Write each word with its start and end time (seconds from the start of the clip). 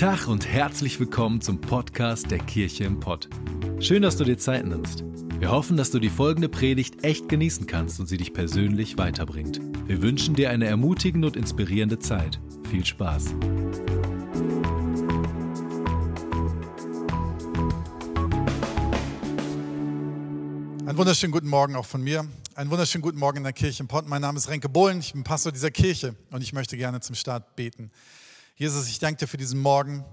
Tag 0.00 0.28
und 0.28 0.48
herzlich 0.48 0.98
willkommen 0.98 1.42
zum 1.42 1.60
Podcast 1.60 2.30
der 2.30 2.38
Kirche 2.38 2.84
im 2.84 3.00
Pott. 3.00 3.28
Schön, 3.80 4.00
dass 4.00 4.16
du 4.16 4.24
dir 4.24 4.38
Zeit 4.38 4.64
nimmst. 4.64 5.04
Wir 5.38 5.50
hoffen, 5.50 5.76
dass 5.76 5.90
du 5.90 5.98
die 5.98 6.08
folgende 6.08 6.48
Predigt 6.48 7.04
echt 7.04 7.28
genießen 7.28 7.66
kannst 7.66 8.00
und 8.00 8.06
sie 8.06 8.16
dich 8.16 8.32
persönlich 8.32 8.96
weiterbringt. 8.96 9.60
Wir 9.86 10.00
wünschen 10.00 10.34
dir 10.34 10.48
eine 10.48 10.64
ermutigende 10.64 11.26
und 11.26 11.36
inspirierende 11.36 11.98
Zeit. 11.98 12.40
Viel 12.70 12.82
Spaß. 12.82 13.34
Einen 20.86 20.96
wunderschönen 20.96 21.32
guten 21.32 21.48
Morgen 21.48 21.76
auch 21.76 21.84
von 21.84 22.02
mir. 22.02 22.26
Einen 22.54 22.70
wunderschönen 22.70 23.02
guten 23.02 23.18
Morgen 23.18 23.36
in 23.36 23.44
der 23.44 23.52
Kirche 23.52 23.82
im 23.82 23.88
Pott. 23.88 24.08
Mein 24.08 24.22
Name 24.22 24.38
ist 24.38 24.48
Renke 24.48 24.70
Bohlen, 24.70 25.00
ich 25.00 25.12
bin 25.12 25.24
Pastor 25.24 25.52
dieser 25.52 25.70
Kirche 25.70 26.16
und 26.30 26.40
ich 26.40 26.54
möchte 26.54 26.78
gerne 26.78 27.00
zum 27.00 27.14
Start 27.14 27.54
beten. 27.54 27.90
Jesus, 28.60 28.88
ich 28.88 28.98
danke 28.98 29.20
dir 29.20 29.26
für 29.26 29.38
diesen 29.38 29.58
Morgen. 29.58 30.04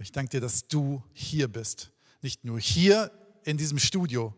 Ich 0.00 0.10
danke 0.10 0.30
dir, 0.30 0.40
dass 0.40 0.66
du 0.66 1.04
hier 1.12 1.46
bist. 1.46 1.92
Nicht 2.20 2.44
nur 2.44 2.58
hier 2.58 3.12
in 3.44 3.58
diesem 3.58 3.78
Studio, 3.78 4.34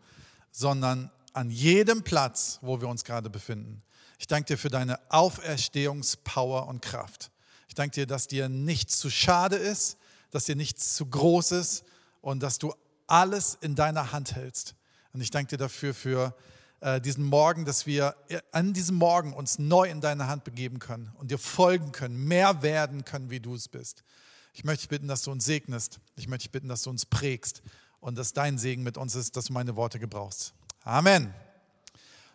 sondern 0.50 1.10
an 1.32 1.48
jedem 1.48 2.02
Platz, 2.02 2.58
wo 2.60 2.82
wir 2.82 2.88
uns 2.88 3.04
gerade 3.04 3.30
befinden. 3.30 3.82
Ich 4.18 4.26
danke 4.26 4.48
dir 4.48 4.58
für 4.58 4.68
deine 4.68 5.00
Auferstehungspower 5.10 6.68
und 6.68 6.82
Kraft. 6.82 7.30
Ich 7.68 7.74
danke 7.74 7.94
dir, 7.94 8.06
dass 8.06 8.26
dir 8.26 8.50
nichts 8.50 8.98
zu 8.98 9.08
schade 9.08 9.56
ist, 9.56 9.96
dass 10.30 10.44
dir 10.44 10.54
nichts 10.54 10.94
zu 10.94 11.06
groß 11.06 11.52
ist 11.52 11.84
und 12.20 12.42
dass 12.42 12.58
du 12.58 12.74
alles 13.06 13.56
in 13.62 13.74
deiner 13.74 14.12
Hand 14.12 14.36
hältst. 14.36 14.74
Und 15.14 15.22
ich 15.22 15.30
danke 15.30 15.56
dir 15.56 15.56
dafür 15.56 15.94
für 15.94 16.36
äh, 16.80 17.00
diesen 17.00 17.24
Morgen, 17.24 17.64
dass 17.64 17.86
wir 17.86 18.14
an 18.52 18.72
diesem 18.72 18.96
Morgen 18.96 19.32
uns 19.32 19.58
neu 19.58 19.88
in 19.88 20.00
deine 20.00 20.28
Hand 20.28 20.44
begeben 20.44 20.78
können 20.78 21.10
und 21.18 21.30
dir 21.30 21.38
folgen 21.38 21.92
können, 21.92 22.24
mehr 22.24 22.62
werden 22.62 23.04
können, 23.04 23.30
wie 23.30 23.40
du 23.40 23.54
es 23.54 23.68
bist. 23.68 24.04
Ich 24.52 24.64
möchte 24.64 24.82
dich 24.82 24.88
bitten, 24.88 25.08
dass 25.08 25.22
du 25.22 25.30
uns 25.30 25.44
segnest. 25.44 26.00
Ich 26.16 26.28
möchte 26.28 26.44
dich 26.44 26.52
bitten, 26.52 26.68
dass 26.68 26.82
du 26.82 26.90
uns 26.90 27.06
prägst 27.06 27.62
und 28.00 28.16
dass 28.16 28.32
dein 28.32 28.58
Segen 28.58 28.82
mit 28.82 28.96
uns 28.96 29.14
ist, 29.14 29.36
dass 29.36 29.46
du 29.46 29.52
meine 29.52 29.76
Worte 29.76 29.98
gebrauchst. 29.98 30.54
Amen. 30.84 31.34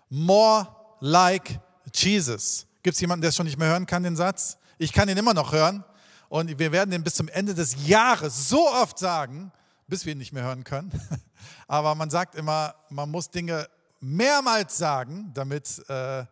More 0.09 0.67
like 1.00 1.59
Jesus. 1.94 2.67
Gibt 2.81 2.95
es 2.95 3.02
jemanden, 3.02 3.22
der 3.22 3.30
es 3.30 3.35
schon 3.35 3.45
nicht 3.45 3.57
mehr 3.57 3.69
hören 3.69 3.85
kann, 3.85 4.03
den 4.03 4.16
Satz? 4.16 4.57
Ich 4.78 4.91
kann 4.91 5.09
ihn 5.09 5.17
immer 5.17 5.33
noch 5.33 5.52
hören. 5.52 5.83
Und 6.30 6.57
wir 6.59 6.72
werden 6.72 6.91
den 6.91 7.03
bis 7.03 7.16
zum 7.16 7.28
Ende 7.28 7.53
des 7.53 7.88
Jahres 7.88 8.50
so 8.50 8.67
oft 8.67 8.97
sagen, 8.97 9.52
bis 9.88 10.05
wir 10.05 10.13
ihn 10.13 10.17
nicht 10.17 10.33
mehr 10.33 10.44
hören 10.44 10.63
können. 10.63 10.91
Aber 11.67 11.95
man 11.95 12.09
sagt 12.09 12.35
immer, 12.35 12.75
man 12.89 13.09
muss 13.09 13.30
Dinge 13.30 13.67
mehrmals 14.03 14.77
sagen, 14.77 15.31
damit 15.33 15.81
äh, 15.87 16.25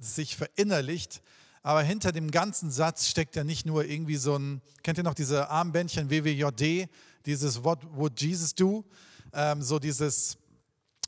es 0.00 0.14
sich 0.14 0.36
verinnerlicht. 0.36 1.22
Aber 1.62 1.82
hinter 1.82 2.12
dem 2.12 2.30
ganzen 2.30 2.70
Satz 2.70 3.08
steckt 3.08 3.36
ja 3.36 3.44
nicht 3.44 3.66
nur 3.66 3.84
irgendwie 3.84 4.16
so 4.16 4.36
ein, 4.36 4.62
kennt 4.82 4.98
ihr 4.98 5.04
noch 5.04 5.14
diese 5.14 5.50
Armbändchen 5.50 6.08
WWJD, 6.08 6.88
dieses 7.26 7.62
What 7.62 7.80
would 7.92 8.20
Jesus 8.20 8.54
do? 8.54 8.84
Ähm, 9.32 9.62
so 9.62 9.78
dieses, 9.78 10.38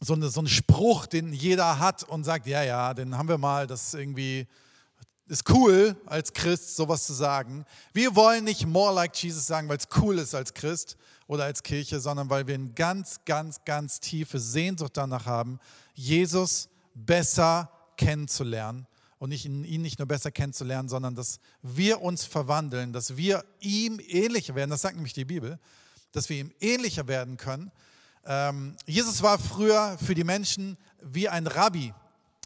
so, 0.01 0.15
eine, 0.15 0.29
so 0.29 0.43
ein 0.43 0.49
Spruch, 0.49 1.07
den 1.07 1.33
jeder 1.33 1.79
hat 1.79 2.03
und 2.03 2.25
sagt, 2.25 2.47
ja, 2.47 2.63
ja, 2.63 2.93
den 2.93 3.17
haben 3.17 3.29
wir 3.29 3.39
mal, 3.39 3.67
das 3.67 3.95
irgendwie, 3.95 4.47
ist 5.29 5.49
cool 5.49 5.97
als 6.05 6.33
Christ, 6.33 6.77
sowas 6.77 7.07
zu 7.07 7.15
sagen. 7.15 7.65
Wir 7.95 8.15
wollen 8.15 8.45
nicht 8.45 8.67
more 8.67 8.93
like 8.93 9.17
Jesus 9.17 9.47
sagen, 9.47 9.69
weil 9.69 9.79
es 9.79 9.89
cool 9.97 10.19
ist 10.19 10.35
als 10.35 10.53
Christ 10.53 10.97
oder 11.27 11.45
als 11.45 11.63
Kirche, 11.63 12.01
sondern 12.01 12.29
weil 12.29 12.47
wir 12.47 12.55
eine 12.55 12.71
ganz, 12.71 13.21
ganz, 13.25 13.65
ganz 13.65 14.01
tiefe 14.01 14.39
Sehnsucht 14.39 14.97
danach 14.97 15.25
haben, 15.25 15.59
Jesus 15.95 16.69
besser 16.95 17.71
kennenzulernen 17.97 18.87
und 19.19 19.29
nicht, 19.29 19.45
ihn 19.45 19.83
nicht 19.83 19.99
nur 19.99 20.09
besser 20.09 20.31
kennenzulernen, 20.31 20.89
sondern 20.89 21.15
dass 21.15 21.39
wir 21.63 22.03
uns 22.03 22.25
verwandeln, 22.25 22.93
dass 22.93 23.17
wir 23.17 23.45
ihm 23.61 24.01
ähnlicher 24.09 24.55
werden. 24.55 24.71
Das 24.71 24.83
sagt 24.83 24.97
nämlich 24.97 25.13
die 25.13 25.25
Bibel, 25.25 25.59
dass 26.11 26.29
wir 26.29 26.39
ihm 26.39 26.53
ähnlicher 26.61 27.07
werden 27.07 27.37
können. 27.37 27.71
Ähm, 28.25 28.77
Jesus 28.87 29.23
war 29.23 29.39
früher 29.39 29.97
für 30.05 30.15
die 30.15 30.25
Menschen 30.25 30.77
wie 31.01 31.29
ein 31.29 31.47
Rabbi, 31.47 31.95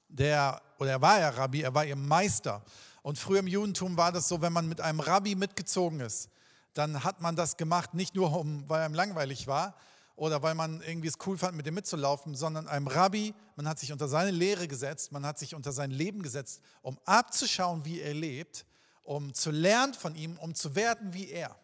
der, 0.08 0.60
oder 0.78 0.90
er 0.90 1.02
war 1.02 1.20
ja 1.20 1.30
Rabbi, 1.30 1.62
er 1.62 1.74
war 1.74 1.84
ihr 1.84 1.96
Meister. 1.96 2.62
Und 3.02 3.18
früher 3.18 3.40
im 3.40 3.46
Judentum 3.46 3.96
war 3.96 4.12
das 4.12 4.28
so, 4.28 4.40
wenn 4.42 4.52
man 4.52 4.68
mit 4.68 4.80
einem 4.80 5.00
Rabbi 5.00 5.34
mitgezogen 5.34 6.00
ist, 6.00 6.28
dann 6.74 7.04
hat 7.04 7.20
man 7.20 7.36
das 7.36 7.56
gemacht, 7.56 7.94
nicht 7.94 8.14
nur, 8.14 8.36
um, 8.36 8.68
weil 8.68 8.82
einem 8.82 8.94
langweilig 8.94 9.46
war, 9.46 9.74
oder 10.16 10.42
weil 10.42 10.54
man 10.54 10.80
irgendwie 10.80 11.08
es 11.08 11.18
cool 11.26 11.36
fand, 11.36 11.56
mit 11.56 11.66
dem 11.66 11.74
mitzulaufen, 11.74 12.34
sondern 12.34 12.66
einem 12.68 12.86
Rabbi, 12.86 13.34
man 13.54 13.68
hat 13.68 13.78
sich 13.78 13.92
unter 13.92 14.08
seine 14.08 14.30
Lehre 14.30 14.66
gesetzt, 14.66 15.12
man 15.12 15.26
hat 15.26 15.38
sich 15.38 15.54
unter 15.54 15.72
sein 15.72 15.90
Leben 15.90 16.22
gesetzt, 16.22 16.62
um 16.82 16.98
abzuschauen, 17.04 17.84
wie 17.84 18.00
er 18.00 18.14
lebt, 18.14 18.64
um 19.04 19.34
zu 19.34 19.50
lernen 19.50 19.94
von 19.94 20.16
ihm, 20.16 20.38
um 20.38 20.54
zu 20.54 20.74
werden 20.74 21.12
wie 21.12 21.28
er. 21.28 21.54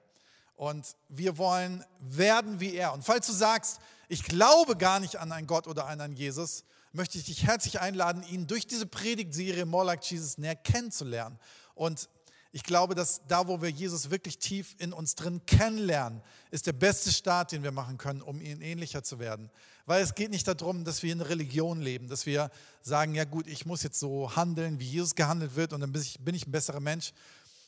Und 0.55 0.97
wir 1.09 1.39
wollen 1.39 1.85
werden 1.99 2.61
wie 2.61 2.75
er. 2.75 2.93
Und 2.93 3.05
falls 3.05 3.27
du 3.27 3.33
sagst, 3.33 3.81
ich 4.09 4.23
glaube 4.23 4.77
gar 4.77 5.01
nicht 5.01 5.17
an 5.17 5.33
einen 5.33 5.47
Gott 5.47 5.67
oder 5.67 5.87
an 5.87 6.01
einen 6.03 6.15
Jesus, 6.15 6.65
möchte 6.93 7.17
ich 7.17 7.25
dich 7.25 7.47
herzlich 7.47 7.81
einladen, 7.81 8.23
ihn 8.23 8.47
durch 8.47 8.67
diese 8.67 8.87
Predigtserie 8.87 9.65
More 9.65 9.87
Like 9.87 10.05
Jesus 10.05 10.37
näher 10.37 10.55
kennenzulernen. 10.55 11.39
Und 11.75 12.11
ich 12.55 12.65
glaube, 12.65 12.95
dass 12.95 13.23
da, 13.27 13.49
wo 13.49 13.63
wir 13.63 13.71
Jesus 13.71 14.11
wirklich 14.11 14.39
tief 14.39 14.77
in 14.79 14.93
uns 14.93 15.15
drin 15.15 15.41
kennenlernen, 15.47 16.21
ist 16.51 16.67
der 16.67 16.75
beste 16.75 17.11
Start, 17.11 17.51
den 17.51 17.63
wir 17.63 17.73
machen 17.73 17.97
können, 17.97 18.21
um 18.21 18.43
ihm 18.43 18.61
ähnlicher 18.61 19.03
zu 19.03 19.19
werden. 19.19 19.51
Weil 19.87 20.03
es 20.03 20.15
geht 20.15 20.31
nicht 20.31 20.47
darum, 20.47 20.85
dass 20.85 21.03
wir 21.03 21.12
in 21.12 21.23
Religion 21.23 21.81
leben, 21.81 22.09
dass 22.09 22.27
wir 22.27 22.51
sagen, 22.83 23.15
ja 23.15 23.25
gut, 23.25 23.47
ich 23.47 23.65
muss 23.65 23.83
jetzt 23.83 23.99
so 23.99 24.37
handeln, 24.37 24.79
wie 24.79 24.85
Jesus 24.85 25.15
gehandelt 25.15 25.57
wird 25.57 25.73
und 25.73 25.81
dann 25.81 25.93
bin 25.93 26.03
ich, 26.03 26.21
bin 26.21 26.35
ich 26.35 26.47
ein 26.47 26.53
besserer 26.53 26.81
Mensch. 26.81 27.15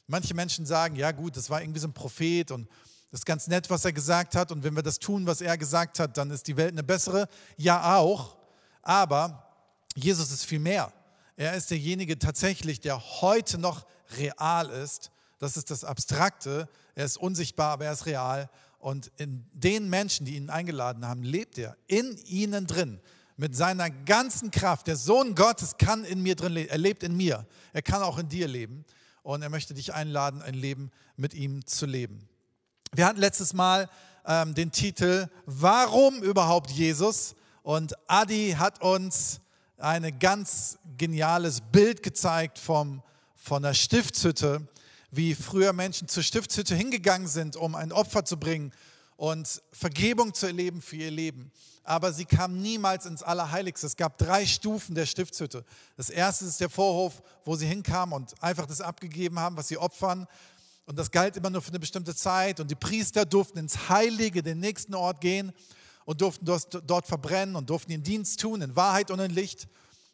Manche 0.06 0.34
Menschen 0.34 0.67
sagen, 0.67 0.97
ja 0.97 1.12
gut, 1.12 1.39
das 1.39 1.49
war 1.49 1.62
irgendwie 1.62 1.81
so 1.81 1.89
ein 1.89 1.94
Prophet 1.94 2.50
und 2.50 2.69
das 3.11 3.21
ist 3.21 3.27
ganz 3.27 3.47
nett, 3.47 3.71
was 3.71 3.87
er 3.87 3.93
gesagt 3.93 4.37
hat 4.37 4.53
und 4.53 4.65
wenn 4.65 4.77
wir 4.77 4.83
das 4.83 4.99
tun, 4.99 5.27
was 5.27 5.41
er 5.41 5.56
gesagt 5.56 5.99
hat, 5.99 6.19
dann 6.19 6.31
ist 6.31 6.47
die 6.47 6.59
Welt 6.59 6.73
eine 6.73 6.83
bessere. 6.83 7.27
Ja 7.56 7.97
auch, 7.97 8.37
aber 8.83 9.49
Jesus 9.94 10.31
ist 10.31 10.44
viel 10.44 10.59
mehr. 10.59 10.93
Er 11.37 11.55
ist 11.55 11.71
derjenige 11.71 12.19
tatsächlich, 12.19 12.81
der 12.81 13.00
heute 13.21 13.59
noch 13.59 13.87
real 14.19 14.71
ist. 14.71 15.11
Das 15.39 15.56
ist 15.56 15.71
das 15.71 15.84
Abstrakte. 15.84 16.69
Er 16.95 17.05
ist 17.05 17.17
unsichtbar, 17.17 17.72
aber 17.72 17.87
er 17.87 17.93
ist 17.93 18.06
real. 18.06 18.49
Und 18.78 19.11
in 19.17 19.44
den 19.53 19.89
Menschen, 19.89 20.27
die 20.27 20.37
ihn 20.37 20.50
eingeladen 20.50 21.06
haben, 21.06 21.23
lebt 21.23 21.59
er 21.59 21.77
in 21.87 22.17
ihnen 22.27 22.67
drin. 22.67 23.00
Mit 23.37 23.56
seiner 23.56 23.91
ganzen 23.91 24.53
Kraft. 24.53 24.87
Der 24.87 24.97
Sohn 24.97 25.34
Gottes 25.34 25.77
kann 25.77 26.05
in 26.05 26.23
mir 26.23 26.37
drin 26.37 26.53
leben. 26.53 26.71
Er 26.71 26.78
lebt 26.78 27.03
in 27.03 27.17
mir. 27.17 27.47
Er 27.73 27.83
kann 27.83 28.03
auch 28.03 28.19
in 28.19 28.28
dir 28.28 28.47
leben. 28.47 28.84
Und 29.25 29.43
er 29.43 29.50
möchte 29.50 29.75
dich 29.75 29.93
einladen, 29.93 30.41
ein 30.41 30.55
Leben 30.55 30.93
mit 31.17 31.34
ihm 31.34 31.67
zu 31.67 31.87
leben. 31.87 32.28
Wir 32.93 33.06
hatten 33.06 33.19
letztes 33.19 33.55
Mal 33.55 33.89
ähm, 34.25 34.55
den 34.55 34.71
Titel 34.71 35.28
Warum 35.47 36.23
überhaupt 36.23 36.71
Jesus? 36.71 37.34
Und 37.62 37.94
Adi 38.09 38.55
hat 38.56 38.83
uns 38.83 39.41
ein 39.79 40.19
ganz 40.19 40.79
geniales 40.97 41.61
Bild 41.61 42.03
gezeigt 42.03 42.59
vom 42.59 43.03
von 43.45 43.62
der 43.62 43.75
Stiftshütte, 43.75 44.67
wie 45.11 45.35
früher 45.35 45.75
Menschen 45.75 46.09
zur 46.09 46.23
Stiftshütte 46.23 46.75
hingegangen 46.75 47.29
sind, 47.29 47.57
um 47.57 47.75
ein 47.75 47.93
Opfer 47.93 48.25
zu 48.25 48.39
bringen 48.39 48.73
und 49.19 49.62
Vergebung 49.71 50.33
zu 50.33 50.47
erleben 50.47 50.81
für 50.81 50.97
ihr 50.97 51.11
Leben. 51.11 51.53
Aber 51.83 52.11
sie 52.15 52.25
kamen 52.25 52.62
niemals 52.62 53.05
ins 53.05 53.23
Allerheiligste. 53.23 53.87
Es 53.87 53.97
gab 53.97 54.17
drei 54.17 54.47
Stufen 54.47 54.95
der 54.95 55.05
Stiftshütte. 55.05 55.62
Das 55.99 56.09
erste 56.09 56.47
ist 56.47 56.59
der 56.59 56.71
Vorhof, 56.71 57.23
wo 57.45 57.55
sie 57.55 57.67
hinkamen 57.67 58.15
und 58.15 58.43
einfach 58.43 58.65
das 58.65 58.81
abgegeben 58.81 59.39
haben, 59.39 59.59
was 59.59 59.69
sie 59.69 59.77
opfern. 59.77 60.27
Und 60.87 60.99
das 60.99 61.11
galt 61.11 61.37
immer 61.37 61.51
nur 61.51 61.61
für 61.61 61.69
eine 61.69 61.81
bestimmte 61.81 62.15
Zeit. 62.15 62.61
Und 62.61 62.71
die 62.71 62.77
Priester 62.77 63.27
durften 63.27 63.59
ins 63.59 63.91
Heilige, 63.91 64.43
den 64.43 64.59
nächsten 64.59 64.95
Ort 64.95 65.21
gehen 65.21 65.53
und 66.04 66.20
durften 66.20 66.44
dort 66.44 67.06
verbrennen 67.06 67.56
und 67.56 67.70
durften 67.70 67.93
ihren 67.93 68.02
Dienst 68.02 68.40
tun, 68.40 68.62
in 68.62 68.76
Wahrheit 68.76 69.11
und 69.11 69.20
in 69.20 69.31
Licht. 69.31 69.69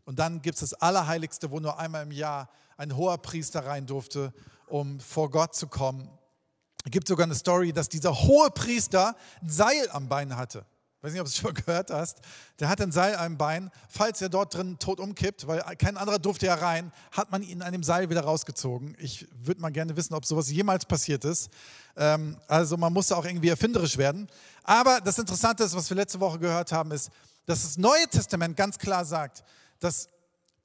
Und 0.05 0.19
dann 0.19 0.43
gibt 0.43 0.55
es 0.57 0.71
das 0.71 0.75
Allerheiligste, 0.75 1.51
wo 1.51 1.61
nur 1.61 1.79
einmal 1.79 2.03
im 2.03 2.13
Jahr 2.13 2.49
ein 2.77 2.97
hoher 2.97 3.19
Priester 3.19 3.65
rein 3.67 3.87
durfte, 3.87 4.33
um 4.67 5.01
vor 5.01 5.31
Gott 5.31 5.55
zu 5.55 5.69
kommen. 5.69 6.09
Es 6.85 6.91
gibt 6.91 7.09
sogar 7.09 7.25
eine 7.25 7.35
Story, 7.35 7.73
dass 7.73 7.89
dieser 7.89 8.15
hohe 8.23 8.51
Priester 8.51 9.15
ein 9.43 9.51
Seil 9.51 9.91
am 9.91 10.09
Bein 10.09 10.37
hatte. 10.37 10.65
Weiß 11.03 11.13
nicht, 11.13 11.21
ob 11.21 11.27
du 11.27 11.31
es 11.31 11.39
schon 11.39 11.55
gehört 11.55 11.91
hast. 11.91 12.19
Der 12.59 12.69
hat 12.69 12.81
ein 12.81 12.93
Seil 12.93 13.17
am 13.17 13.39
Bein. 13.39 13.71
Falls 13.89 14.21
er 14.21 14.29
dort 14.29 14.55
drin 14.55 14.79
tot 14.79 15.01
umkippt, 15.01 15.47
weil 15.47 15.61
kein 15.77 15.97
anderer 15.97 16.19
durfte 16.19 16.47
ja 16.47 16.55
rein, 16.55 16.93
hat 17.13 17.31
man 17.31 17.43
ihn 17.43 17.63
an 17.63 17.73
dem 17.73 17.83
Seil 17.83 18.11
wieder 18.11 18.21
rausgezogen. 18.21 18.97
Ich 18.99 19.27
würde 19.33 19.63
mal 19.63 19.71
gerne 19.71 19.97
wissen, 19.97 20.13
ob 20.13 20.27
sowas 20.27 20.51
jemals 20.51 20.85
passiert 20.85 21.25
ist. 21.25 21.49
Ähm, 21.97 22.37
also 22.49 22.77
man 22.77 22.93
musste 22.93 23.17
auch 23.17 23.25
irgendwie 23.25 23.49
erfinderisch 23.49 23.97
werden. 23.97 24.29
Aber 24.63 25.01
das 25.01 25.19
Interessante 25.19 25.65
ist, 25.65 25.75
was 25.75 25.89
wir 25.89 25.97
letzte 25.97 26.21
Woche 26.21 26.39
gehört 26.39 26.71
haben, 26.71 26.91
ist, 26.91 27.11
dass 27.47 27.63
das 27.63 27.79
Neue 27.79 28.07
Testament 28.09 28.57
ganz 28.57 28.79
klar 28.79 29.07
sagt, 29.07 29.43
dass 29.79 30.09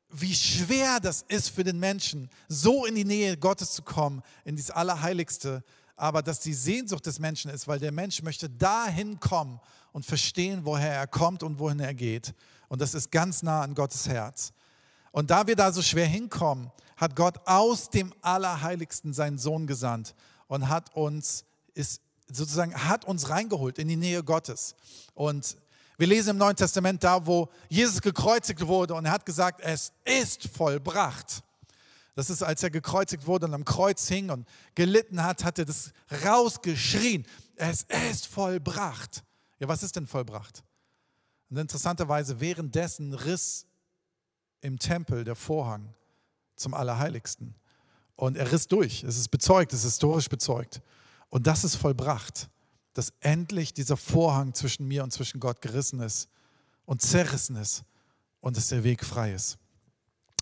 wie 0.09 0.35
schwer 0.35 0.99
das 0.99 1.23
ist 1.27 1.49
für 1.49 1.63
den 1.63 1.79
Menschen, 1.79 2.29
so 2.49 2.85
in 2.85 2.95
die 2.95 3.05
Nähe 3.05 3.37
Gottes 3.37 3.71
zu 3.71 3.83
kommen, 3.83 4.21
in 4.43 4.55
dieses 4.55 4.71
Allerheiligste, 4.71 5.63
aber 5.95 6.21
dass 6.21 6.41
die 6.41 6.53
Sehnsucht 6.53 7.05
des 7.05 7.19
Menschen 7.19 7.49
ist, 7.51 7.67
weil 7.67 7.79
der 7.79 7.91
Mensch 7.91 8.21
möchte 8.21 8.49
dahin 8.49 9.19
kommen 9.19 9.59
und 9.95 10.05
verstehen, 10.05 10.65
woher 10.65 10.93
er 10.93 11.07
kommt 11.07 11.41
und 11.41 11.57
wohin 11.57 11.79
er 11.79 11.93
geht. 11.93 12.33
Und 12.67 12.81
das 12.81 12.93
ist 12.93 13.13
ganz 13.13 13.43
nah 13.43 13.61
an 13.61 13.73
Gottes 13.75 14.09
Herz. 14.09 14.51
Und 15.13 15.31
da 15.31 15.47
wir 15.47 15.55
da 15.55 15.71
so 15.71 15.81
schwer 15.81 16.05
hinkommen, 16.05 16.69
hat 16.97 17.15
Gott 17.15 17.39
aus 17.45 17.91
dem 17.91 18.13
Allerheiligsten 18.19 19.13
seinen 19.13 19.37
Sohn 19.37 19.67
gesandt 19.67 20.13
und 20.47 20.67
hat 20.67 20.93
uns 20.97 21.45
ist 21.75 22.01
sozusagen, 22.27 22.75
hat 22.75 23.05
uns 23.05 23.29
reingeholt 23.29 23.79
in 23.79 23.87
die 23.87 23.95
Nähe 23.95 24.21
Gottes. 24.21 24.75
Und 25.13 25.55
wir 25.97 26.07
lesen 26.07 26.31
im 26.31 26.37
Neuen 26.39 26.57
Testament 26.57 27.01
da, 27.01 27.25
wo 27.25 27.47
Jesus 27.69 28.01
gekreuzigt 28.01 28.67
wurde 28.67 28.95
und 28.95 29.05
er 29.05 29.13
hat 29.13 29.25
gesagt, 29.25 29.61
es 29.61 29.93
ist 30.03 30.49
vollbracht. 30.49 31.41
Das 32.15 32.29
ist, 32.29 32.43
als 32.43 32.61
er 32.63 32.69
gekreuzigt 32.69 33.25
wurde 33.27 33.45
und 33.45 33.53
am 33.53 33.63
Kreuz 33.63 34.09
hing 34.09 34.29
und 34.29 34.45
gelitten 34.75 35.23
hat, 35.23 35.45
hat 35.45 35.57
er 35.57 35.63
das 35.63 35.93
rausgeschrien. 36.25 37.25
Es 37.55 37.83
ist 38.09 38.27
vollbracht. 38.27 39.23
Ja, 39.59 39.67
was 39.67 39.83
ist 39.83 39.95
denn 39.95 40.07
vollbracht? 40.07 40.63
Und 41.49 41.57
interessanterweise, 41.57 42.39
währenddessen 42.39 43.13
riss 43.13 43.67
im 44.61 44.79
Tempel 44.79 45.23
der 45.23 45.35
Vorhang 45.35 45.93
zum 46.55 46.73
Allerheiligsten. 46.73 47.55
Und 48.15 48.37
er 48.37 48.51
riss 48.51 48.67
durch. 48.67 49.03
Es 49.03 49.17
ist 49.17 49.29
bezeugt, 49.29 49.73
es 49.73 49.79
ist 49.79 49.93
historisch 49.93 50.29
bezeugt. 50.29 50.81
Und 51.29 51.47
das 51.47 51.63
ist 51.63 51.75
vollbracht, 51.75 52.49
dass 52.93 53.13
endlich 53.19 53.73
dieser 53.73 53.97
Vorhang 53.97 54.53
zwischen 54.53 54.87
mir 54.87 55.03
und 55.03 55.11
zwischen 55.11 55.39
Gott 55.39 55.61
gerissen 55.61 55.99
ist 55.99 56.29
und 56.85 57.01
zerrissen 57.01 57.57
ist 57.57 57.83
und 58.39 58.57
dass 58.57 58.69
der 58.69 58.83
Weg 58.83 59.03
frei 59.03 59.33
ist. 59.33 59.57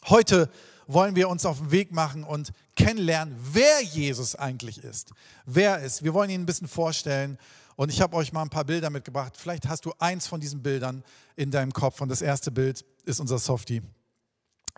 Heute 0.05 0.49
wollen 0.87 1.15
wir 1.15 1.29
uns 1.29 1.45
auf 1.45 1.59
den 1.59 1.71
Weg 1.71 1.91
machen 1.91 2.23
und 2.23 2.51
kennenlernen, 2.75 3.35
wer 3.53 3.81
Jesus 3.81 4.35
eigentlich 4.35 4.83
ist. 4.83 5.13
Wer 5.45 5.79
ist. 5.79 6.03
Wir 6.03 6.13
wollen 6.13 6.29
ihn 6.29 6.41
ein 6.41 6.45
bisschen 6.45 6.67
vorstellen. 6.67 7.37
Und 7.75 7.89
ich 7.89 8.01
habe 8.01 8.15
euch 8.15 8.31
mal 8.33 8.41
ein 8.41 8.49
paar 8.49 8.65
Bilder 8.65 8.89
mitgebracht. 8.89 9.33
Vielleicht 9.37 9.67
hast 9.67 9.85
du 9.85 9.93
eins 9.99 10.27
von 10.27 10.39
diesen 10.39 10.61
Bildern 10.61 11.03
in 11.35 11.51
deinem 11.51 11.71
Kopf. 11.71 12.01
Und 12.01 12.09
das 12.09 12.21
erste 12.21 12.51
Bild 12.51 12.85
ist 13.05 13.19
unser 13.19 13.39
Softie. 13.39 13.81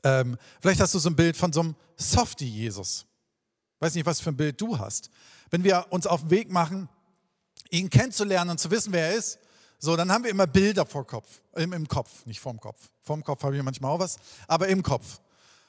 Ähm, 0.04 0.38
vielleicht 0.62 0.80
hast 0.80 0.94
du 0.94 1.00
so 1.00 1.10
ein 1.10 1.16
Bild 1.16 1.36
von 1.36 1.52
so 1.52 1.62
einem 1.62 1.76
Softie-Jesus. 1.98 3.06
Weiß 3.80 3.96
nicht, 3.96 4.06
was 4.06 4.22
für 4.22 4.30
ein 4.30 4.38
Bild 4.38 4.60
du 4.62 4.78
hast. 4.78 5.10
Wenn 5.50 5.64
wir 5.64 5.88
uns 5.90 6.08
auf 6.08 6.22
den 6.22 6.30
Weg 6.32 6.52
machen, 6.52 6.90
ihn 7.70 7.90
kennenzulernen 7.90 8.52
und 8.52 8.60
zu 8.60 8.72
wissen, 8.72 8.94
wer 8.94 9.10
er 9.10 9.16
ist, 9.16 9.40
so, 9.80 9.96
dann 9.96 10.12
haben 10.12 10.24
wir 10.24 10.32
immer 10.32 10.48
Bilder 10.48 10.86
vor 10.86 11.06
Kopf, 11.06 11.42
im, 11.56 11.74
im 11.74 11.88
Kopf, 11.88 12.26
nicht 12.26 12.40
vorm 12.40 12.60
Kopf. 12.60 12.90
Vorm 13.02 13.24
Kopf 13.24 13.44
habe 13.44 13.56
ich 13.56 13.64
manchmal 13.64 13.92
auch 13.92 14.00
was, 14.00 14.18
aber 14.48 14.68
im 14.68 14.82
Kopf. 14.82 15.20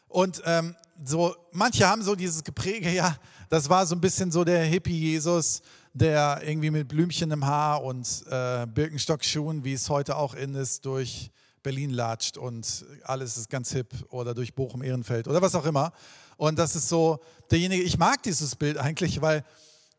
Und 0.08 0.40
ähm, 0.44 0.75
so, 1.05 1.34
manche 1.52 1.87
haben 1.87 2.02
so 2.02 2.14
dieses 2.14 2.43
Gepräge, 2.44 2.90
ja, 2.90 3.17
das 3.49 3.69
war 3.69 3.84
so 3.84 3.94
ein 3.94 4.00
bisschen 4.00 4.31
so 4.31 4.44
der 4.44 4.64
Hippie-Jesus, 4.64 5.61
der 5.98 6.43
irgendwie 6.44 6.70
mit 6.70 6.88
Blümchen 6.88 7.31
im 7.31 7.46
Haar 7.46 7.82
und 7.82 8.25
äh, 8.28 8.66
Birkenstock-Schuhen, 8.66 9.64
wie 9.64 9.72
es 9.72 9.88
heute 9.88 10.16
auch 10.16 10.34
in 10.34 10.54
ist, 10.54 10.84
durch 10.84 11.31
Berlin 11.62 11.90
latscht 11.90 12.37
und 12.37 12.84
alles 13.04 13.38
ist 13.38 13.48
ganz 13.48 13.72
hip 13.72 13.88
oder 14.10 14.34
durch 14.34 14.54
Bochum-Ehrenfeld 14.54 15.26
oder 15.26 15.40
was 15.40 15.54
auch 15.54 15.64
immer. 15.64 15.93
Und 16.37 16.58
das 16.58 16.76
ist 16.76 16.90
so 16.90 17.19
derjenige, 17.50 17.82
ich 17.82 17.96
mag 17.96 18.22
dieses 18.22 18.54
Bild 18.56 18.76
eigentlich, 18.76 19.22
weil 19.22 19.43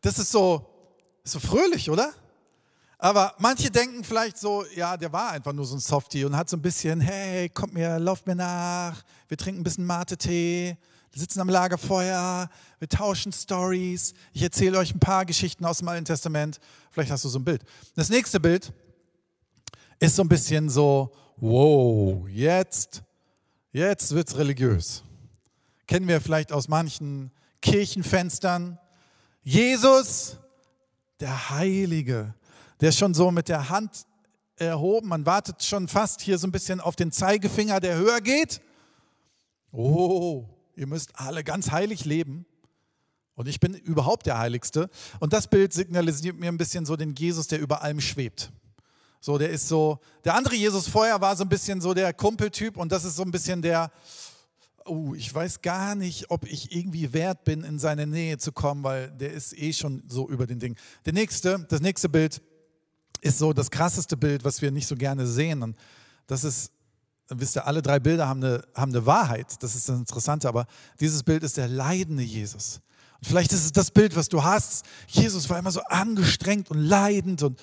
das 0.00 0.20
ist 0.20 0.30
so, 0.30 0.70
so 1.24 1.40
fröhlich, 1.40 1.90
oder? 1.90 2.12
Aber 2.96 3.34
manche 3.38 3.68
denken 3.68 4.04
vielleicht 4.04 4.38
so, 4.38 4.64
ja, 4.76 4.96
der 4.96 5.12
war 5.12 5.32
einfach 5.32 5.52
nur 5.52 5.64
so 5.64 5.74
ein 5.74 5.80
Softie 5.80 6.24
und 6.24 6.36
hat 6.36 6.48
so 6.48 6.56
ein 6.56 6.62
bisschen, 6.62 7.00
hey, 7.00 7.48
kommt 7.48 7.74
mir, 7.74 7.98
lauft 7.98 8.24
mir 8.26 8.36
nach, 8.36 9.02
wir 9.26 9.36
trinken 9.36 9.60
ein 9.60 9.64
bisschen 9.64 9.84
Mate-Tee, 9.84 10.76
wir 11.12 11.20
sitzen 11.20 11.40
am 11.40 11.48
Lagerfeuer, 11.48 12.50
wir 12.78 12.88
tauschen 12.88 13.32
Stories, 13.32 14.14
ich 14.32 14.42
erzähle 14.42 14.78
euch 14.78 14.94
ein 14.94 15.00
paar 15.00 15.24
Geschichten 15.24 15.64
aus 15.64 15.78
dem 15.78 15.88
Alten 15.88 16.04
Testament. 16.04 16.60
Vielleicht 16.90 17.10
hast 17.10 17.24
du 17.24 17.28
so 17.28 17.38
ein 17.38 17.44
Bild. 17.44 17.62
Das 17.94 18.08
nächste 18.10 18.40
Bild 18.40 18.72
ist 19.98 20.16
so 20.16 20.22
ein 20.22 20.28
bisschen 20.28 20.68
so, 20.68 21.12
wow, 21.38 22.28
jetzt, 22.28 23.02
jetzt 23.72 24.14
wird's 24.14 24.36
religiös. 24.36 25.02
Kennen 25.86 26.06
wir 26.06 26.20
vielleicht 26.20 26.52
aus 26.52 26.68
manchen 26.68 27.30
Kirchenfenstern. 27.62 28.78
Jesus, 29.42 30.36
der 31.20 31.50
Heilige, 31.50 32.34
der 32.80 32.92
schon 32.92 33.14
so 33.14 33.30
mit 33.30 33.48
der 33.48 33.70
Hand 33.70 34.06
erhoben. 34.56 35.08
Man 35.08 35.26
wartet 35.26 35.62
schon 35.62 35.88
fast 35.88 36.20
hier 36.20 36.38
so 36.38 36.46
ein 36.46 36.52
bisschen 36.52 36.80
auf 36.80 36.96
den 36.96 37.12
Zeigefinger, 37.12 37.80
der 37.80 37.96
höher 37.96 38.20
geht. 38.20 38.60
Oh, 39.72 40.44
ihr 40.78 40.86
müsst 40.86 41.18
alle 41.18 41.44
ganz 41.44 41.70
heilig 41.70 42.04
leben. 42.04 42.46
Und 43.34 43.46
ich 43.46 43.60
bin 43.60 43.74
überhaupt 43.74 44.26
der 44.26 44.38
Heiligste. 44.38 44.90
Und 45.20 45.32
das 45.32 45.48
Bild 45.48 45.72
signalisiert 45.72 46.38
mir 46.38 46.48
ein 46.48 46.58
bisschen 46.58 46.86
so 46.86 46.96
den 46.96 47.14
Jesus, 47.14 47.46
der 47.46 47.60
über 47.60 47.82
allem 47.82 48.00
schwebt. 48.00 48.50
So, 49.20 49.38
der 49.38 49.50
ist 49.50 49.68
so, 49.68 49.98
der 50.24 50.34
andere 50.34 50.54
Jesus 50.54 50.88
vorher 50.88 51.20
war 51.20 51.36
so 51.36 51.44
ein 51.44 51.48
bisschen 51.48 51.80
so 51.80 51.92
der 51.94 52.12
Kumpeltyp 52.12 52.76
und 52.76 52.92
das 52.92 53.04
ist 53.04 53.16
so 53.16 53.22
ein 53.22 53.30
bisschen 53.30 53.62
der, 53.62 53.90
oh, 54.84 55.14
ich 55.14 55.32
weiß 55.32 55.60
gar 55.60 55.94
nicht, 55.94 56.30
ob 56.30 56.46
ich 56.46 56.74
irgendwie 56.74 57.12
wert 57.12 57.44
bin, 57.44 57.64
in 57.64 57.78
seine 57.78 58.06
Nähe 58.06 58.38
zu 58.38 58.52
kommen, 58.52 58.84
weil 58.84 59.10
der 59.10 59.32
ist 59.32 59.56
eh 59.58 59.72
schon 59.72 60.04
so 60.06 60.28
über 60.28 60.46
den 60.46 60.60
Ding. 60.60 60.76
Der 61.04 61.12
nächste, 61.12 61.66
das 61.68 61.80
nächste 61.80 62.08
Bild 62.08 62.40
ist 63.20 63.38
so 63.38 63.52
das 63.52 63.70
krasseste 63.70 64.16
Bild, 64.16 64.44
was 64.44 64.62
wir 64.62 64.70
nicht 64.70 64.86
so 64.86 64.94
gerne 64.94 65.26
sehen. 65.26 65.62
Und 65.62 65.76
das 66.28 66.44
ist, 66.44 66.70
wisst 67.28 67.56
ihr, 67.56 67.66
alle 67.66 67.82
drei 67.82 67.98
Bilder 67.98 68.28
haben 68.28 68.42
eine, 68.42 68.62
haben 68.74 68.92
eine 68.92 69.06
Wahrheit. 69.06 69.62
Das 69.62 69.74
ist 69.74 69.88
das 69.88 69.98
Interessante. 69.98 70.48
Aber 70.48 70.66
dieses 71.00 71.22
Bild 71.22 71.42
ist 71.42 71.56
der 71.56 71.68
leidende 71.68 72.22
Jesus. 72.22 72.80
Und 73.20 73.26
vielleicht 73.26 73.52
ist 73.52 73.64
es 73.64 73.72
das 73.72 73.90
Bild, 73.90 74.16
was 74.16 74.28
du 74.28 74.42
hast. 74.42 74.84
Jesus 75.08 75.48
war 75.50 75.58
immer 75.58 75.70
so 75.70 75.82
angestrengt 75.82 76.70
und 76.70 76.78
leidend 76.78 77.42
und 77.42 77.60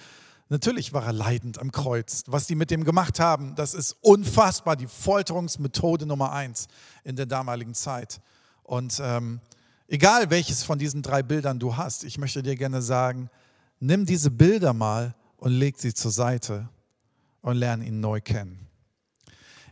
Natürlich 0.47 0.94
war 0.94 1.03
er 1.03 1.13
leidend 1.13 1.57
am 1.57 1.71
Kreuz. 1.71 2.23
Was 2.27 2.45
die 2.45 2.53
mit 2.53 2.69
dem 2.69 2.83
gemacht 2.83 3.19
haben, 3.19 3.56
das 3.56 3.73
ist 3.73 3.97
unfassbar. 4.01 4.75
Die 4.75 4.85
Folterungsmethode 4.85 6.06
Nummer 6.06 6.33
eins 6.33 6.67
in 7.03 7.15
der 7.15 7.25
damaligen 7.25 7.73
Zeit. 7.73 8.21
Und 8.62 9.00
ähm, 9.01 9.39
egal 9.88 10.29
welches 10.29 10.62
von 10.63 10.77
diesen 10.77 11.01
drei 11.01 11.23
Bildern 11.23 11.57
du 11.57 11.77
hast, 11.77 12.03
ich 12.03 12.19
möchte 12.19 12.44
dir 12.44 12.56
gerne 12.56 12.83
sagen, 12.83 13.29
nimm 13.79 14.06
diese 14.06 14.29
Bilder 14.29 14.73
mal 14.73 15.15
und 15.38 15.51
leg 15.51 15.79
sie 15.79 15.95
zur 15.95 16.12
Seite 16.12 16.69
und 17.41 17.57
lerne 17.57 17.85
ihn 17.85 18.00
neu 18.00 18.21
kennen. 18.21 18.67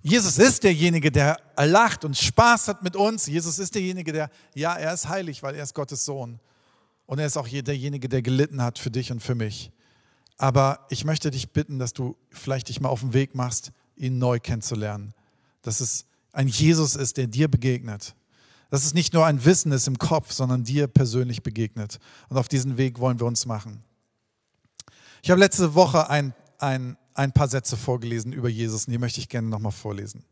Jesus 0.04 0.38
ist 0.38 0.64
derjenige, 0.64 1.12
der 1.12 1.40
lacht 1.58 2.04
und 2.04 2.18
Spaß 2.18 2.68
hat 2.68 2.84
mit 2.84 2.98
uns. 2.98 3.26
Jesus 3.26 3.58
ist 3.58 3.74
derjenige, 3.74 4.12
der, 4.12 4.30
ja, 4.54 4.76
er 4.76 4.94
ist 4.94 5.08
heilig, 5.08 5.42
weil 5.42 5.56
er 5.56 5.64
ist 5.64 5.74
Gottes 5.74 6.04
Sohn. 6.04 6.40
Und 7.06 7.20
er 7.20 7.26
ist 7.26 7.38
auch 7.38 7.48
derjenige, 7.48 8.10
der 8.10 8.22
gelitten 8.22 8.62
hat 8.62 8.78
für 8.78 8.92
dich 8.92 9.14
und 9.14 9.22
für 9.22 9.34
mich. 9.34 9.72
Aber 10.38 10.86
ich 10.90 11.06
möchte 11.06 11.32
dich 11.32 11.52
bitten, 11.52 11.80
dass 11.80 11.94
du 11.94 12.18
vielleicht 12.32 12.68
dich 12.68 12.82
mal 12.82 12.90
auf 12.90 13.00
den 13.00 13.14
Weg 13.14 13.34
machst, 13.34 13.72
ihn 13.96 14.18
neu 14.18 14.40
kennenzulernen. 14.40 15.14
Dass 15.62 15.80
es 15.80 16.06
ein 16.34 16.50
Jesus 16.50 16.96
ist, 16.98 17.16
der 17.16 17.28
dir 17.28 17.48
begegnet. 17.48 18.14
Dass 18.70 18.84
es 18.84 18.94
nicht 18.94 19.14
nur 19.14 19.26
ein 19.26 19.46
Wissen 19.46 19.72
ist 19.72 19.88
im 19.88 20.00
Kopf, 20.00 20.34
sondern 20.34 20.66
dir 20.66 20.88
persönlich 20.88 21.44
begegnet. 21.44 22.00
Und 22.28 22.38
auf 22.38 22.50
diesen 22.50 22.76
Weg 22.76 23.00
wollen 23.00 23.22
wir 23.22 23.28
uns 23.28 23.46
machen. 23.46 23.84
Ich 25.22 25.32
habe 25.32 25.40
letzte 25.40 25.76
Woche 25.76 26.10
ein, 26.10 26.34
ein, 26.60 26.98
ein 27.14 27.32
paar 27.32 27.48
Sätze 27.48 27.78
vorgelesen 27.78 28.34
über 28.34 28.50
Jesus 28.50 28.86
und 28.86 28.92
die 28.92 28.98
möchte 28.98 29.20
ich 29.20 29.30
gerne 29.30 29.48
nochmal 29.48 29.72
vorlesen. 29.72 30.24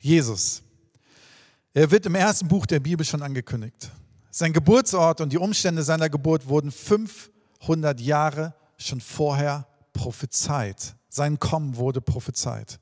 Jesus. 0.00 0.62
Er 1.74 1.90
wird 1.90 2.06
im 2.06 2.14
ersten 2.14 2.48
Buch 2.48 2.66
der 2.66 2.80
Bibel 2.80 3.04
schon 3.04 3.22
angekündigt. 3.22 3.90
Sein 4.30 4.52
Geburtsort 4.52 5.20
und 5.20 5.32
die 5.32 5.38
Umstände 5.38 5.82
seiner 5.82 6.08
Geburt 6.08 6.48
wurden 6.48 6.70
500 6.70 8.00
Jahre 8.00 8.54
schon 8.78 9.00
vorher 9.00 9.66
prophezeit. 9.92 10.94
Sein 11.08 11.38
Kommen 11.38 11.76
wurde 11.76 12.00
prophezeit. 12.00 12.78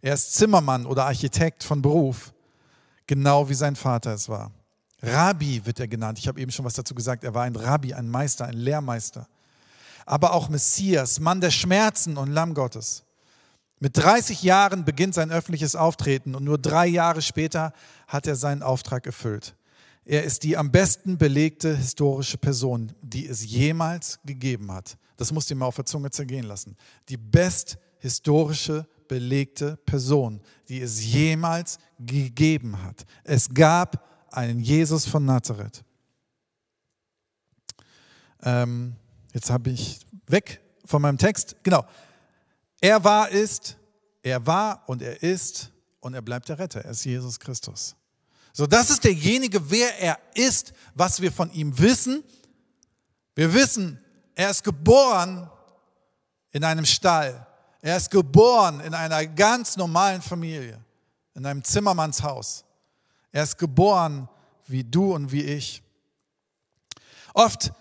Er 0.00 0.14
ist 0.14 0.34
Zimmermann 0.34 0.86
oder 0.86 1.04
Architekt 1.04 1.62
von 1.62 1.82
Beruf, 1.82 2.32
genau 3.06 3.48
wie 3.48 3.54
sein 3.54 3.76
Vater 3.76 4.14
es 4.14 4.28
war. 4.28 4.50
Rabbi 5.02 5.64
wird 5.64 5.80
er 5.80 5.88
genannt. 5.88 6.18
Ich 6.18 6.28
habe 6.28 6.40
eben 6.40 6.50
schon 6.50 6.64
was 6.64 6.74
dazu 6.74 6.94
gesagt. 6.94 7.24
Er 7.24 7.34
war 7.34 7.44
ein 7.44 7.56
Rabbi, 7.56 7.94
ein 7.94 8.08
Meister, 8.08 8.46
ein 8.46 8.56
Lehrmeister 8.56 9.28
aber 10.06 10.32
auch 10.32 10.48
Messias, 10.48 11.20
Mann 11.20 11.40
der 11.40 11.50
Schmerzen 11.50 12.16
und 12.16 12.30
Lamm 12.30 12.54
Gottes. 12.54 13.04
Mit 13.78 13.96
30 13.96 14.42
Jahren 14.42 14.84
beginnt 14.84 15.14
sein 15.14 15.30
öffentliches 15.30 15.74
Auftreten 15.74 16.34
und 16.34 16.44
nur 16.44 16.58
drei 16.58 16.86
Jahre 16.86 17.22
später 17.22 17.72
hat 18.06 18.26
er 18.26 18.36
seinen 18.36 18.62
Auftrag 18.62 19.06
erfüllt. 19.06 19.54
Er 20.04 20.24
ist 20.24 20.42
die 20.42 20.56
am 20.56 20.70
besten 20.70 21.18
belegte 21.18 21.76
historische 21.76 22.36
Person, 22.36 22.92
die 23.00 23.26
es 23.26 23.44
jemals 23.44 24.18
gegeben 24.24 24.72
hat. 24.72 24.98
Das 25.16 25.32
musst 25.32 25.50
du 25.50 25.54
mal 25.54 25.66
auf 25.66 25.76
der 25.76 25.86
Zunge 25.86 26.10
zergehen 26.10 26.44
lassen. 26.44 26.76
Die 27.08 27.16
besthistorische 27.16 28.86
belegte 29.08 29.76
Person, 29.78 30.40
die 30.68 30.80
es 30.80 31.04
jemals 31.04 31.78
gegeben 31.98 32.82
hat. 32.82 33.06
Es 33.24 33.48
gab 33.48 34.06
einen 34.30 34.60
Jesus 34.60 35.06
von 35.06 35.24
Nazareth. 35.24 35.82
Ähm, 38.42 38.96
Jetzt 39.32 39.50
habe 39.50 39.70
ich 39.70 40.00
weg 40.26 40.60
von 40.84 41.02
meinem 41.02 41.18
Text. 41.18 41.56
Genau. 41.62 41.84
Er 42.80 43.02
war, 43.04 43.28
ist, 43.28 43.76
er 44.22 44.44
war 44.46 44.82
und 44.88 45.02
er 45.02 45.22
ist 45.22 45.70
und 46.00 46.14
er 46.14 46.22
bleibt 46.22 46.48
der 46.48 46.58
Retter. 46.58 46.84
Er 46.84 46.90
ist 46.90 47.04
Jesus 47.04 47.38
Christus. 47.38 47.94
So, 48.52 48.66
das 48.66 48.90
ist 48.90 49.04
derjenige, 49.04 49.70
wer 49.70 49.98
er 50.00 50.18
ist, 50.34 50.72
was 50.94 51.20
wir 51.20 51.30
von 51.30 51.52
ihm 51.52 51.78
wissen. 51.78 52.24
Wir 53.34 53.52
wissen, 53.54 54.02
er 54.34 54.50
ist 54.50 54.64
geboren 54.64 55.48
in 56.50 56.64
einem 56.64 56.84
Stall. 56.84 57.46
Er 57.80 57.96
ist 57.96 58.10
geboren 58.10 58.80
in 58.80 58.92
einer 58.92 59.24
ganz 59.26 59.76
normalen 59.76 60.20
Familie, 60.20 60.84
in 61.34 61.46
einem 61.46 61.62
Zimmermannshaus. 61.62 62.64
Er 63.32 63.44
ist 63.44 63.56
geboren 63.56 64.28
wie 64.66 64.84
du 64.84 65.14
und 65.14 65.30
wie 65.30 65.44
ich. 65.44 65.82
Oft 67.32 67.72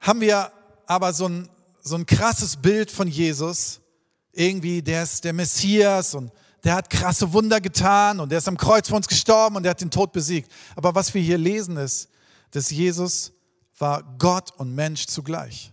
haben 0.00 0.20
wir 0.20 0.52
aber 0.86 1.12
so 1.12 1.28
ein, 1.28 1.48
so 1.82 1.96
ein 1.96 2.06
krasses 2.06 2.56
Bild 2.56 2.90
von 2.90 3.08
Jesus. 3.08 3.80
Irgendwie, 4.32 4.82
der 4.82 5.04
ist 5.04 5.24
der 5.24 5.32
Messias 5.32 6.14
und 6.14 6.32
der 6.64 6.74
hat 6.74 6.90
krasse 6.90 7.32
Wunder 7.32 7.60
getan 7.60 8.20
und 8.20 8.30
der 8.30 8.38
ist 8.38 8.48
am 8.48 8.56
Kreuz 8.56 8.88
für 8.88 8.96
uns 8.96 9.06
gestorben 9.06 9.56
und 9.56 9.62
der 9.62 9.70
hat 9.70 9.80
den 9.80 9.90
Tod 9.90 10.12
besiegt. 10.12 10.50
Aber 10.74 10.94
was 10.94 11.12
wir 11.12 11.20
hier 11.20 11.38
lesen 11.38 11.76
ist, 11.76 12.08
dass 12.50 12.70
Jesus 12.70 13.32
war 13.78 14.02
Gott 14.18 14.50
und 14.56 14.74
Mensch 14.74 15.06
zugleich. 15.06 15.72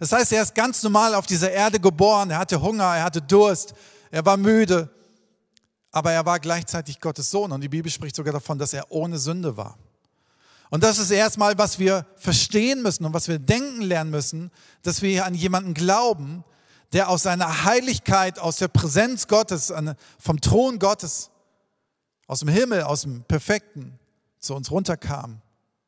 Das 0.00 0.12
heißt, 0.12 0.32
er 0.32 0.42
ist 0.42 0.54
ganz 0.54 0.82
normal 0.82 1.14
auf 1.14 1.26
dieser 1.26 1.50
Erde 1.50 1.80
geboren, 1.80 2.30
er 2.30 2.38
hatte 2.38 2.60
Hunger, 2.60 2.96
er 2.96 3.04
hatte 3.04 3.22
Durst, 3.22 3.74
er 4.10 4.24
war 4.26 4.36
müde, 4.36 4.90
aber 5.90 6.12
er 6.12 6.26
war 6.26 6.38
gleichzeitig 6.40 7.00
Gottes 7.00 7.30
Sohn 7.30 7.52
und 7.52 7.60
die 7.60 7.68
Bibel 7.68 7.90
spricht 7.90 8.16
sogar 8.16 8.32
davon, 8.32 8.58
dass 8.58 8.72
er 8.72 8.90
ohne 8.90 9.18
Sünde 9.18 9.56
war. 9.56 9.78
Und 10.70 10.82
das 10.82 10.98
ist 10.98 11.10
erstmal, 11.10 11.58
was 11.58 11.78
wir 11.78 12.06
verstehen 12.16 12.82
müssen 12.82 13.04
und 13.04 13.12
was 13.12 13.28
wir 13.28 13.38
denken 13.38 13.82
lernen 13.82 14.10
müssen, 14.10 14.50
dass 14.82 15.02
wir 15.02 15.24
an 15.24 15.34
jemanden 15.34 15.74
glauben, 15.74 16.44
der 16.92 17.08
aus 17.08 17.22
seiner 17.22 17.64
Heiligkeit, 17.64 18.38
aus 18.38 18.56
der 18.56 18.68
Präsenz 18.68 19.28
Gottes, 19.28 19.72
vom 20.18 20.40
Thron 20.40 20.78
Gottes, 20.78 21.30
aus 22.26 22.40
dem 22.40 22.48
Himmel, 22.48 22.82
aus 22.82 23.02
dem 23.02 23.22
Perfekten 23.24 23.98
zu 24.38 24.54
uns 24.54 24.70
runterkam. 24.70 25.40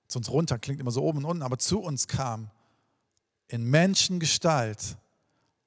Zu 0.06 0.18
uns 0.18 0.30
runter 0.30 0.58
klingt 0.58 0.80
immer 0.80 0.90
so 0.90 1.02
oben 1.02 1.18
und 1.18 1.24
unten, 1.24 1.42
aber 1.42 1.58
zu 1.58 1.80
uns 1.80 2.06
kam 2.06 2.50
in 3.48 3.64
Menschengestalt, 3.64 4.96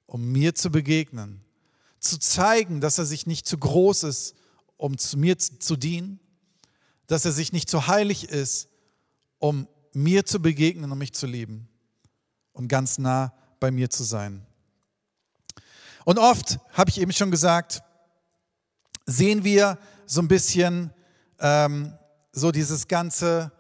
um 0.06 0.32
mir 0.32 0.56
zu 0.56 0.72
begegnen, 0.72 1.42
zu 2.00 2.18
zeigen, 2.18 2.82
dass 2.82 2.98
er 2.98 3.06
sich 3.06 3.28
nicht 3.28 3.46
zu 3.46 3.58
groß 3.58 4.04
ist, 4.04 4.36
um 4.78 4.98
zu 4.98 5.18
mir 5.18 5.38
zu 5.38 5.76
dienen, 5.76 6.20
dass 7.08 7.26
er 7.26 7.32
sich 7.32 7.54
nicht 7.54 7.70
zu 7.70 7.88
heilig 7.88 8.30
ist, 8.30 8.70
um 9.42 9.68
mir 9.92 10.26
zu 10.26 10.40
begegnen 10.40 10.92
und 10.92 10.98
mich 10.98 11.14
zu 11.14 11.26
lieben 11.26 11.68
und 12.54 12.68
ganz 12.68 12.98
nah 12.98 13.34
bei 13.60 13.72
mir 13.72 13.90
zu 13.90 14.04
sein. 14.04 14.46
Und 16.06 16.20
oft, 16.20 16.60
habe 16.74 16.90
ich 16.90 17.02
eben 17.02 17.12
schon 17.12 17.32
gesagt, 17.32 17.84
sehen 19.06 19.44
wir 19.44 19.78
so 20.06 20.22
ein 20.22 20.28
bisschen 20.28 20.94
ähm, 21.40 21.94
so 22.32 22.52
dieses 22.52 22.88
ganze 22.88 23.52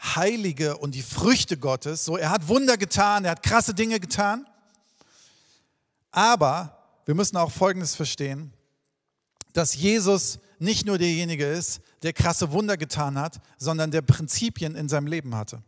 Heilige 0.00 0.78
und 0.78 0.94
die 0.94 1.02
Früchte 1.02 1.56
Gottes. 1.58 2.04
So, 2.04 2.16
er 2.16 2.30
hat 2.30 2.48
Wunder 2.48 2.76
getan, 2.76 3.24
er 3.24 3.32
hat 3.32 3.42
krasse 3.42 3.74
Dinge 3.74 4.00
getan. 4.00 4.46
Aber 6.12 6.78
wir 7.04 7.14
müssen 7.14 7.36
auch 7.36 7.50
Folgendes 7.50 7.96
verstehen, 7.96 8.52
dass 9.52 9.74
Jesus 9.74 10.38
nicht 10.58 10.86
nur 10.86 10.98
derjenige 10.98 11.46
ist, 11.46 11.80
der 12.02 12.12
krasse 12.12 12.52
Wunder 12.52 12.76
getan 12.76 13.18
hat, 13.18 13.40
sondern 13.58 13.90
der 13.90 14.02
Prinzipien 14.02 14.74
in 14.74 14.88
seinem 14.88 15.06
Leben 15.06 15.34
hatte. 15.34 15.62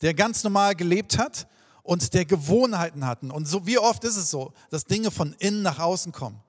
Der 0.00 0.14
ganz 0.14 0.42
normal 0.44 0.74
gelebt 0.74 1.18
hat 1.18 1.46
und 1.82 2.14
der 2.14 2.24
Gewohnheiten 2.24 3.06
hatten. 3.06 3.30
Und 3.30 3.46
so 3.46 3.66
wie 3.66 3.78
oft 3.78 4.04
ist 4.04 4.16
es 4.16 4.30
so, 4.30 4.52
dass 4.70 4.84
Dinge 4.84 5.10
von 5.10 5.34
innen 5.38 5.62
nach 5.62 5.78
außen 5.78 6.12
kommen. 6.12 6.40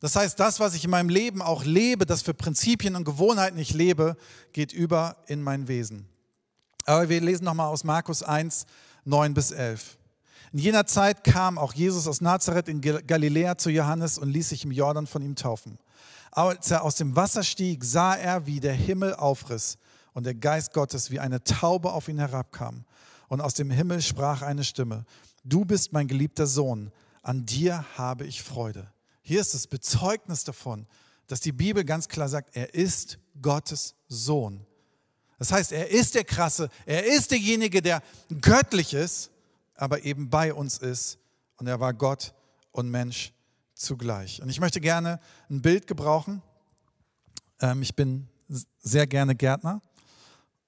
Das 0.00 0.14
heißt, 0.14 0.38
das, 0.38 0.60
was 0.60 0.74
ich 0.74 0.84
in 0.84 0.90
meinem 0.90 1.08
Leben 1.08 1.42
auch 1.42 1.64
lebe, 1.64 2.06
das 2.06 2.22
für 2.22 2.34
Prinzipien 2.34 2.94
und 2.94 3.04
Gewohnheiten 3.04 3.58
ich 3.58 3.74
lebe, 3.74 4.16
geht 4.52 4.72
über 4.72 5.16
in 5.26 5.42
mein 5.42 5.66
Wesen. 5.66 6.06
Aber 6.84 7.08
wir 7.08 7.20
lesen 7.20 7.44
nochmal 7.44 7.68
aus 7.68 7.84
Markus 7.84 8.22
1, 8.22 8.66
9 9.04 9.34
bis 9.34 9.50
11. 9.50 9.98
In 10.52 10.60
jener 10.60 10.86
Zeit 10.86 11.24
kam 11.24 11.58
auch 11.58 11.74
Jesus 11.74 12.06
aus 12.06 12.20
Nazareth 12.20 12.68
in 12.68 12.80
Galiläa 12.80 13.58
zu 13.58 13.70
Johannes 13.70 14.18
und 14.18 14.30
ließ 14.30 14.48
sich 14.48 14.64
im 14.64 14.70
Jordan 14.70 15.06
von 15.06 15.22
ihm 15.22 15.36
taufen. 15.36 15.78
Als 16.38 16.70
er 16.70 16.84
aus 16.84 16.94
dem 16.94 17.16
Wasser 17.16 17.42
stieg, 17.42 17.82
sah 17.82 18.14
er, 18.14 18.46
wie 18.46 18.60
der 18.60 18.72
Himmel 18.72 19.12
aufriss 19.12 19.76
und 20.12 20.24
der 20.24 20.36
Geist 20.36 20.72
Gottes 20.72 21.10
wie 21.10 21.18
eine 21.18 21.42
Taube 21.42 21.92
auf 21.92 22.06
ihn 22.06 22.20
herabkam. 22.20 22.84
Und 23.26 23.40
aus 23.40 23.54
dem 23.54 23.72
Himmel 23.72 24.00
sprach 24.00 24.42
eine 24.42 24.62
Stimme, 24.62 25.04
du 25.42 25.64
bist 25.64 25.92
mein 25.92 26.06
geliebter 26.06 26.46
Sohn, 26.46 26.92
an 27.22 27.44
dir 27.44 27.84
habe 27.96 28.24
ich 28.24 28.44
Freude. 28.44 28.86
Hier 29.20 29.40
ist 29.40 29.52
das 29.52 29.66
Bezeugnis 29.66 30.44
davon, 30.44 30.86
dass 31.26 31.40
die 31.40 31.50
Bibel 31.50 31.82
ganz 31.82 32.06
klar 32.06 32.28
sagt, 32.28 32.54
er 32.54 32.72
ist 32.72 33.18
Gottes 33.42 33.96
Sohn. 34.06 34.64
Das 35.40 35.50
heißt, 35.50 35.72
er 35.72 35.90
ist 35.90 36.14
der 36.14 36.22
Krasse, 36.22 36.68
er 36.86 37.04
ist 37.04 37.32
derjenige, 37.32 37.82
der 37.82 38.00
göttlich 38.40 38.94
ist, 38.94 39.32
aber 39.74 40.04
eben 40.04 40.30
bei 40.30 40.54
uns 40.54 40.78
ist. 40.78 41.18
Und 41.56 41.66
er 41.66 41.80
war 41.80 41.92
Gott 41.94 42.32
und 42.70 42.88
Mensch 42.88 43.32
zugleich. 43.78 44.42
Und 44.42 44.50
ich 44.50 44.60
möchte 44.60 44.80
gerne 44.80 45.20
ein 45.48 45.62
Bild 45.62 45.86
gebrauchen. 45.86 46.42
Ähm, 47.60 47.82
ich 47.82 47.94
bin 47.94 48.28
sehr 48.78 49.06
gerne 49.06 49.34
Gärtner 49.34 49.80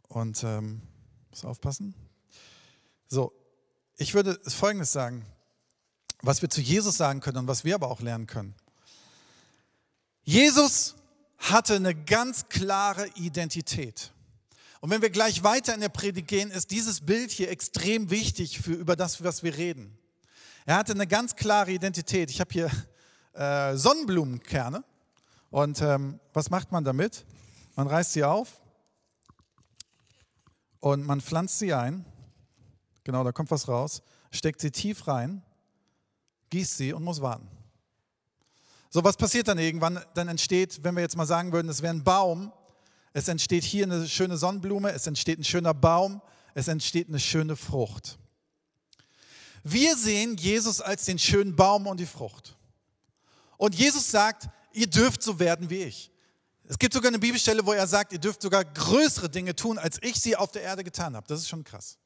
und 0.08 0.42
ähm, 0.44 0.82
muss 1.30 1.44
aufpassen. 1.44 1.94
So, 3.08 3.32
ich 3.96 4.14
würde 4.14 4.40
Folgendes 4.46 4.92
sagen, 4.92 5.26
was 6.22 6.42
wir 6.42 6.50
zu 6.50 6.60
Jesus 6.60 6.96
sagen 6.96 7.20
können 7.20 7.38
und 7.38 7.48
was 7.48 7.64
wir 7.64 7.74
aber 7.74 7.90
auch 7.90 8.00
lernen 8.00 8.26
können. 8.26 8.54
Jesus 10.22 10.94
hatte 11.38 11.76
eine 11.76 11.94
ganz 11.94 12.48
klare 12.48 13.08
Identität. 13.14 14.12
Und 14.80 14.90
wenn 14.90 15.02
wir 15.02 15.10
gleich 15.10 15.42
weiter 15.42 15.74
in 15.74 15.80
der 15.80 15.88
Predigt 15.88 16.28
gehen, 16.28 16.50
ist 16.50 16.70
dieses 16.70 17.00
Bild 17.00 17.30
hier 17.30 17.50
extrem 17.50 18.10
wichtig 18.10 18.60
für 18.60 18.72
über 18.72 18.96
das, 18.96 19.22
was 19.24 19.42
wir 19.42 19.56
reden. 19.56 19.98
Er 20.66 20.76
hatte 20.76 20.92
eine 20.92 21.06
ganz 21.06 21.36
klare 21.36 21.72
Identität. 21.72 22.30
Ich 22.30 22.40
habe 22.40 22.52
hier 22.52 22.70
äh, 23.34 23.76
Sonnenblumenkerne. 23.76 24.84
Und 25.50 25.82
ähm, 25.82 26.20
was 26.32 26.50
macht 26.50 26.72
man 26.72 26.84
damit? 26.84 27.24
Man 27.76 27.86
reißt 27.86 28.12
sie 28.12 28.24
auf 28.24 28.60
und 30.80 31.04
man 31.04 31.20
pflanzt 31.20 31.58
sie 31.58 31.74
ein 31.74 32.04
Genau, 33.04 33.24
da 33.24 33.32
kommt 33.32 33.50
was 33.50 33.68
raus. 33.68 34.02
Steckt 34.30 34.60
sie 34.60 34.70
tief 34.70 35.06
rein, 35.08 35.42
gießt 36.50 36.76
sie 36.76 36.92
und 36.92 37.02
muss 37.02 37.20
warten. 37.20 37.48
So, 38.90 39.02
was 39.04 39.16
passiert 39.16 39.48
dann 39.48 39.58
irgendwann? 39.58 40.00
Dann 40.14 40.28
entsteht, 40.28 40.82
wenn 40.82 40.94
wir 40.94 41.02
jetzt 41.02 41.16
mal 41.16 41.26
sagen 41.26 41.52
würden, 41.52 41.68
es 41.68 41.82
wäre 41.82 41.94
ein 41.94 42.04
Baum, 42.04 42.52
es 43.12 43.28
entsteht 43.28 43.64
hier 43.64 43.84
eine 43.84 44.06
schöne 44.06 44.36
Sonnenblume, 44.36 44.92
es 44.92 45.06
entsteht 45.06 45.38
ein 45.38 45.44
schöner 45.44 45.74
Baum, 45.74 46.20
es 46.54 46.68
entsteht 46.68 47.08
eine 47.08 47.20
schöne 47.20 47.56
Frucht. 47.56 48.18
Wir 49.62 49.96
sehen 49.96 50.36
Jesus 50.36 50.80
als 50.80 51.04
den 51.04 51.18
schönen 51.18 51.54
Baum 51.54 51.86
und 51.86 51.98
die 51.98 52.06
Frucht. 52.06 52.56
Und 53.60 53.74
Jesus 53.74 54.10
sagt, 54.10 54.48
ihr 54.72 54.86
dürft 54.86 55.22
so 55.22 55.38
werden 55.38 55.68
wie 55.68 55.82
ich. 55.82 56.10
Es 56.64 56.78
gibt 56.78 56.94
sogar 56.94 57.08
eine 57.08 57.18
Bibelstelle, 57.18 57.66
wo 57.66 57.74
er 57.74 57.86
sagt, 57.86 58.10
ihr 58.14 58.18
dürft 58.18 58.40
sogar 58.40 58.64
größere 58.64 59.28
Dinge 59.28 59.54
tun, 59.54 59.76
als 59.76 59.98
ich 60.00 60.18
sie 60.18 60.34
auf 60.34 60.50
der 60.50 60.62
Erde 60.62 60.82
getan 60.82 61.14
habe. 61.14 61.26
Das 61.26 61.40
ist 61.40 61.48
schon 61.50 61.62
krass. 61.62 61.98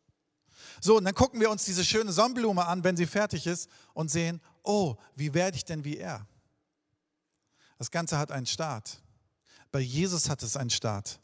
So, 0.80 0.96
und 0.96 1.04
dann 1.04 1.14
gucken 1.14 1.38
wir 1.38 1.52
uns 1.52 1.64
diese 1.64 1.84
schöne 1.84 2.10
Sonnenblume 2.10 2.66
an, 2.66 2.82
wenn 2.82 2.96
sie 2.96 3.06
fertig 3.06 3.46
ist 3.46 3.70
und 3.92 4.10
sehen, 4.10 4.40
oh, 4.64 4.96
wie 5.14 5.32
werde 5.32 5.56
ich 5.56 5.64
denn 5.64 5.84
wie 5.84 5.96
er? 5.96 6.26
Das 7.78 7.92
Ganze 7.92 8.18
hat 8.18 8.32
einen 8.32 8.46
Start. 8.46 9.00
Bei 9.70 9.78
Jesus 9.78 10.28
hat 10.28 10.42
es 10.42 10.56
einen 10.56 10.70
Start. 10.70 11.20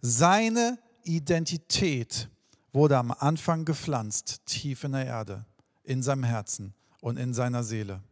Seine 0.00 0.78
Identität 1.02 2.30
wurde 2.72 2.96
am 2.96 3.10
Anfang 3.10 3.66
gepflanzt, 3.66 4.46
tief 4.46 4.82
in 4.84 4.92
der 4.92 5.04
Erde, 5.04 5.44
in 5.82 6.02
seinem 6.02 6.24
Herzen 6.24 6.72
und 7.02 7.18
in 7.18 7.34
seiner 7.34 7.64
Seele. 7.64 8.02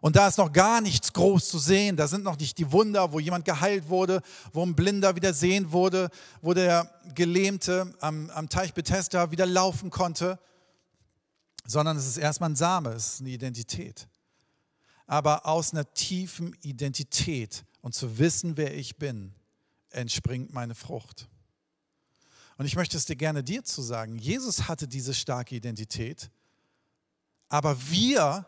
Und 0.00 0.16
da 0.16 0.28
ist 0.28 0.38
noch 0.38 0.52
gar 0.52 0.80
nichts 0.80 1.12
groß 1.12 1.48
zu 1.48 1.58
sehen. 1.58 1.96
Da 1.96 2.06
sind 2.06 2.22
noch 2.24 2.38
nicht 2.38 2.58
die 2.58 2.70
Wunder, 2.70 3.12
wo 3.12 3.18
jemand 3.18 3.44
geheilt 3.44 3.88
wurde, 3.88 4.22
wo 4.52 4.64
ein 4.64 4.74
Blinder 4.74 5.16
wieder 5.16 5.34
sehen 5.34 5.72
wurde, 5.72 6.10
wo 6.40 6.54
der 6.54 6.90
Gelähmte 7.14 7.92
am, 8.00 8.30
am 8.30 8.48
Teich 8.48 8.74
Bethesda 8.74 9.30
wieder 9.30 9.46
laufen 9.46 9.90
konnte, 9.90 10.38
sondern 11.66 11.96
es 11.96 12.06
ist 12.06 12.16
erstmal 12.16 12.50
ein 12.50 12.56
Same, 12.56 12.90
es 12.90 13.14
ist 13.14 13.20
eine 13.20 13.30
Identität. 13.30 14.08
Aber 15.06 15.46
aus 15.46 15.72
einer 15.72 15.92
tiefen 15.94 16.54
Identität 16.62 17.64
und 17.80 17.94
zu 17.94 18.18
wissen, 18.18 18.56
wer 18.56 18.76
ich 18.76 18.96
bin, 18.98 19.34
entspringt 19.90 20.52
meine 20.52 20.74
Frucht. 20.74 21.28
Und 22.56 22.66
ich 22.66 22.76
möchte 22.76 22.96
es 22.96 23.06
dir 23.06 23.16
gerne 23.16 23.42
dir 23.42 23.64
zu 23.64 23.82
sagen. 23.82 24.18
Jesus 24.18 24.68
hatte 24.68 24.86
diese 24.88 25.14
starke 25.14 25.54
Identität, 25.54 26.30
aber 27.48 27.80
wir 27.88 28.44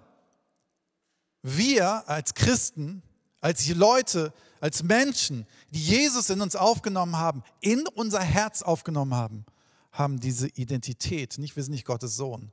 wir 1.43 2.09
als 2.09 2.35
Christen, 2.35 3.03
als 3.41 3.69
Leute, 3.69 4.33
als 4.61 4.83
Menschen, 4.83 5.47
die 5.71 5.83
Jesus 5.83 6.31
in 6.31 6.41
uns 6.41 6.57
aufgenommen 6.57 7.17
haben, 7.17 7.43
in 7.61 7.87
unser 7.87 8.21
Herz 8.21 8.63
aufgenommen 8.63 9.15
haben, 9.15 9.47
haben 9.93 10.21
diese 10.21 10.49
Identität, 10.49 11.39
nicht 11.39 11.57
wir 11.57 11.63
sind 11.63 11.73
nicht 11.73 11.87
Gottes 11.87 12.17
Sohn, 12.17 12.53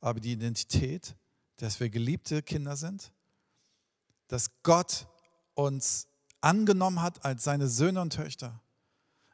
aber 0.00 0.20
die 0.20 0.32
Identität, 0.32 1.14
dass 1.58 1.78
wir 1.78 1.90
geliebte 1.90 2.42
Kinder 2.42 2.76
sind, 2.76 3.12
dass 4.28 4.50
Gott 4.62 5.06
uns 5.54 6.08
angenommen 6.40 7.02
hat 7.02 7.24
als 7.24 7.44
seine 7.44 7.68
Söhne 7.68 8.00
und 8.00 8.14
Töchter. 8.14 8.60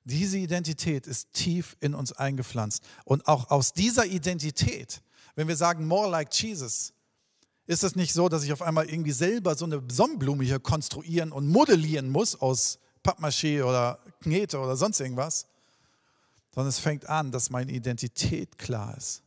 Diese 0.04 0.38
Identität 0.38 1.06
ist 1.06 1.32
tief 1.32 1.76
in 1.80 1.94
uns 1.94 2.12
eingepflanzt. 2.12 2.82
Und 3.04 3.28
auch 3.28 3.50
aus 3.50 3.72
dieser 3.72 4.06
Identität, 4.06 5.02
wenn 5.34 5.48
wir 5.48 5.56
sagen, 5.56 5.86
more 5.86 6.10
like 6.10 6.32
Jesus, 6.34 6.92
ist 7.68 7.84
es 7.84 7.94
nicht 7.94 8.14
so, 8.14 8.30
dass 8.30 8.42
ich 8.44 8.52
auf 8.52 8.62
einmal 8.62 8.88
irgendwie 8.88 9.12
selber 9.12 9.54
so 9.54 9.66
eine 9.66 9.82
Sonnenblume 9.88 10.42
hier 10.42 10.58
konstruieren 10.58 11.30
und 11.30 11.46
modellieren 11.46 12.08
muss 12.08 12.34
aus 12.40 12.78
Pappmaché 13.04 13.62
oder 13.62 13.98
Knete 14.22 14.58
oder 14.58 14.74
sonst 14.74 15.00
irgendwas, 15.00 15.46
sondern 16.54 16.70
es 16.70 16.78
fängt 16.78 17.06
an, 17.08 17.30
dass 17.30 17.50
meine 17.50 17.70
Identität 17.70 18.56
klar 18.58 18.96
ist. 18.96 19.22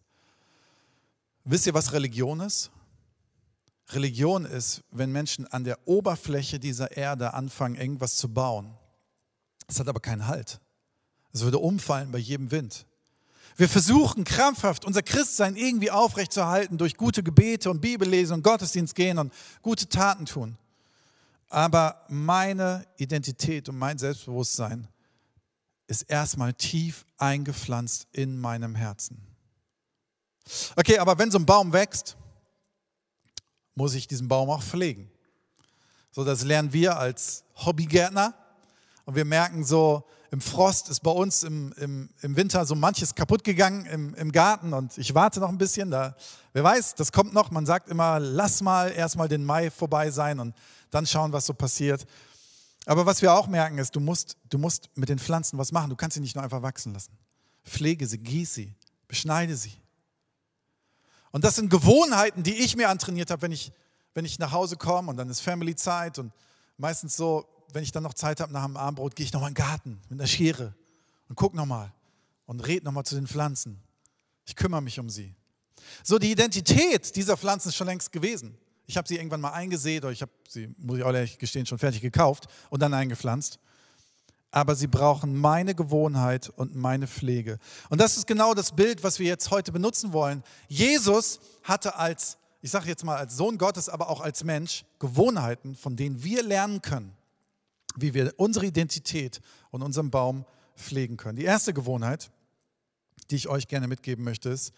Wisst 1.45 1.67
ihr, 1.67 1.75
was 1.75 1.93
Religion 1.93 2.39
ist? 2.39 2.71
Religion 3.89 4.45
ist, 4.45 4.83
wenn 4.89 5.11
Menschen 5.11 5.45
an 5.45 5.63
der 5.63 5.77
Oberfläche 5.87 6.59
dieser 6.59 6.97
Erde 6.97 7.35
anfangen, 7.35 7.75
irgendwas 7.75 8.15
zu 8.15 8.33
bauen. 8.33 8.73
Es 9.67 9.79
hat 9.79 9.87
aber 9.87 9.99
keinen 9.99 10.25
Halt. 10.25 10.59
Es 11.31 11.43
würde 11.43 11.59
umfallen 11.59 12.11
bei 12.11 12.17
jedem 12.17 12.49
Wind. 12.49 12.87
Wir 13.57 13.69
versuchen 13.69 14.23
krampfhaft 14.23 14.85
unser 14.85 15.01
Christsein 15.01 15.55
irgendwie 15.55 15.91
aufrechtzuerhalten 15.91 16.77
durch 16.77 16.97
gute 16.97 17.23
Gebete 17.23 17.69
und 17.69 17.81
Bibellesen 17.81 18.35
und 18.35 18.43
Gottesdienst 18.43 18.95
gehen 18.95 19.17
und 19.17 19.33
gute 19.61 19.87
Taten 19.87 20.25
tun. 20.25 20.57
Aber 21.49 22.05
meine 22.07 22.85
Identität 22.97 23.67
und 23.67 23.77
mein 23.77 23.97
Selbstbewusstsein 23.97 24.87
ist 25.87 26.03
erstmal 26.03 26.53
tief 26.53 27.05
eingepflanzt 27.17 28.07
in 28.13 28.39
meinem 28.39 28.75
Herzen. 28.75 29.21
Okay, 30.75 30.97
aber 30.97 31.17
wenn 31.17 31.29
so 31.29 31.37
ein 31.37 31.45
Baum 31.45 31.73
wächst, 31.73 32.15
muss 33.75 33.93
ich 33.93 34.07
diesen 34.07 34.27
Baum 34.27 34.49
auch 34.49 34.63
pflegen. 34.63 35.11
So, 36.11 36.23
das 36.23 36.43
lernen 36.43 36.73
wir 36.73 36.97
als 36.97 37.43
Hobbygärtner. 37.57 38.33
Und 39.05 39.15
wir 39.15 39.25
merken 39.25 39.63
so, 39.63 40.05
im 40.31 40.39
Frost 40.39 40.89
ist 40.89 41.01
bei 41.01 41.11
uns 41.11 41.43
im, 41.43 41.73
im, 41.73 42.09
im 42.21 42.37
Winter 42.37 42.65
so 42.65 42.73
manches 42.73 43.15
kaputt 43.15 43.43
gegangen 43.43 43.85
im, 43.85 44.15
im 44.15 44.31
Garten 44.31 44.73
und 44.73 44.97
ich 44.97 45.13
warte 45.13 45.41
noch 45.41 45.49
ein 45.49 45.57
bisschen. 45.57 45.91
Da, 45.91 46.15
wer 46.53 46.63
weiß, 46.63 46.95
das 46.95 47.11
kommt 47.11 47.33
noch. 47.33 47.51
Man 47.51 47.65
sagt 47.65 47.89
immer, 47.89 48.17
lass 48.17 48.61
mal 48.61 48.91
erstmal 48.91 49.27
den 49.27 49.43
Mai 49.43 49.69
vorbei 49.69 50.09
sein 50.09 50.39
und 50.39 50.55
dann 50.89 51.05
schauen, 51.05 51.33
was 51.33 51.45
so 51.45 51.53
passiert. 51.53 52.05
Aber 52.85 53.05
was 53.05 53.21
wir 53.21 53.33
auch 53.33 53.47
merken 53.47 53.77
ist, 53.77 53.93
du 53.93 53.99
musst, 53.99 54.37
du 54.49 54.57
musst 54.57 54.89
mit 54.95 55.09
den 55.09 55.19
Pflanzen 55.19 55.59
was 55.59 55.73
machen. 55.73 55.89
Du 55.89 55.97
kannst 55.97 56.15
sie 56.15 56.21
nicht 56.21 56.35
nur 56.35 56.43
einfach 56.45 56.61
wachsen 56.61 56.93
lassen. 56.93 57.11
Pflege 57.65 58.07
sie, 58.07 58.17
gieße 58.17 58.53
sie, 58.53 58.73
beschneide 59.09 59.57
sie. 59.57 59.73
Und 61.31 61.43
das 61.43 61.55
sind 61.57 61.69
Gewohnheiten, 61.69 62.41
die 62.41 62.55
ich 62.55 62.77
mir 62.77 62.87
antrainiert 62.87 63.31
habe, 63.31 63.41
wenn 63.41 63.51
ich, 63.51 63.73
wenn 64.13 64.23
ich 64.23 64.39
nach 64.39 64.53
Hause 64.53 64.77
komme 64.77 65.09
und 65.09 65.17
dann 65.17 65.29
ist 65.29 65.41
Family-Zeit 65.41 66.19
und 66.19 66.31
meistens 66.77 67.17
so, 67.17 67.45
wenn 67.73 67.83
ich 67.83 67.91
dann 67.91 68.03
noch 68.03 68.13
Zeit 68.13 68.39
habe 68.39 68.51
nach 68.51 68.65
dem 68.65 68.77
Abendbrot, 68.77 69.15
gehe 69.15 69.25
ich 69.25 69.33
nochmal 69.33 69.49
in 69.49 69.55
den 69.55 69.63
Garten 69.63 70.01
mit 70.09 70.19
einer 70.19 70.27
Schere 70.27 70.73
und 71.29 71.35
gucke 71.35 71.55
nochmal 71.55 71.91
und 72.45 72.59
rede 72.67 72.85
nochmal 72.85 73.05
zu 73.05 73.15
den 73.15 73.27
Pflanzen. 73.27 73.81
Ich 74.45 74.55
kümmere 74.55 74.81
mich 74.81 74.99
um 74.99 75.09
sie. 75.09 75.33
So, 76.03 76.19
die 76.19 76.31
Identität 76.31 77.15
dieser 77.15 77.37
Pflanzen 77.37 77.69
ist 77.69 77.75
schon 77.75 77.87
längst 77.87 78.11
gewesen. 78.11 78.57
Ich 78.85 78.97
habe 78.97 79.07
sie 79.07 79.15
irgendwann 79.15 79.41
mal 79.41 79.51
eingesät 79.51 80.03
oder 80.03 80.11
ich 80.11 80.21
habe 80.21 80.31
sie, 80.47 80.73
muss 80.77 80.97
ich 80.97 81.03
auch 81.03 81.13
ehrlich 81.13 81.37
gestehen, 81.37 81.65
schon 81.65 81.77
fertig 81.77 82.01
gekauft 82.01 82.47
und 82.69 82.81
dann 82.81 82.93
eingepflanzt. 82.93 83.59
Aber 84.51 84.75
sie 84.75 84.87
brauchen 84.87 85.33
meine 85.33 85.73
Gewohnheit 85.73 86.49
und 86.49 86.75
meine 86.75 87.07
Pflege. 87.07 87.57
Und 87.89 88.01
das 88.01 88.17
ist 88.17 88.27
genau 88.27 88.53
das 88.53 88.73
Bild, 88.73 89.01
was 89.01 89.17
wir 89.17 89.27
jetzt 89.27 89.49
heute 89.49 89.71
benutzen 89.71 90.11
wollen. 90.11 90.43
Jesus 90.67 91.39
hatte 91.63 91.95
als, 91.95 92.37
ich 92.61 92.69
sage 92.69 92.89
jetzt 92.89 93.05
mal 93.05 93.15
als 93.15 93.37
Sohn 93.37 93.57
Gottes, 93.57 93.87
aber 93.87 94.09
auch 94.09 94.19
als 94.19 94.43
Mensch 94.43 94.83
Gewohnheiten, 94.99 95.75
von 95.75 95.95
denen 95.95 96.21
wir 96.21 96.43
lernen 96.43 96.81
können 96.81 97.15
wie 97.95 98.13
wir 98.13 98.33
unsere 98.37 98.65
Identität 98.65 99.41
und 99.69 99.81
unseren 99.81 100.11
Baum 100.11 100.45
pflegen 100.75 101.17
können. 101.17 101.37
Die 101.37 101.45
erste 101.45 101.73
Gewohnheit, 101.73 102.31
die 103.29 103.35
ich 103.35 103.47
euch 103.47 103.67
gerne 103.67 103.87
mitgeben 103.87 104.23
möchte, 104.23 104.49
ist, 104.49 104.73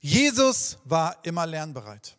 Jesus 0.00 0.78
war 0.84 1.16
immer 1.24 1.46
lernbereit. 1.46 2.16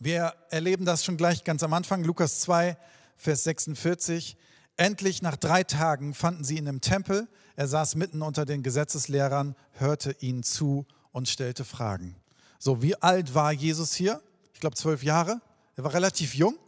Wir 0.00 0.34
erleben 0.50 0.84
das 0.84 1.04
schon 1.04 1.16
gleich 1.16 1.44
ganz 1.44 1.62
am 1.62 1.72
Anfang, 1.72 2.04
Lukas 2.04 2.40
2, 2.40 2.76
Vers 3.16 3.44
46. 3.44 4.36
Endlich 4.76 5.22
nach 5.22 5.36
drei 5.36 5.62
Tagen 5.62 6.14
fanden 6.14 6.42
sie 6.42 6.58
ihn 6.58 6.66
im 6.66 6.80
Tempel. 6.80 7.28
Er 7.54 7.68
saß 7.68 7.94
mitten 7.94 8.22
unter 8.22 8.44
den 8.44 8.62
Gesetzeslehrern, 8.62 9.54
hörte 9.72 10.16
ihnen 10.18 10.42
zu 10.42 10.86
und 11.12 11.28
stellte 11.28 11.64
Fragen. 11.64 12.16
So, 12.58 12.82
wie 12.82 13.00
alt 13.00 13.34
war 13.34 13.52
Jesus 13.52 13.94
hier? 13.94 14.20
Ich 14.52 14.60
glaube 14.60 14.74
zwölf 14.74 15.04
Jahre. 15.04 15.40
Er 15.76 15.84
war 15.84 15.94
relativ 15.94 16.34
jung. 16.34 16.58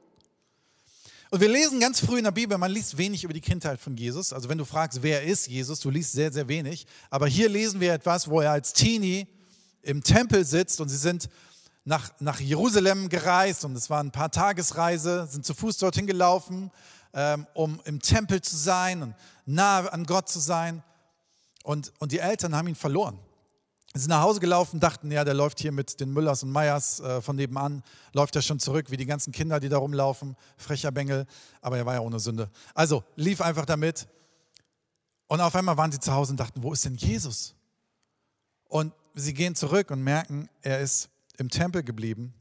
Und 1.30 1.40
wir 1.40 1.48
lesen 1.48 1.80
ganz 1.80 2.00
früh 2.00 2.18
in 2.18 2.24
der 2.24 2.30
Bibel, 2.30 2.56
man 2.56 2.70
liest 2.70 2.98
wenig 2.98 3.24
über 3.24 3.32
die 3.32 3.40
Kindheit 3.40 3.80
von 3.80 3.96
Jesus. 3.96 4.32
Also 4.32 4.48
wenn 4.48 4.58
du 4.58 4.64
fragst, 4.64 5.02
wer 5.02 5.24
ist 5.24 5.48
Jesus, 5.48 5.80
du 5.80 5.90
liest 5.90 6.12
sehr, 6.12 6.32
sehr 6.32 6.46
wenig. 6.46 6.86
Aber 7.10 7.26
hier 7.26 7.48
lesen 7.48 7.80
wir 7.80 7.92
etwas, 7.92 8.28
wo 8.28 8.40
er 8.40 8.52
als 8.52 8.72
Teenie 8.72 9.26
im 9.82 10.02
Tempel 10.02 10.44
sitzt 10.44 10.80
und 10.80 10.88
sie 10.88 10.96
sind 10.96 11.28
nach, 11.84 12.10
nach 12.20 12.40
Jerusalem 12.40 13.08
gereist 13.08 13.64
und 13.64 13.76
es 13.76 13.90
war 13.90 14.02
ein 14.02 14.12
paar 14.12 14.30
Tagesreise, 14.30 15.26
sind 15.30 15.44
zu 15.44 15.54
Fuß 15.54 15.78
dorthin 15.78 16.06
gelaufen, 16.06 16.70
ähm, 17.12 17.46
um 17.54 17.80
im 17.84 18.00
Tempel 18.00 18.40
zu 18.40 18.56
sein 18.56 19.02
und 19.02 19.14
nahe 19.46 19.92
an 19.92 20.04
Gott 20.04 20.28
zu 20.28 20.38
sein. 20.38 20.82
Und, 21.64 21.92
und 21.98 22.12
die 22.12 22.18
Eltern 22.18 22.54
haben 22.54 22.68
ihn 22.68 22.76
verloren. 22.76 23.18
Sie 23.96 24.02
sind 24.02 24.10
nach 24.10 24.20
Hause 24.20 24.40
gelaufen, 24.40 24.78
dachten, 24.78 25.10
ja, 25.10 25.24
der 25.24 25.32
läuft 25.32 25.58
hier 25.58 25.72
mit 25.72 26.00
den 26.00 26.12
Müllers 26.12 26.42
und 26.42 26.52
Meyers 26.52 27.00
äh, 27.00 27.22
von 27.22 27.34
nebenan, 27.34 27.82
läuft 28.12 28.36
er 28.36 28.42
schon 28.42 28.60
zurück, 28.60 28.90
wie 28.90 28.98
die 28.98 29.06
ganzen 29.06 29.32
Kinder, 29.32 29.58
die 29.58 29.70
da 29.70 29.78
rumlaufen, 29.78 30.36
frecher 30.58 30.92
Bengel, 30.92 31.26
aber 31.62 31.78
er 31.78 31.86
war 31.86 31.94
ja 31.94 32.00
ohne 32.00 32.20
Sünde. 32.20 32.50
Also 32.74 33.04
lief 33.14 33.40
einfach 33.40 33.64
damit. 33.64 34.06
Und 35.28 35.40
auf 35.40 35.54
einmal 35.54 35.78
waren 35.78 35.90
sie 35.90 35.98
zu 35.98 36.12
Hause 36.12 36.32
und 36.32 36.40
dachten, 36.40 36.62
wo 36.62 36.74
ist 36.74 36.84
denn 36.84 36.96
Jesus? 36.96 37.54
Und 38.68 38.92
sie 39.14 39.32
gehen 39.32 39.54
zurück 39.54 39.90
und 39.90 40.02
merken, 40.02 40.50
er 40.60 40.80
ist 40.80 41.08
im 41.38 41.48
Tempel 41.48 41.82
geblieben. 41.82 42.34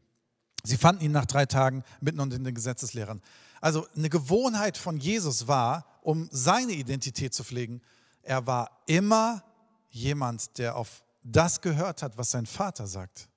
Sie 0.64 0.76
fanden 0.76 1.06
ihn 1.06 1.14
nach 1.14 1.26
drei 1.26 1.46
Tagen 1.46 1.86
mitten 2.02 2.20
unter 2.20 2.38
den 2.38 2.54
Gesetzeslehrern. 2.54 3.22
Also 3.62 3.88
eine 3.96 4.10
Gewohnheit 4.10 4.78
von 4.78 4.98
Jesus 4.98 5.48
war, 5.48 5.86
um 6.02 6.28
seine 6.34 6.74
Identität 6.74 7.34
zu 7.34 7.46
pflegen, 7.46 7.82
er 8.24 8.46
war 8.46 8.84
immer 8.88 9.42
jemand, 9.90 10.58
der 10.58 10.76
auf 10.76 11.05
das 11.26 11.60
gehört 11.60 12.04
hat, 12.04 12.18
was 12.18 12.32
sein 12.32 12.46
Vater 12.46 12.86
sagt. 12.88 13.28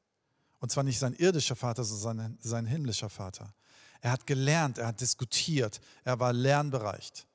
Und 0.60 0.70
zwar 0.70 0.84
nicht 0.84 0.98
sein 0.98 1.14
irdischer 1.14 1.56
Vater, 1.56 1.84
sondern 1.84 2.38
sein, 2.40 2.66
himmlischer 2.66 3.08
Vater. 3.08 3.54
Er 4.00 4.12
hat 4.12 4.26
gelernt, 4.26 4.78
er 4.78 4.88
hat 4.88 5.00
diskutiert, 5.00 5.80
er 6.04 6.20
war 6.20 6.32
lernbereicht. 6.32 7.26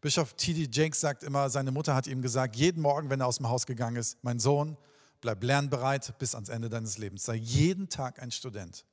Bischof 0.00 0.34
T.D. 0.34 0.68
Jakes 0.70 1.00
sagt 1.00 1.22
immer, 1.22 1.48
seine 1.48 1.70
Mutter 1.70 1.94
hat 1.94 2.06
ihm 2.06 2.22
gesagt, 2.22 2.56
jeden 2.56 2.82
Morgen, 2.82 3.08
wenn 3.08 3.20
er 3.20 3.26
aus 3.26 3.38
dem 3.38 3.48
Haus 3.48 3.66
gegangen 3.66 3.96
ist, 3.96 4.18
mein 4.22 4.38
Sohn, 4.38 4.76
bleib 5.20 5.42
lernbereit 5.42 6.18
bis 6.18 6.34
ans 6.34 6.48
Ende 6.48 6.68
deines 6.68 6.98
Lebens. 6.98 7.24
Sei 7.24 7.36
jeden 7.36 7.88
Tag 7.88 8.20
ein 8.20 8.30
Student. 8.30 8.84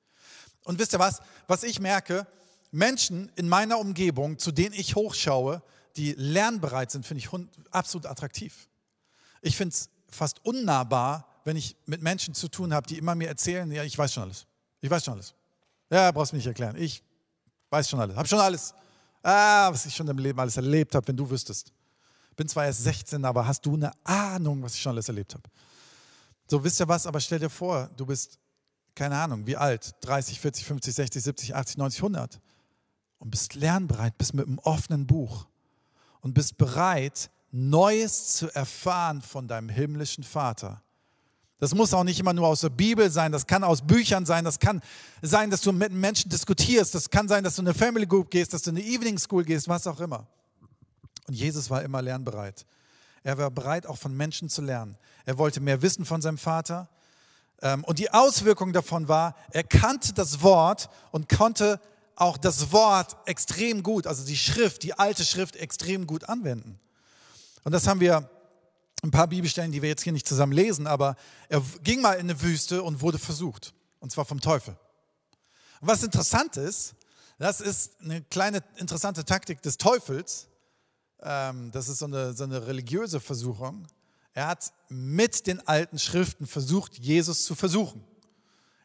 Und 0.63 0.79
wisst 0.79 0.93
ihr 0.93 0.99
was? 0.99 1.21
Was 1.47 1.63
ich 1.63 1.79
merke, 1.79 2.27
Menschen 2.71 3.31
in 3.35 3.49
meiner 3.49 3.79
Umgebung, 3.79 4.37
zu 4.37 4.51
denen 4.51 4.73
ich 4.73 4.95
hochschaue, 4.95 5.63
die 5.95 6.13
lernbereit 6.13 6.91
sind, 6.91 7.05
finde 7.05 7.23
ich 7.23 7.29
absolut 7.71 8.05
attraktiv. 8.05 8.69
Ich 9.41 9.57
finde 9.57 9.73
es 9.73 9.89
fast 10.11 10.45
unnahbar, 10.45 11.27
wenn 11.43 11.57
ich 11.57 11.75
mit 11.85 12.01
Menschen 12.01 12.33
zu 12.33 12.47
tun 12.47 12.73
habe, 12.73 12.87
die 12.87 12.97
immer 12.97 13.15
mir 13.15 13.27
erzählen, 13.27 13.69
ja, 13.71 13.83
ich 13.83 13.97
weiß 13.97 14.13
schon 14.13 14.23
alles. 14.23 14.45
Ich 14.81 14.89
weiß 14.89 15.03
schon 15.03 15.15
alles. 15.15 15.33
Ja, 15.89 16.11
brauchst 16.11 16.33
mir 16.33 16.37
nicht 16.37 16.47
erklären. 16.47 16.75
Ich 16.75 17.03
weiß 17.69 17.89
schon 17.89 17.99
alles. 17.99 18.15
Hab 18.15 18.27
schon 18.27 18.39
alles. 18.39 18.73
Ah, 19.21 19.69
was 19.71 19.85
ich 19.85 19.95
schon 19.95 20.07
im 20.07 20.17
Leben 20.17 20.39
alles 20.39 20.57
erlebt 20.57 20.95
habe, 20.95 21.07
wenn 21.07 21.17
du 21.17 21.29
wüsstest. 21.29 21.73
Bin 22.35 22.47
zwar 22.47 22.65
erst 22.65 22.83
16, 22.83 23.25
aber 23.25 23.45
hast 23.45 23.65
du 23.65 23.73
eine 23.73 23.91
Ahnung, 24.05 24.63
was 24.63 24.75
ich 24.75 24.81
schon 24.81 24.93
alles 24.93 25.09
erlebt 25.09 25.33
habe? 25.33 25.43
So, 26.47 26.63
wisst 26.63 26.79
ihr 26.79 26.87
was? 26.87 27.05
Aber 27.05 27.19
stell 27.19 27.39
dir 27.39 27.49
vor, 27.49 27.89
du 27.97 28.05
bist, 28.05 28.39
keine 28.95 29.17
Ahnung, 29.17 29.45
wie 29.45 29.57
alt? 29.57 29.93
30, 30.01 30.39
40, 30.39 30.65
50, 30.65 30.95
60, 30.95 31.23
70, 31.23 31.55
80, 31.55 31.77
90, 31.77 31.99
100. 31.99 32.39
Und 33.17 33.31
bist 33.31 33.55
lernbereit, 33.55 34.17
bist 34.17 34.33
mit 34.33 34.47
einem 34.47 34.59
offenen 34.59 35.05
Buch. 35.05 35.47
Und 36.21 36.33
bist 36.33 36.57
bereit, 36.57 37.29
Neues 37.51 38.35
zu 38.35 38.53
erfahren 38.53 39.21
von 39.21 39.47
deinem 39.47 39.69
himmlischen 39.69 40.23
Vater. 40.23 40.81
Das 41.59 41.75
muss 41.75 41.93
auch 41.93 42.05
nicht 42.05 42.19
immer 42.19 42.31
nur 42.31 42.47
aus 42.47 42.61
der 42.61 42.69
Bibel 42.69 43.09
sein, 43.11 43.33
das 43.33 43.45
kann 43.45 43.65
aus 43.65 43.81
Büchern 43.81 44.25
sein, 44.25 44.45
das 44.45 44.59
kann 44.59 44.81
sein, 45.21 45.49
dass 45.49 45.61
du 45.61 45.73
mit 45.73 45.91
Menschen 45.91 46.29
diskutierst, 46.29 46.95
das 46.95 47.09
kann 47.09 47.27
sein, 47.27 47.43
dass 47.43 47.55
du 47.55 47.61
in 47.61 47.67
eine 47.67 47.77
Family 47.77 48.05
Group 48.05 48.31
gehst, 48.31 48.53
dass 48.53 48.61
du 48.61 48.69
in 48.69 48.77
eine 48.77 48.85
Evening 48.85 49.17
School 49.17 49.43
gehst, 49.43 49.67
was 49.67 49.85
auch 49.85 49.99
immer. 49.99 50.25
Und 51.27 51.33
Jesus 51.33 51.69
war 51.69 51.83
immer 51.83 52.01
lernbereit. 52.01 52.65
Er 53.23 53.37
war 53.37 53.51
bereit, 53.51 53.85
auch 53.85 53.97
von 53.97 54.15
Menschen 54.15 54.47
zu 54.47 54.61
lernen. 54.61 54.97
Er 55.25 55.37
wollte 55.37 55.59
mehr 55.59 55.81
wissen 55.81 56.05
von 56.05 56.21
seinem 56.21 56.37
Vater. 56.37 56.87
Ähm, 57.61 57.83
und 57.83 57.99
die 57.99 58.11
Auswirkung 58.11 58.71
davon 58.71 59.09
war, 59.09 59.35
er 59.51 59.63
kannte 59.63 60.13
das 60.13 60.41
Wort 60.41 60.89
und 61.11 61.27
konnte 61.27 61.81
auch 62.15 62.37
das 62.37 62.71
Wort 62.71 63.17
extrem 63.25 63.83
gut, 63.83 64.07
also 64.07 64.25
die 64.25 64.37
Schrift, 64.37 64.83
die 64.83 64.93
alte 64.93 65.25
Schrift 65.25 65.57
extrem 65.57 66.07
gut 66.07 66.29
anwenden. 66.29 66.79
Und 67.69 67.73
das 67.73 67.85
haben 67.85 67.99
wir 67.99 68.27
ein 69.03 69.11
paar 69.11 69.27
Bibelstellen, 69.27 69.71
die 69.71 69.83
wir 69.83 69.89
jetzt 69.89 70.01
hier 70.01 70.11
nicht 70.11 70.27
zusammen 70.27 70.53
lesen, 70.53 70.87
aber 70.87 71.15
er 71.49 71.61
ging 71.83 72.01
mal 72.01 72.13
in 72.13 72.21
eine 72.21 72.41
Wüste 72.41 72.81
und 72.81 73.01
wurde 73.01 73.19
versucht. 73.19 73.75
Und 73.99 74.11
zwar 74.11 74.25
vom 74.25 74.41
Teufel. 74.41 74.75
Und 75.79 75.87
was 75.87 76.01
interessant 76.01 76.57
ist, 76.57 76.95
das 77.37 77.61
ist 77.61 78.01
eine 78.01 78.23
kleine 78.23 78.63
interessante 78.77 79.23
Taktik 79.23 79.61
des 79.61 79.77
Teufels. 79.77 80.47
Ähm, 81.21 81.69
das 81.71 81.89
ist 81.89 81.99
so 81.99 82.05
eine, 82.05 82.33
so 82.33 82.43
eine 82.43 82.65
religiöse 82.65 83.19
Versuchung. 83.19 83.85
Er 84.33 84.47
hat 84.47 84.73
mit 84.87 85.45
den 85.45 85.67
alten 85.67 85.99
Schriften 85.99 86.47
versucht, 86.47 86.97
Jesus 86.97 87.43
zu 87.43 87.53
versuchen. 87.53 88.03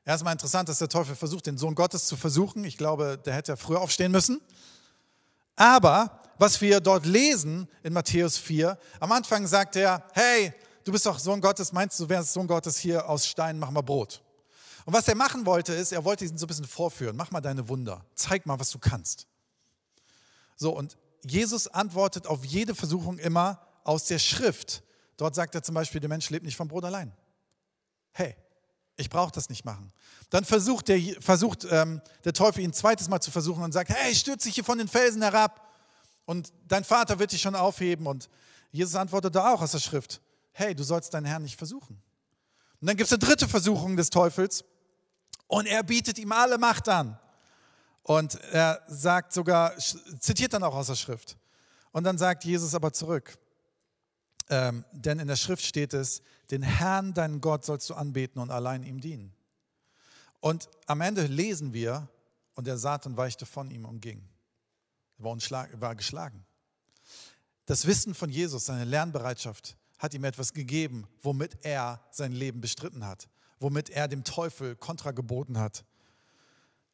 Erstmal 0.05 0.35
interessant, 0.35 0.69
dass 0.69 0.81
der 0.81 0.91
Teufel 0.91 1.17
versucht, 1.17 1.47
den 1.47 1.57
Sohn 1.57 1.75
Gottes 1.75 2.05
zu 2.05 2.19
versuchen. 2.19 2.65
Ich 2.65 2.77
glaube, 2.77 3.17
der 3.25 3.33
hätte 3.33 3.53
ja 3.53 3.57
früher 3.57 3.81
aufstehen 3.81 4.13
müssen. 4.13 4.43
Aber 5.57 6.21
was 6.39 6.61
wir 6.61 6.81
dort 6.81 7.07
lesen 7.07 7.69
in 7.83 7.93
Matthäus 7.93 8.37
4, 8.39 8.79
am 9.01 9.13
Anfang 9.13 9.47
sagt 9.47 9.77
er, 9.77 10.05
hey, 10.13 10.53
du 10.85 10.93
bist 10.93 11.07
doch 11.07 11.19
Sohn 11.19 11.41
Gottes, 11.41 11.73
meinst 11.73 11.99
du, 12.01 12.09
wärst 12.09 12.33
Sohn 12.33 12.47
Gottes 12.47 12.79
hier 12.79 13.09
aus 13.09 13.27
Stein, 13.27 13.59
mach 13.59 13.71
mal 13.71 13.83
Brot. 13.83 14.23
Und 14.85 14.93
was 14.93 15.09
er 15.09 15.15
machen 15.15 15.47
wollte, 15.47 15.73
ist, 15.73 15.93
er 15.93 16.05
wollte 16.05 16.25
ihn 16.25 16.37
so 16.37 16.45
ein 16.45 16.49
bisschen 16.49 16.67
vorführen. 16.67 17.17
Mach 17.17 17.31
mal 17.31 17.41
deine 17.41 17.69
Wunder. 17.69 18.05
Zeig 18.15 18.45
mal, 18.45 18.61
was 18.61 18.71
du 18.71 18.79
kannst. 18.79 19.27
So, 20.57 20.77
und 20.77 20.97
Jesus 21.25 21.69
antwortet 21.69 22.27
auf 22.27 22.45
jede 22.45 22.75
Versuchung 22.75 23.19
immer 23.19 23.61
aus 23.83 24.05
der 24.05 24.19
Schrift. 24.19 24.83
Dort 25.17 25.35
sagt 25.35 25.55
er 25.55 25.63
zum 25.63 25.75
Beispiel, 25.75 26.01
der 26.01 26.11
Mensch 26.11 26.29
lebt 26.29 26.45
nicht 26.45 26.57
vom 26.57 26.69
Brot 26.69 26.85
allein. 26.85 27.13
Hey, 28.13 28.37
ich 28.97 29.09
brauche 29.09 29.33
das 29.33 29.49
nicht 29.49 29.65
machen. 29.65 29.91
Dann 30.29 30.45
versucht, 30.45 30.89
der, 30.89 31.01
versucht 31.21 31.67
ähm, 31.71 32.03
der 32.25 32.33
Teufel 32.33 32.63
ihn 32.63 32.71
ein 32.71 32.75
zweites 32.75 33.09
Mal 33.09 33.21
zu 33.21 33.31
versuchen 33.31 33.63
und 33.63 33.73
sagt, 33.73 33.91
hey, 33.91 34.15
stürze 34.15 34.49
dich 34.49 34.57
hier 34.57 34.65
von 34.65 34.79
den 34.79 34.89
Felsen 34.89 35.23
herab 35.23 35.64
und 36.27 36.53
dein 36.67 36.85
Vater 36.85 37.19
wird 37.19 37.33
dich 37.33 37.43
schon 37.43 37.55
aufheben. 37.55 38.07
Und 38.07 38.29
Jesus 38.71 38.95
antwortet 38.95 39.35
da 39.35 39.53
auch 39.53 39.63
aus 39.63 39.73
der 39.73 39.79
Schrift, 39.79 40.21
hey, 40.53 40.75
du 40.75 40.83
sollst 40.83 41.15
deinen 41.15 41.27
Herrn 41.27 41.43
nicht 41.43 41.57
versuchen. 41.57 42.01
Und 42.81 42.87
dann 42.89 42.97
gibt 42.97 43.07
es 43.07 43.13
eine 43.13 43.27
dritte 43.27 43.49
Versuchung 43.49 43.97
des 43.97 44.11
Teufels 44.11 44.65
und 45.47 45.67
er 45.67 45.83
bietet 45.83 46.19
ihm 46.19 46.33
alle 46.33 46.59
Macht 46.59 46.89
an. 46.89 47.19
Und 48.03 48.35
er 48.53 48.83
sagt 48.87 49.33
sogar, 49.33 49.77
zitiert 49.79 50.53
dann 50.53 50.63
auch 50.63 50.75
aus 50.75 50.89
der 50.89 50.95
Schrift. 50.95 51.39
Und 51.93 52.05
dann 52.05 52.19
sagt 52.19 52.45
Jesus 52.45 52.75
aber 52.75 52.93
zurück, 52.93 53.39
ähm, 54.51 54.85
denn 54.93 55.19
in 55.19 55.29
der 55.29 55.37
Schrift 55.37 55.65
steht 55.65 55.95
es, 55.95 56.21
den 56.51 56.63
Herrn, 56.63 57.15
deinen 57.15 57.41
Gott, 57.41 57.65
sollst 57.65 57.89
du 57.89 57.95
anbeten 57.95 58.43
und 58.43 58.51
allein 58.51 58.83
ihm 58.83 59.01
dienen. 59.01 59.33
Und 60.41 60.69
am 60.87 61.01
Ende 61.01 61.27
lesen 61.27 61.73
wir, 61.73 62.09
und 62.55 62.67
der 62.67 62.77
Satan 62.77 63.17
weichte 63.17 63.47
von 63.47 63.71
ihm 63.71 63.85
und 63.85 64.01
ging. 64.01 64.29
Er 65.19 65.81
war, 65.81 65.95
geschlagen. 65.95 66.45
Das 67.67 67.87
Wissen 67.87 68.15
von 68.15 68.31
Jesus, 68.31 68.67
seine 68.67 68.85
Lernbereitschaft, 68.85 69.77
hat 69.99 70.13
ihm 70.13 70.25
etwas 70.25 70.53
gegeben, 70.53 71.07
womit 71.23 71.57
er 71.63 72.05
sein 72.11 72.33
Leben 72.33 72.61
bestritten 72.61 73.07
hat, 73.07 73.29
womit 73.59 73.91
er 73.91 74.09
dem 74.09 74.25
Teufel 74.25 74.77
Kontra 74.77 75.13
geboten 75.13 75.59
hat. 75.59 75.85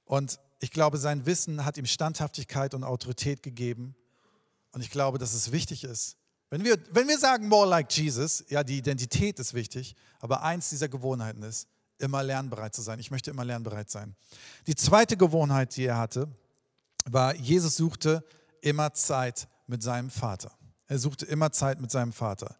Und 0.04 0.38
ich 0.60 0.70
glaube, 0.70 0.98
sein 0.98 1.26
Wissen 1.26 1.64
hat 1.64 1.78
ihm 1.78 1.86
Standhaftigkeit 1.86 2.74
und 2.74 2.84
Autorität 2.84 3.42
gegeben. 3.42 3.96
Und 4.72 4.82
ich 4.82 4.90
glaube, 4.90 5.18
dass 5.18 5.32
es 5.32 5.50
wichtig 5.50 5.84
ist. 5.84 6.16
Wenn 6.50 6.64
wir, 6.64 6.78
wenn 6.90 7.08
wir 7.08 7.18
sagen, 7.18 7.48
more 7.48 7.68
like 7.68 7.90
Jesus, 7.92 8.44
ja, 8.48 8.62
die 8.62 8.78
Identität 8.78 9.38
ist 9.38 9.54
wichtig, 9.54 9.94
aber 10.18 10.42
eins 10.42 10.70
dieser 10.70 10.88
Gewohnheiten 10.88 11.42
ist, 11.42 11.68
immer 11.98 12.22
lernbereit 12.22 12.74
zu 12.74 12.82
sein. 12.82 12.98
Ich 12.98 13.10
möchte 13.10 13.30
immer 13.30 13.44
lernbereit 13.44 13.90
sein. 13.90 14.16
Die 14.66 14.74
zweite 14.74 15.16
Gewohnheit, 15.16 15.76
die 15.76 15.84
er 15.84 15.98
hatte, 15.98 16.28
war, 17.08 17.34
Jesus 17.34 17.76
suchte 17.76 18.24
immer 18.60 18.92
Zeit 18.92 19.48
mit 19.66 19.82
seinem 19.82 20.10
Vater. 20.10 20.50
Er 20.86 20.98
suchte 20.98 21.24
immer 21.26 21.52
Zeit 21.52 21.80
mit 21.80 21.90
seinem 21.90 22.12
Vater. 22.12 22.56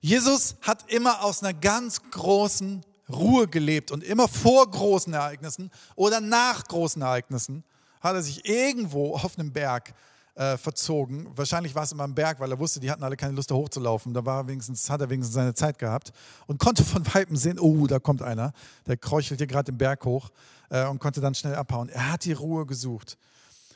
Jesus 0.00 0.56
hat 0.62 0.90
immer 0.90 1.22
aus 1.24 1.42
einer 1.42 1.54
ganz 1.54 2.02
großen 2.10 2.84
Ruhe 3.10 3.48
gelebt 3.48 3.90
und 3.90 4.04
immer 4.04 4.28
vor 4.28 4.70
großen 4.70 5.12
Ereignissen 5.12 5.70
oder 5.96 6.20
nach 6.20 6.64
großen 6.64 7.02
Ereignissen 7.02 7.64
hat 8.00 8.14
er 8.14 8.22
sich 8.22 8.48
irgendwo 8.48 9.14
auf 9.14 9.38
einem 9.38 9.52
Berg 9.52 9.94
äh, 10.34 10.56
verzogen. 10.56 11.28
Wahrscheinlich 11.36 11.74
war 11.74 11.82
es 11.82 11.92
immer 11.92 12.04
am 12.04 12.14
Berg, 12.14 12.40
weil 12.40 12.50
er 12.50 12.58
wusste, 12.58 12.80
die 12.80 12.90
hatten 12.90 13.02
alle 13.02 13.16
keine 13.16 13.34
Lust, 13.34 13.50
da 13.50 13.54
hochzulaufen. 13.54 14.14
Da 14.14 14.24
war 14.24 14.48
wenigstens, 14.48 14.88
hat 14.88 15.00
er 15.00 15.10
wenigstens 15.10 15.34
seine 15.34 15.54
Zeit 15.54 15.78
gehabt 15.78 16.12
und 16.46 16.58
konnte 16.58 16.84
von 16.84 17.04
Weitem 17.14 17.36
sehen, 17.36 17.58
oh, 17.58 17.86
da 17.86 17.98
kommt 17.98 18.22
einer, 18.22 18.52
der 18.86 18.96
kräuchelt 18.96 19.40
hier 19.40 19.46
gerade 19.46 19.72
den 19.72 19.78
Berg 19.78 20.04
hoch 20.04 20.30
äh, 20.70 20.86
und 20.86 20.98
konnte 20.98 21.20
dann 21.20 21.34
schnell 21.34 21.54
abhauen. 21.54 21.88
Er 21.88 22.12
hat 22.12 22.24
die 22.24 22.32
Ruhe 22.32 22.64
gesucht. 22.64 23.18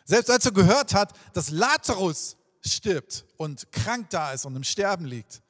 Selbst 0.04 0.30
als 0.30 0.44
er 0.44 0.52
gehört 0.52 0.94
hat, 0.94 1.12
dass 1.32 1.50
Lazarus 1.50 2.36
stirbt 2.60 3.24
und 3.36 3.70
krank 3.72 4.10
da 4.10 4.32
ist 4.32 4.44
und 4.44 4.56
im 4.56 4.64
Sterben 4.64 5.04
liegt, 5.04 5.42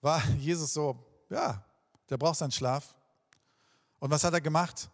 war 0.00 0.22
Jesus 0.38 0.72
so, 0.74 0.96
ja, 1.30 1.64
der 2.08 2.16
braucht 2.16 2.38
seinen 2.38 2.52
Schlaf, 2.52 2.96
und 3.98 4.10
was 4.10 4.24
hat 4.24 4.34
er 4.34 4.40
gemacht? 4.40 4.90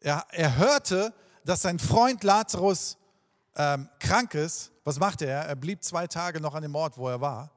Er, 0.00 0.24
er 0.30 0.56
hörte, 0.56 1.12
dass 1.44 1.62
sein 1.62 1.78
Freund 1.78 2.22
Lazarus 2.22 2.98
ähm, 3.54 3.88
krank 3.98 4.34
ist. 4.34 4.72
Was 4.84 4.98
machte 4.98 5.26
er? 5.26 5.42
Er 5.42 5.56
blieb 5.56 5.82
zwei 5.82 6.06
Tage 6.06 6.40
noch 6.40 6.54
an 6.54 6.62
dem 6.62 6.74
Ort, 6.74 6.98
wo 6.98 7.08
er 7.08 7.20
war. 7.20 7.50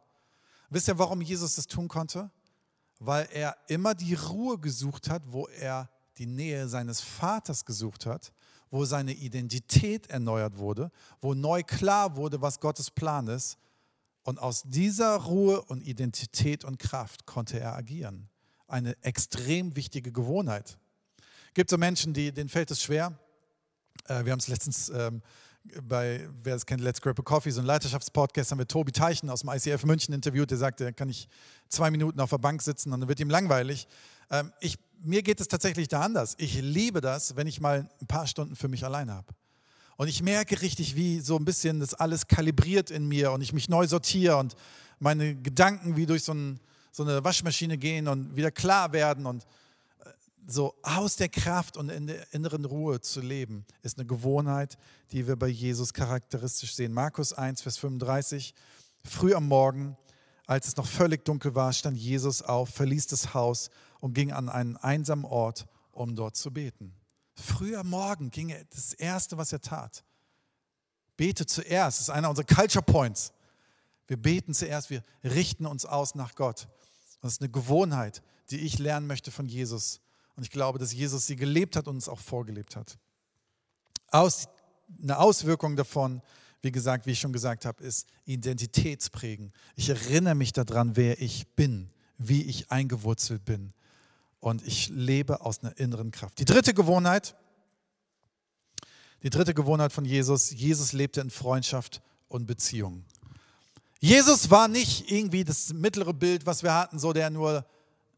Wisst 0.70 0.88
ihr, 0.88 0.98
warum 0.98 1.22
Jesus 1.22 1.56
das 1.56 1.68
tun 1.68 1.88
konnte? 1.88 2.32
Weil 3.00 3.28
er 3.32 3.58
immer 3.68 3.94
die 3.94 4.14
Ruhe 4.14 4.58
gesucht 4.58 5.10
hat, 5.10 5.24
wo 5.26 5.48
er 5.48 5.90
die 6.18 6.26
Nähe 6.26 6.68
seines 6.68 7.02
Vaters 7.02 7.66
gesucht 7.66 8.06
hat, 8.06 8.34
wo 8.72 8.86
seine 8.86 9.14
Identität 9.14 10.08
erneuert 10.08 10.58
wurde, 10.58 10.92
wo 11.22 11.34
neu 11.34 11.64
klar 11.64 12.16
wurde, 12.16 12.42
was 12.42 12.60
Gottes 12.60 12.92
Plan 12.92 13.28
ist. 13.28 13.58
Und 14.24 14.40
aus 14.40 14.64
dieser 14.64 15.16
Ruhe 15.16 15.62
und 15.62 15.82
Identität 15.82 16.64
und 16.64 16.78
Kraft 16.78 17.26
konnte 17.26 17.60
er 17.60 17.76
agieren 17.76 18.30
eine 18.70 18.96
extrem 19.04 19.76
wichtige 19.76 20.12
Gewohnheit. 20.12 20.78
Gibt 21.54 21.70
so 21.70 21.78
Menschen, 21.78 22.14
die, 22.14 22.32
denen 22.32 22.50
fällt 22.50 22.72
es 22.72 22.82
schwer. 22.82 23.18
Äh, 24.06 24.26
wir 24.26 24.32
haben 24.32 24.40
es 24.40 24.48
letztens 24.48 24.90
ähm, 24.90 25.22
bei, 25.84 26.28
wer 26.44 26.56
es 26.56 26.66
kennt, 26.66 26.82
Let's 26.82 27.02
Grab 27.02 27.20
a 27.20 27.24
Coffee, 27.24 27.52
so 27.52 27.60
ein 27.60 27.66
Leiterschaftspodcast, 27.66 28.52
haben 28.52 28.60
wir 28.60 28.68
Tobi 28.68 28.92
Teichen 28.92 29.30
aus 29.30 29.42
dem 29.42 29.50
ICF 29.50 29.84
München 29.84 30.14
interviewt, 30.14 30.52
der 30.52 30.58
sagte, 30.58 30.94
kann 30.94 31.10
nicht 31.10 31.30
zwei 31.68 31.92
Minuten 31.92 32.20
auf 32.22 32.30
der 32.30 32.38
Bank 32.38 32.62
sitzen 32.62 32.94
und 32.94 33.02
dann 33.02 33.10
wird 33.10 33.20
ihm 33.20 33.30
langweilig. 33.30 33.88
Ähm, 34.32 34.54
ich, 34.62 34.78
mir 35.02 35.22
geht 35.24 35.40
es 35.40 35.48
tatsächlich 35.48 35.88
da 35.88 36.02
anders. 36.02 36.36
Ich 36.38 36.62
liebe 36.62 37.02
das, 37.02 37.36
wenn 37.36 37.48
ich 37.48 37.62
mal 37.62 37.90
ein 38.02 38.08
paar 38.08 38.28
Stunden 38.28 38.56
für 38.56 38.68
mich 38.68 38.84
alleine 38.86 39.14
habe. 39.14 39.34
Und 39.98 40.08
ich 40.08 40.24
merke 40.24 40.62
richtig, 40.62 40.96
wie 40.96 41.20
so 41.20 41.36
ein 41.36 41.46
bisschen 41.46 41.80
das 41.80 41.94
alles 41.94 42.28
kalibriert 42.28 42.90
in 42.90 43.08
mir 43.08 43.32
und 43.32 43.42
ich 43.42 43.52
mich 43.52 43.68
neu 43.68 43.86
sortiere 43.86 44.38
und 44.38 44.56
meine 45.00 45.36
Gedanken 45.36 45.98
wie 45.98 46.06
durch 46.06 46.24
so 46.24 46.34
ein, 46.34 46.60
so 46.92 47.04
eine 47.04 47.24
Waschmaschine 47.24 47.78
gehen 47.78 48.08
und 48.08 48.36
wieder 48.36 48.52
klar 48.52 48.94
werden 48.94 49.26
und 49.26 49.44
äh, 50.06 50.10
so 50.48 50.76
aus 50.84 51.18
der 51.18 51.30
Kraft 51.30 51.76
und 51.76 51.90
in 51.90 52.08
der 52.08 52.34
inneren 52.34 52.64
Ruhe 52.64 53.02
zu 53.02 53.20
leben, 53.20 53.66
ist 53.82 53.98
eine 53.98 54.08
Gewohnheit, 54.08 54.78
die 55.12 55.28
wir 55.28 55.36
bei 55.36 55.48
Jesus 55.48 55.94
charakteristisch 55.94 56.76
sehen. 56.76 56.94
Markus 56.94 57.34
1, 57.34 57.62
Vers 57.62 57.78
35. 57.78 58.54
Früh 59.04 59.34
am 59.34 59.48
Morgen, 59.48 59.98
als 60.48 60.68
es 60.68 60.78
noch 60.78 60.88
völlig 60.88 61.26
dunkel 61.26 61.56
war, 61.56 61.74
stand 61.74 61.98
Jesus 61.98 62.42
auf, 62.42 62.70
verließ 62.70 63.08
das 63.08 63.34
Haus 63.34 63.70
und 64.00 64.14
ging 64.14 64.32
an 64.32 64.50
einen 64.50 64.78
einsamen 64.78 65.26
Ort, 65.26 65.68
um 65.92 66.16
dort 66.16 66.36
zu 66.36 66.52
beten. 66.52 66.94
Früh 67.36 67.76
am 67.76 67.90
Morgen 67.90 68.32
ging 68.32 68.50
er, 68.50 68.64
das 68.66 68.94
Erste, 68.94 69.38
was 69.38 69.54
er 69.54 69.62
tat. 69.62 70.04
Bete 71.18 71.46
zuerst, 71.46 72.00
das 72.00 72.08
ist 72.08 72.10
einer 72.10 72.30
unserer 72.30 72.46
Culture 72.46 72.84
Points. 72.84 73.34
Wir 74.08 74.18
beten 74.18 74.54
zuerst, 74.54 74.90
wir 74.90 75.04
richten 75.24 75.66
uns 75.66 75.86
aus 75.86 76.16
nach 76.16 76.36
Gott. 76.36 76.68
Das 77.22 77.34
ist 77.34 77.42
eine 77.42 77.50
Gewohnheit, 77.50 78.24
die 78.50 78.60
ich 78.60 78.80
lernen 78.80 79.08
möchte 79.08 79.32
von 79.32 79.46
Jesus. 79.46 80.02
Und 80.36 80.44
ich 80.44 80.52
glaube, 80.52 80.80
dass 80.80 80.94
Jesus 80.94 81.28
sie 81.28 81.36
gelebt 81.36 81.76
hat 81.76 81.88
und 81.88 81.96
uns 81.96 82.10
auch 82.10 82.20
vorgelebt 82.20 82.76
hat. 82.76 82.98
Aus, 84.08 84.48
eine 85.02 85.20
Auswirkung 85.20 85.76
davon, 85.76 86.22
wie 86.62 86.72
gesagt, 86.72 87.06
wie 87.06 87.12
ich 87.12 87.20
schon 87.20 87.34
gesagt 87.34 87.66
habe, 87.66 87.84
ist 87.84 88.08
Identitätsprägen. 88.26 89.54
Ich 89.76 89.90
erinnere 89.90 90.36
mich 90.36 90.54
daran, 90.54 90.96
wer 90.96 91.22
ich 91.22 91.48
bin, 91.56 91.90
wie 92.18 92.44
ich 92.44 92.72
eingewurzelt 92.72 93.46
bin. 93.46 93.74
Und 94.40 94.66
ich 94.66 94.90
lebe 94.90 95.42
aus 95.42 95.60
einer 95.64 95.78
inneren 95.78 96.12
Kraft. 96.12 96.40
Die 96.40 96.46
dritte 96.46 96.74
Gewohnheit, 96.74 97.36
die 99.22 99.30
dritte 99.30 99.54
Gewohnheit 99.54 99.92
von 99.92 100.06
Jesus, 100.06 100.52
Jesus 100.52 100.94
lebte 100.94 101.20
in 101.20 101.30
Freundschaft 101.30 102.02
und 102.30 102.46
Beziehung. 102.46 103.04
Jesus 104.00 104.50
war 104.50 104.70
nicht 104.70 105.12
irgendwie 105.12 105.44
das 105.44 105.74
mittlere 105.74 106.14
Bild, 106.14 106.46
was 106.46 106.64
wir 106.64 106.74
hatten, 106.74 107.00
so 107.00 107.12
der 107.12 107.30
nur 107.30 107.66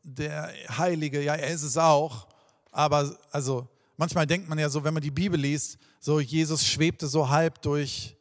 der 0.04 0.54
Heilige, 0.78 1.24
ja, 1.24 1.36
er 1.36 1.50
ist 1.50 1.64
es 1.64 1.78
auch. 1.78 2.28
Aber 2.72 3.18
also 3.32 3.68
manchmal 3.98 4.28
denkt 4.28 4.48
man 4.48 4.60
ja 4.60 4.70
so, 4.70 4.84
wenn 4.84 4.94
man 4.94 5.02
die 5.02 5.12
Bibel 5.12 5.40
liest, 5.40 5.80
so 6.00 6.20
Jesus 6.20 6.66
schwebte 6.66 7.08
so 7.08 7.30
halb 7.30 7.62
durch 7.64 8.16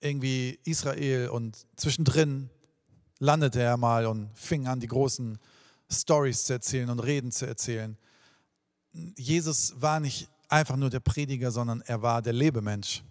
irgendwie 0.00 0.58
Israel 0.64 1.28
und 1.28 1.66
zwischendrin 1.76 2.50
landete 3.18 3.60
er 3.60 3.76
mal 3.76 4.06
und 4.06 4.30
fing 4.34 4.66
an, 4.66 4.78
die 4.78 4.86
großen 4.86 5.38
Stories 5.90 6.44
zu 6.44 6.54
erzählen 6.54 6.90
und 6.90 7.00
Reden 7.00 7.32
zu 7.32 7.46
erzählen. 7.46 7.96
Jesus 8.92 9.74
war 9.80 10.00
nicht 10.00 10.28
einfach 10.48 10.76
nur 10.76 10.90
der 10.90 11.00
Prediger, 11.00 11.50
sondern 11.50 11.82
er 11.82 12.02
war 12.02 12.22
der 12.22 12.32
Lebemensch. 12.32 13.02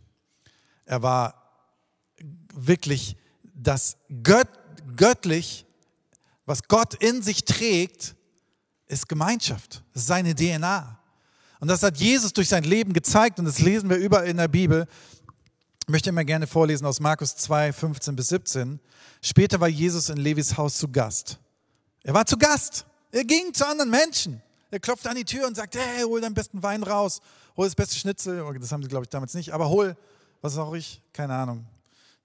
Er 0.86 1.02
war 1.02 1.42
wirklich 2.54 3.18
das 3.54 3.98
Gött, 4.24 4.48
göttlich, 4.96 5.66
was 6.46 6.64
Gott 6.68 6.96
in 6.96 7.22
sich 7.22 7.44
trägt, 7.46 8.16
ist 8.88 9.10
Gemeinschaft. 9.10 9.84
Ist 9.94 10.08
seine 10.08 10.36
DNA. 10.36 11.00
Und 11.60 11.68
das 11.68 11.82
hat 11.84 11.98
Jesus 11.98 12.34
durch 12.34 12.50
sein 12.50 12.64
Leben 12.64 12.94
gezeigt 12.94 13.40
und 13.40 13.46
das 13.46 13.60
lesen 13.60 13.90
wir 13.90 13.98
überall 13.98 14.28
in 14.28 14.38
der 14.38 14.48
Bibel. 14.48 14.88
Ich 15.84 15.90
möchte 15.90 16.10
immer 16.10 16.24
gerne 16.24 16.48
vorlesen 16.48 16.86
aus 16.86 17.00
Markus 17.00 17.36
2, 17.36 17.74
15 17.74 18.16
bis 18.16 18.28
17. 18.28 18.80
Später 19.22 19.60
war 19.60 19.68
Jesus 19.68 20.10
in 20.10 20.18
Levis 20.18 20.58
Haus 20.58 20.78
zu 20.78 20.88
Gast. 20.88 21.40
Er 22.06 22.14
war 22.14 22.24
zu 22.28 22.38
Gast. 22.38 22.86
Er 23.12 23.26
ging 23.26 23.52
zu 23.52 23.68
anderen 23.68 23.90
Menschen. 23.90 24.40
Er 24.70 24.80
klopfte 24.80 25.10
an 25.10 25.16
die 25.16 25.26
Tür 25.26 25.48
und 25.48 25.56
sagte, 25.56 25.80
hey, 25.80 26.04
hol 26.04 26.22
deinen 26.22 26.36
besten 26.36 26.62
Wein 26.62 26.84
raus, 26.84 27.20
hol 27.58 27.66
das 27.66 27.74
beste 27.74 27.96
Schnitzel. 27.96 28.46
Das 28.60 28.72
haben 28.72 28.84
sie, 28.84 28.90
glaube 28.90 29.06
ich, 29.06 29.10
damals 29.10 29.34
nicht, 29.34 29.54
aber 29.54 29.70
hol, 29.70 29.98
was 30.42 30.56
auch 30.60 30.76
ich, 30.76 31.02
keine 31.14 31.34
Ahnung, 31.34 31.66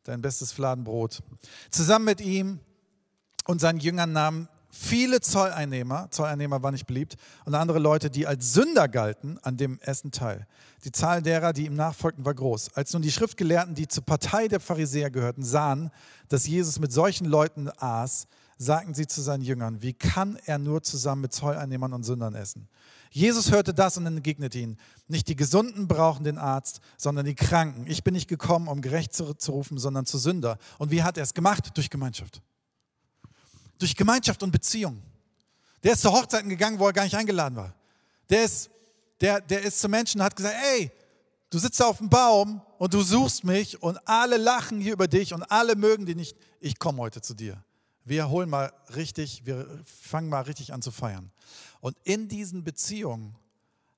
dein 0.05 0.21
bestes 0.21 0.53
Fladenbrot. 0.53 1.23
Zusammen 1.71 2.05
mit 2.05 2.21
ihm 2.21 2.61
und 3.47 3.63
seinen 3.63 3.81
Jüngern 3.81 4.13
nahm 4.13 4.49
viele 4.69 5.23
Zolleinnehmer, 5.23 6.09
Zolleinnehmer 6.11 6.63
war 6.63 6.73
nicht 6.73 6.87
beliebt, 6.87 7.17
und 7.47 7.55
andere 7.55 7.79
Leute, 7.79 8.11
die 8.11 8.27
als 8.27 8.53
Sünder 8.53 8.87
galten, 8.87 9.39
an 9.43 9.57
dem 9.57 9.79
Essen 9.81 10.13
teil. 10.13 10.47
Die 10.85 10.93
Zahl 10.93 11.23
derer, 11.23 11.55
die 11.55 11.65
ihm 11.65 11.75
nachfolgten, 11.75 12.27
war 12.27 12.35
groß. 12.35 12.75
Als 12.75 12.93
nun 12.93 13.01
die 13.01 13.11
Schriftgelehrten, 13.13 13.75
die 13.75 13.89
zur 13.89 14.05
Partei 14.05 14.47
der 14.47 14.61
Pharisäer 14.61 15.11
gehörten, 15.11 15.43
sahen, 15.43 15.91
dass 16.29 16.47
Jesus 16.47 16.79
mit 16.79 16.93
solchen 16.93 17.25
Leuten 17.25 17.71
aß, 17.79 18.27
sagten 18.61 18.93
sie 18.93 19.07
zu 19.07 19.23
seinen 19.23 19.43
Jüngern, 19.43 19.81
wie 19.81 19.95
kann 19.95 20.39
er 20.45 20.59
nur 20.59 20.83
zusammen 20.83 21.23
mit 21.23 21.33
Zolleinnehmern 21.33 21.95
und 21.95 22.05
Sündern 22.05 22.35
essen? 22.35 22.69
Jesus 23.11 23.51
hörte 23.51 23.73
das 23.73 23.97
und 23.97 24.05
entgegnete 24.05 24.59
ihnen, 24.59 24.79
nicht 25.09 25.29
die 25.29 25.35
Gesunden 25.35 25.89
brauchen 25.89 26.25
den 26.25 26.37
Arzt, 26.37 26.81
sondern 26.99 27.25
die 27.25 27.35
Kranken. 27.35 27.87
Ich 27.87 28.05
bin 28.05 28.13
nicht 28.13 28.29
gekommen, 28.29 28.69
um 28.69 28.83
gerecht 28.83 29.15
zu, 29.15 29.33
zu 29.33 29.53
rufen, 29.53 29.79
sondern 29.79 30.05
zu 30.05 30.19
Sünder. 30.19 30.59
Und 30.79 30.91
wie 30.91 31.03
hat 31.03 31.17
er 31.17 31.23
es 31.23 31.33
gemacht? 31.33 31.71
Durch 31.75 31.89
Gemeinschaft. 31.89 32.43
Durch 33.79 33.97
Gemeinschaft 33.97 34.43
und 34.43 34.51
Beziehung. 34.51 35.03
Der 35.83 35.95
ist 35.95 36.03
zu 36.03 36.13
Hochzeiten 36.13 36.51
gegangen, 36.51 36.79
wo 36.79 36.87
er 36.87 36.93
gar 36.93 37.05
nicht 37.05 37.17
eingeladen 37.17 37.57
war. 37.57 37.75
Der 38.29 38.45
ist, 38.45 38.69
der, 39.23 39.41
der 39.41 39.63
ist 39.63 39.81
zu 39.81 39.89
Menschen 39.89 40.21
und 40.21 40.27
hat 40.27 40.37
gesagt, 40.37 40.57
ey, 40.75 40.93
du 41.49 41.59
sitzt 41.59 41.83
auf 41.83 41.97
dem 41.97 42.11
Baum 42.11 42.61
und 42.79 42.93
du 42.93 43.01
suchst 43.01 43.43
mich 43.43 43.83
und 43.83 43.99
alle 44.07 44.37
lachen 44.37 44.83
hier 44.83 44.93
über 44.93 45.09
dich 45.09 45.33
und 45.33 45.43
alle 45.45 45.77
mögen 45.77 46.05
dich 46.05 46.17
nicht. 46.17 46.37
Ich 46.61 46.79
komme 46.79 46.99
heute 46.99 47.23
zu 47.23 47.33
dir. 47.33 47.65
Wir 48.05 48.29
holen 48.31 48.49
mal 48.49 48.73
richtig, 48.95 49.45
wir 49.45 49.67
fangen 49.85 50.29
mal 50.29 50.43
richtig 50.43 50.73
an 50.73 50.83
zu 50.83 50.91
feiern. 50.91 51.31
Und 51.81 51.97
in 52.05 52.29
diesen 52.29 52.65
Beziehungen 52.65 53.37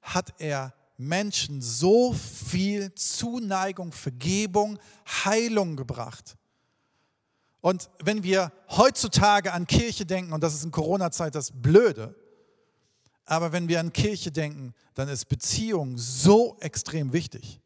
hat 0.01 0.35
er 0.39 0.75
Menschen 0.97 1.63
so 1.63 2.13
viel 2.13 2.95
Zuneigung, 2.95 3.93
Vergebung, 3.93 4.79
Heilung 5.25 5.77
gebracht. 5.77 6.37
Und 7.61 7.91
wenn 8.03 8.23
wir 8.25 8.53
heutzutage 8.69 9.53
an 9.53 9.67
Kirche 9.67 10.05
denken, 10.05 10.33
und 10.33 10.43
das 10.43 10.55
ist 10.55 10.65
in 10.65 10.73
Corona-Zeit 10.73 11.35
das 11.35 11.53
Blöde, 11.55 12.15
aber 13.25 13.53
wenn 13.53 13.69
wir 13.69 13.81
an 13.81 13.93
Kirche 13.93 14.33
denken, 14.33 14.75
dann 14.95 15.09
ist 15.09 15.27
Beziehung 15.27 15.97
so 15.97 16.57
extrem 16.61 17.13
wichtig. 17.13 17.62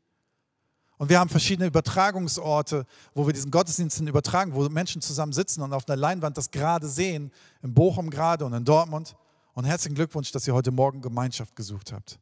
Und 0.98 1.10
wir 1.10 1.20
haben 1.20 1.28
verschiedene 1.28 1.66
Übertragungsorte, 1.66 2.86
wo 3.14 3.26
wir 3.26 3.32
diesen 3.34 3.50
Gottesdienst 3.50 4.00
übertragen, 4.00 4.54
wo 4.54 4.66
Menschen 4.68 5.02
zusammen 5.02 5.32
sitzen 5.32 5.60
und 5.62 5.72
auf 5.72 5.86
einer 5.88 5.96
Leinwand 5.96 6.36
das 6.38 6.50
gerade 6.50 6.88
sehen, 6.88 7.30
in 7.62 7.74
Bochum 7.74 8.08
gerade 8.08 8.44
und 8.46 8.54
in 8.54 8.64
Dortmund. 8.64 9.14
Und 9.52 9.64
herzlichen 9.64 9.94
Glückwunsch, 9.94 10.32
dass 10.32 10.46
ihr 10.46 10.54
heute 10.54 10.70
Morgen 10.70 11.00
Gemeinschaft 11.02 11.54
gesucht 11.56 11.92
habt. 11.92 12.18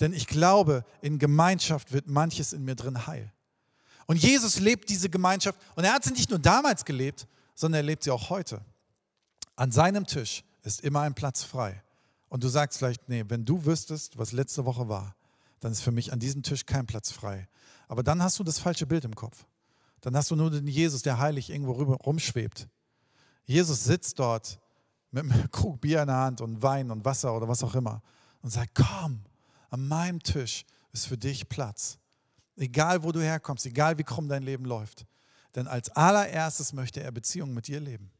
Denn 0.00 0.12
ich 0.12 0.26
glaube, 0.26 0.84
in 1.02 1.18
Gemeinschaft 1.18 1.92
wird 1.92 2.08
manches 2.08 2.52
in 2.52 2.64
mir 2.64 2.74
drin 2.74 3.06
heil. 3.06 3.32
Und 4.06 4.16
Jesus 4.16 4.58
lebt 4.58 4.90
diese 4.90 5.08
Gemeinschaft. 5.08 5.58
Und 5.76 5.84
er 5.84 5.94
hat 5.94 6.04
sie 6.04 6.12
nicht 6.12 6.30
nur 6.30 6.38
damals 6.38 6.84
gelebt, 6.84 7.26
sondern 7.54 7.80
er 7.80 7.84
lebt 7.84 8.04
sie 8.04 8.10
auch 8.10 8.28
heute. 8.30 8.60
An 9.56 9.70
seinem 9.70 10.06
Tisch 10.06 10.44
ist 10.62 10.80
immer 10.82 11.02
ein 11.02 11.14
Platz 11.14 11.44
frei. 11.44 11.82
Und 12.28 12.42
du 12.42 12.48
sagst 12.48 12.78
vielleicht, 12.78 13.08
nee, 13.08 13.24
wenn 13.28 13.44
du 13.44 13.64
wüsstest, 13.64 14.18
was 14.18 14.32
letzte 14.32 14.64
Woche 14.64 14.88
war, 14.88 15.14
dann 15.60 15.72
ist 15.72 15.80
für 15.80 15.92
mich 15.92 16.12
an 16.12 16.18
diesem 16.18 16.42
Tisch 16.42 16.66
kein 16.66 16.86
Platz 16.86 17.12
frei. 17.12 17.48
Aber 17.88 18.02
dann 18.02 18.22
hast 18.22 18.38
du 18.38 18.44
das 18.44 18.58
falsche 18.58 18.86
Bild 18.86 19.04
im 19.04 19.14
Kopf. 19.14 19.46
Dann 20.00 20.16
hast 20.16 20.30
du 20.30 20.36
nur 20.36 20.50
den 20.50 20.66
Jesus, 20.66 21.02
der 21.02 21.18
heilig 21.18 21.50
irgendwo 21.50 21.72
rumschwebt. 21.72 22.68
Jesus 23.44 23.84
sitzt 23.84 24.18
dort 24.18 24.58
mit 25.10 25.24
einem 25.24 25.50
Krug 25.52 25.80
Bier 25.80 26.02
in 26.02 26.08
der 26.08 26.16
Hand 26.16 26.40
und 26.40 26.62
Wein 26.62 26.90
und 26.90 27.04
Wasser 27.04 27.34
oder 27.34 27.48
was 27.48 27.62
auch 27.62 27.74
immer 27.74 28.02
und 28.42 28.50
sagt, 28.50 28.74
komm, 28.74 29.24
an 29.70 29.88
meinem 29.88 30.22
Tisch 30.22 30.64
ist 30.92 31.06
für 31.06 31.16
dich 31.16 31.48
Platz. 31.48 31.98
Egal, 32.56 33.02
wo 33.02 33.10
du 33.10 33.20
herkommst, 33.20 33.66
egal, 33.66 33.98
wie 33.98 34.04
krumm 34.04 34.28
dein 34.28 34.42
Leben 34.42 34.64
läuft. 34.64 35.06
Denn 35.54 35.66
als 35.66 35.90
allererstes 35.90 36.72
möchte 36.72 37.02
er 37.02 37.10
Beziehungen 37.10 37.54
mit 37.54 37.66
dir 37.66 37.80
leben. 37.80 38.10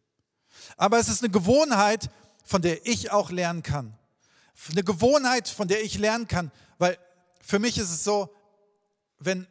Aber 0.77 0.99
es 0.99 1.09
ist 1.09 1.23
eine 1.23 1.31
Gewohnheit, 1.31 2.11
von 2.45 2.63
der 2.63 2.87
ich 2.87 3.11
auch 3.13 3.31
lernen 3.31 3.63
kann. 3.63 3.97
Eine 4.71 4.85
Gewohnheit, 4.85 5.49
von 5.49 5.69
der 5.69 5.83
ich 5.83 5.99
lernen 5.99 6.29
kann, 6.29 6.51
weil 6.79 6.97
für 7.41 7.59
mich 7.59 7.79
ist 7.79 7.91
es 7.91 8.05
so, 8.05 8.33
wenn, 9.19 9.47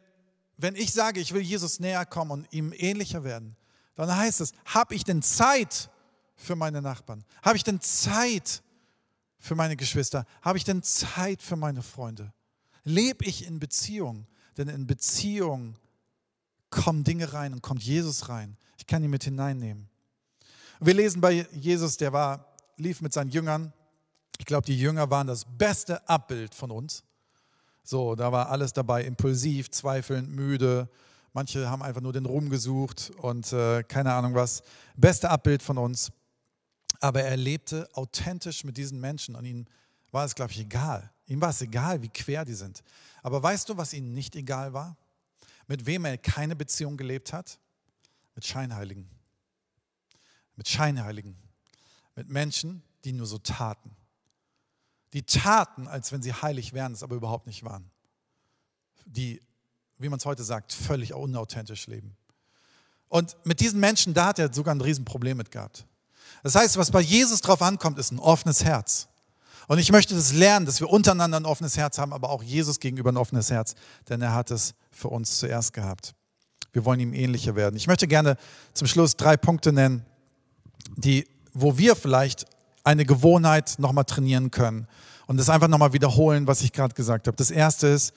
wenn 0.56 0.76
ich 0.76 0.92
sage, 0.92 1.20
ich 1.20 1.32
will 1.32 1.42
Jesus 1.42 1.80
näher 1.80 2.06
kommen 2.06 2.30
und 2.30 2.52
ihm 2.52 2.72
ähnlicher 2.76 3.24
werden, 3.24 3.56
dann 3.94 4.14
heißt 4.14 4.40
es, 4.40 4.52
habe 4.64 4.94
ich 4.94 5.04
denn 5.04 5.22
Zeit, 5.22 5.90
für 6.36 6.56
meine 6.56 6.82
Nachbarn? 6.82 7.24
Habe 7.42 7.56
ich 7.56 7.64
denn 7.64 7.80
Zeit 7.80 8.62
für 9.38 9.54
meine 9.54 9.76
Geschwister? 9.76 10.26
Habe 10.42 10.58
ich 10.58 10.64
denn 10.64 10.82
Zeit 10.82 11.42
für 11.42 11.56
meine 11.56 11.82
Freunde? 11.82 12.32
Lebe 12.84 13.24
ich 13.24 13.46
in 13.46 13.58
Beziehung? 13.58 14.26
Denn 14.56 14.68
in 14.68 14.86
Beziehung 14.86 15.76
kommen 16.70 17.04
Dinge 17.04 17.32
rein 17.32 17.52
und 17.52 17.62
kommt 17.62 17.82
Jesus 17.82 18.28
rein. 18.28 18.56
Ich 18.78 18.86
kann 18.86 19.02
ihn 19.02 19.10
mit 19.10 19.24
hineinnehmen. 19.24 19.88
wir 20.80 20.94
lesen 20.94 21.20
bei 21.20 21.46
Jesus, 21.52 21.96
der 21.96 22.12
war, 22.12 22.54
lief 22.76 23.00
mit 23.00 23.12
seinen 23.12 23.30
Jüngern. 23.30 23.72
Ich 24.38 24.46
glaube, 24.46 24.66
die 24.66 24.78
Jünger 24.78 25.10
waren 25.10 25.26
das 25.26 25.44
beste 25.44 26.06
Abbild 26.08 26.54
von 26.54 26.70
uns. 26.70 27.04
So, 27.84 28.16
da 28.16 28.32
war 28.32 28.48
alles 28.50 28.72
dabei, 28.72 29.04
impulsiv, 29.04 29.70
zweifelnd, 29.70 30.30
müde, 30.30 30.88
Manche 31.34 31.68
haben 31.68 31.82
einfach 31.82 32.00
nur 32.00 32.12
den 32.12 32.26
Ruhm 32.26 32.48
gesucht 32.48 33.10
und 33.16 33.52
äh, 33.52 33.82
keine 33.82 34.12
Ahnung 34.12 34.36
was. 34.36 34.62
Beste 34.96 35.28
Abbild 35.28 35.64
von 35.64 35.78
uns. 35.78 36.12
Aber 37.00 37.24
er 37.24 37.36
lebte 37.36 37.88
authentisch 37.92 38.62
mit 38.62 38.76
diesen 38.76 39.00
Menschen 39.00 39.34
und 39.34 39.44
ihm 39.44 39.66
war 40.12 40.24
es, 40.24 40.36
glaube 40.36 40.52
ich, 40.52 40.60
egal. 40.60 41.10
Ihm 41.26 41.40
war 41.40 41.50
es 41.50 41.60
egal, 41.60 42.00
wie 42.02 42.08
quer 42.08 42.44
die 42.44 42.54
sind. 42.54 42.84
Aber 43.24 43.42
weißt 43.42 43.68
du, 43.68 43.76
was 43.76 43.92
ihm 43.94 44.14
nicht 44.14 44.36
egal 44.36 44.74
war? 44.74 44.96
Mit 45.66 45.86
wem 45.86 46.04
er 46.04 46.18
keine 46.18 46.54
Beziehung 46.54 46.96
gelebt 46.96 47.32
hat? 47.32 47.58
Mit 48.36 48.46
Scheinheiligen. 48.46 49.10
Mit 50.54 50.68
Scheinheiligen. 50.68 51.36
Mit 52.14 52.28
Menschen, 52.28 52.84
die 53.04 53.12
nur 53.12 53.26
so 53.26 53.38
taten. 53.38 53.90
Die 55.14 55.22
taten, 55.22 55.86
als 55.86 56.12
wenn 56.12 56.22
sie 56.22 56.32
heilig 56.32 56.72
wären, 56.74 56.92
es 56.92 57.02
aber 57.02 57.14
überhaupt 57.14 57.46
nicht 57.46 57.64
waren. 57.64 57.90
Die, 59.06 59.40
wie 59.98 60.08
man 60.08 60.18
es 60.18 60.26
heute 60.26 60.44
sagt, 60.44 60.72
völlig 60.72 61.14
unauthentisch 61.14 61.86
leben. 61.86 62.16
Und 63.08 63.36
mit 63.44 63.60
diesen 63.60 63.78
Menschen, 63.78 64.12
da 64.12 64.26
hat 64.26 64.38
er 64.38 64.52
sogar 64.52 64.74
ein 64.74 64.80
Riesenproblem 64.80 65.36
mit 65.36 65.52
gehabt. 65.52 65.86
Das 66.42 66.56
heißt, 66.56 66.76
was 66.76 66.90
bei 66.90 67.00
Jesus 67.00 67.40
drauf 67.40 67.62
ankommt, 67.62 67.98
ist 67.98 68.10
ein 68.10 68.18
offenes 68.18 68.64
Herz. 68.64 69.08
Und 69.68 69.78
ich 69.78 69.92
möchte 69.92 70.14
das 70.14 70.32
lernen, 70.32 70.66
dass 70.66 70.80
wir 70.80 70.90
untereinander 70.90 71.38
ein 71.38 71.46
offenes 71.46 71.76
Herz 71.76 71.98
haben, 71.98 72.12
aber 72.12 72.28
auch 72.30 72.42
Jesus 72.42 72.80
gegenüber 72.80 73.12
ein 73.12 73.16
offenes 73.16 73.50
Herz, 73.50 73.74
denn 74.08 74.20
er 74.20 74.34
hat 74.34 74.50
es 74.50 74.74
für 74.90 75.08
uns 75.08 75.38
zuerst 75.38 75.72
gehabt. 75.72 76.14
Wir 76.72 76.84
wollen 76.84 77.00
ihm 77.00 77.14
ähnlicher 77.14 77.54
werden. 77.54 77.76
Ich 77.76 77.86
möchte 77.86 78.08
gerne 78.08 78.36
zum 78.72 78.88
Schluss 78.88 79.16
drei 79.16 79.36
Punkte 79.36 79.72
nennen, 79.72 80.04
die, 80.96 81.26
wo 81.52 81.78
wir 81.78 81.94
vielleicht 81.96 82.46
eine 82.84 83.04
Gewohnheit 83.04 83.74
nochmal 83.78 84.04
trainieren 84.04 84.50
können 84.50 84.86
und 85.26 85.38
das 85.38 85.48
einfach 85.48 85.68
nochmal 85.68 85.92
wiederholen, 85.92 86.46
was 86.46 86.62
ich 86.62 86.72
gerade 86.72 86.94
gesagt 86.94 87.26
habe. 87.26 87.36
Das 87.36 87.50
erste 87.50 87.88
ist, 87.88 88.12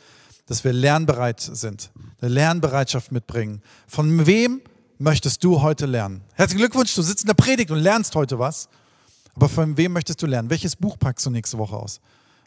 dass 0.45 0.63
wir 0.63 0.73
lernbereit 0.73 1.39
sind, 1.39 1.91
eine 2.21 2.29
Lernbereitschaft 2.29 3.11
mitbringen. 3.11 3.61
Von 3.87 4.25
wem 4.27 4.61
möchtest 4.97 5.43
du 5.43 5.61
heute 5.61 5.85
lernen? 5.85 6.21
Herzlichen 6.33 6.59
Glückwunsch, 6.59 6.93
du 6.95 7.01
sitzt 7.01 7.23
in 7.23 7.27
der 7.27 7.33
Predigt 7.33 7.71
und 7.71 7.79
lernst 7.79 8.15
heute 8.15 8.39
was. 8.39 8.69
Aber 9.35 9.49
von 9.49 9.77
wem 9.77 9.93
möchtest 9.93 10.21
du 10.21 10.25
lernen? 10.25 10.49
Welches 10.49 10.75
Buch 10.75 10.97
packst 10.97 11.25
du 11.25 11.29
nächste 11.29 11.57
Woche 11.57 11.75
aus? 11.75 12.01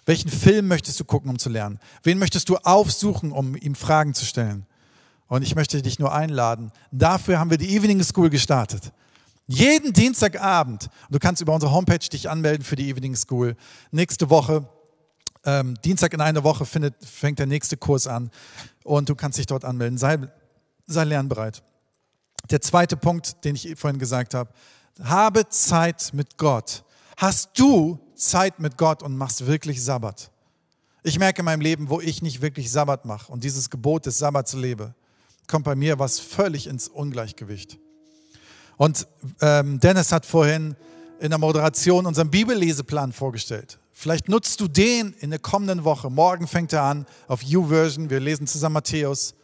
Welchen 0.06 0.28
Film 0.28 0.66
möchtest 0.66 0.98
du 0.98 1.04
gucken, 1.04 1.30
um 1.30 1.38
zu 1.38 1.48
lernen? 1.48 1.78
Wen 2.02 2.18
möchtest 2.18 2.48
du 2.48 2.56
aufsuchen, 2.56 3.30
um 3.33 3.54
ihm 3.54 3.74
Fragen 3.76 4.12
zu 4.12 4.24
stellen? 4.24 4.66
Und 5.28 5.42
ich 5.42 5.54
möchte 5.54 5.80
dich 5.83 6.00
nur 6.00 6.12
einladen. 6.12 6.72
Dafür 6.90 7.38
haben 7.38 7.50
wir 7.50 7.59
die 7.59 7.76
Evening 7.76 8.02
School 8.02 8.30
gestartet. 8.30 8.92
Jeden 9.52 9.92
Dienstagabend. 9.92 10.88
Du 11.10 11.18
kannst 11.18 11.42
über 11.42 11.52
unsere 11.52 11.72
Homepage 11.72 11.98
dich 11.98 12.30
anmelden 12.30 12.64
für 12.64 12.76
die 12.76 12.88
Evening 12.88 13.16
School. 13.16 13.56
Nächste 13.90 14.30
Woche, 14.30 14.68
ähm, 15.44 15.74
Dienstag 15.84 16.14
in 16.14 16.20
einer 16.20 16.44
Woche 16.44 16.64
findet, 16.64 16.94
fängt 17.04 17.40
der 17.40 17.46
nächste 17.46 17.76
Kurs 17.76 18.06
an. 18.06 18.30
Und 18.84 19.08
du 19.08 19.16
kannst 19.16 19.38
dich 19.38 19.46
dort 19.46 19.64
anmelden. 19.64 19.98
Sei, 19.98 20.18
sei 20.86 21.02
lernbereit. 21.02 21.64
Der 22.48 22.60
zweite 22.60 22.96
Punkt, 22.96 23.44
den 23.44 23.56
ich 23.56 23.74
vorhin 23.76 23.98
gesagt 23.98 24.34
habe, 24.34 24.50
habe 25.02 25.48
Zeit 25.48 26.10
mit 26.12 26.38
Gott. 26.38 26.84
Hast 27.16 27.50
du 27.58 27.98
Zeit 28.14 28.60
mit 28.60 28.78
Gott 28.78 29.02
und 29.02 29.16
machst 29.16 29.48
wirklich 29.48 29.82
Sabbat? 29.82 30.30
Ich 31.02 31.18
merke 31.18 31.40
in 31.40 31.46
meinem 31.46 31.60
Leben, 31.60 31.90
wo 31.90 32.00
ich 32.00 32.22
nicht 32.22 32.40
wirklich 32.40 32.70
Sabbat 32.70 33.04
mache 33.04 33.32
und 33.32 33.42
dieses 33.42 33.68
Gebot 33.68 34.06
des 34.06 34.18
Sabbats 34.18 34.52
lebe, 34.52 34.94
kommt 35.48 35.64
bei 35.64 35.74
mir 35.74 35.98
was 35.98 36.20
völlig 36.20 36.68
ins 36.68 36.86
Ungleichgewicht. 36.86 37.80
Und 38.80 39.06
ähm, 39.42 39.78
Dennis 39.78 40.10
hat 40.10 40.24
vorhin 40.24 40.74
in 41.18 41.28
der 41.28 41.38
Moderation 41.38 42.06
unseren 42.06 42.30
Bibelleseplan 42.30 43.12
vorgestellt. 43.12 43.78
Vielleicht 43.92 44.30
nutzt 44.30 44.58
du 44.58 44.68
den 44.68 45.12
in 45.20 45.28
der 45.28 45.38
kommenden 45.38 45.84
Woche. 45.84 46.08
Morgen 46.08 46.46
fängt 46.46 46.72
er 46.72 46.84
an 46.84 47.04
auf 47.28 47.42
YouVersion. 47.42 48.08
Wir 48.08 48.20
lesen 48.20 48.46
zusammen 48.46 48.72
Matthäus. 48.72 49.34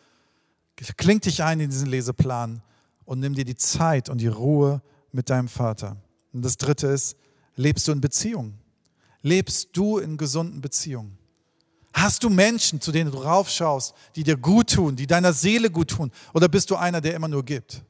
Klingt 0.96 1.27
dich 1.27 1.42
ein 1.42 1.61
in 1.61 1.68
diesen 1.68 1.88
Leseplan 1.88 2.62
und 3.05 3.20
nimm 3.20 3.35
dir 3.35 3.44
die 3.44 3.57
Zeit 3.57 4.09
und 4.09 4.22
die 4.22 4.27
Ruhe 4.27 4.81
mit 5.12 5.29
deinem 5.29 5.49
Vater. 5.49 5.99
Und 6.33 6.42
das 6.42 6.57
Dritte 6.57 6.87
ist, 6.87 7.14
lebst 7.57 7.87
du 7.88 7.92
in 7.92 8.01
Beziehungen? 8.01 8.59
Lebst 9.20 9.68
du 9.75 9.99
in 9.99 10.16
gesunden 10.16 10.62
Beziehungen? 10.62 11.18
Hast 11.92 12.25
du 12.25 12.31
Menschen, 12.31 12.81
zu 12.81 12.90
denen 12.90 13.11
du 13.11 13.18
raufschaust, 13.18 13.92
die 14.14 14.22
dir 14.22 14.38
gut 14.38 14.72
tun, 14.72 14.96
die 14.96 15.07
deiner 15.07 15.35
Seele 15.35 15.70
gut 15.70 15.90
tun? 15.90 16.11
Oder 16.33 16.49
bist 16.49 16.70
du 16.70 16.77
einer, 16.77 17.03
der 17.03 17.12
immer 17.12 17.29
nur 17.29 17.44
gibt? 17.44 17.83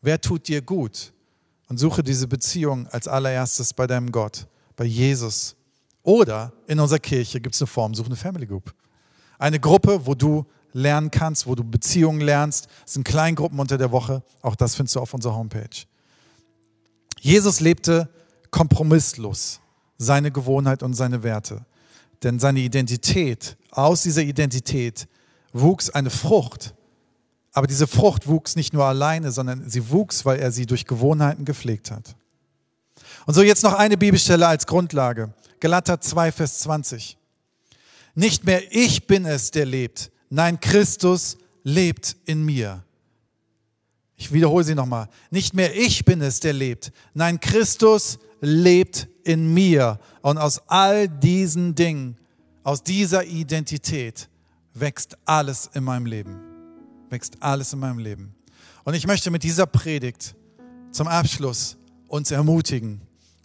Wer 0.00 0.20
tut 0.20 0.48
dir 0.48 0.62
gut? 0.62 1.12
und 1.68 1.78
suche 1.78 2.02
diese 2.02 2.26
Beziehung 2.26 2.86
als 2.88 3.06
allererstes 3.06 3.74
bei 3.74 3.86
deinem 3.86 4.10
Gott, 4.10 4.46
bei 4.76 4.84
Jesus. 4.84 5.54
Oder 6.02 6.52
in 6.66 6.80
unserer 6.80 6.98
Kirche 6.98 7.40
gibt 7.40 7.54
es 7.54 7.62
eine 7.62 7.66
Form, 7.66 7.94
suche 7.94 8.06
eine 8.06 8.16
Family 8.16 8.46
Group. 8.46 8.74
Eine 9.38 9.60
Gruppe, 9.60 10.06
wo 10.06 10.14
du 10.14 10.46
lernen 10.72 11.10
kannst, 11.10 11.46
wo 11.46 11.54
du 11.54 11.62
Beziehungen 11.62 12.20
lernst. 12.20 12.68
Es 12.86 12.94
sind 12.94 13.04
Kleingruppen 13.04 13.58
unter 13.58 13.78
der 13.78 13.92
Woche. 13.92 14.22
Auch 14.42 14.56
das 14.56 14.74
findest 14.74 14.96
du 14.96 15.00
auf 15.00 15.14
unserer 15.14 15.36
Homepage. 15.36 15.84
Jesus 17.20 17.60
lebte 17.60 18.08
kompromisslos 18.50 19.60
seine 19.98 20.30
Gewohnheit 20.30 20.82
und 20.82 20.94
seine 20.94 21.22
Werte. 21.22 21.66
Denn 22.22 22.38
seine 22.38 22.60
Identität, 22.60 23.56
aus 23.70 24.02
dieser 24.02 24.22
Identität 24.22 25.06
wuchs 25.52 25.90
eine 25.90 26.10
Frucht. 26.10 26.74
Aber 27.52 27.66
diese 27.66 27.86
Frucht 27.86 28.28
wuchs 28.28 28.56
nicht 28.56 28.72
nur 28.72 28.84
alleine, 28.84 29.32
sondern 29.32 29.68
sie 29.68 29.90
wuchs, 29.90 30.24
weil 30.24 30.38
er 30.38 30.52
sie 30.52 30.66
durch 30.66 30.86
Gewohnheiten 30.86 31.44
gepflegt 31.44 31.90
hat. 31.90 32.14
Und 33.26 33.34
so 33.34 33.42
jetzt 33.42 33.62
noch 33.62 33.74
eine 33.74 33.96
Bibelstelle 33.96 34.46
als 34.46 34.66
Grundlage. 34.66 35.32
Galater 35.60 36.00
2, 36.00 36.32
Vers 36.32 36.60
20. 36.60 37.16
Nicht 38.14 38.44
mehr 38.44 38.62
ich 38.70 39.06
bin 39.06 39.26
es, 39.26 39.50
der 39.50 39.66
lebt. 39.66 40.10
Nein, 40.30 40.60
Christus 40.60 41.38
lebt 41.62 42.16
in 42.24 42.44
mir. 42.44 42.82
Ich 44.16 44.32
wiederhole 44.32 44.64
sie 44.64 44.74
nochmal. 44.74 45.08
Nicht 45.30 45.54
mehr 45.54 45.76
ich 45.76 46.04
bin 46.04 46.20
es, 46.20 46.40
der 46.40 46.52
lebt. 46.52 46.92
Nein, 47.14 47.38
Christus 47.38 48.18
lebt 48.40 49.08
in 49.24 49.54
mir. 49.54 50.00
Und 50.22 50.38
aus 50.38 50.60
all 50.66 51.08
diesen 51.08 51.74
Dingen, 51.74 52.16
aus 52.64 52.82
dieser 52.82 53.24
Identität 53.24 54.28
wächst 54.74 55.16
alles 55.24 55.70
in 55.74 55.84
meinem 55.84 56.06
Leben. 56.06 56.47
Wächst 57.10 57.36
alles 57.40 57.72
in 57.72 57.78
meinem 57.78 57.98
Leben. 57.98 58.34
Und 58.84 58.94
ich 58.94 59.06
möchte 59.06 59.30
mit 59.30 59.42
dieser 59.42 59.66
Predigt 59.66 60.34
zum 60.92 61.08
Abschluss 61.08 61.76
uns 62.08 62.30
ermutigen, 62.30 63.00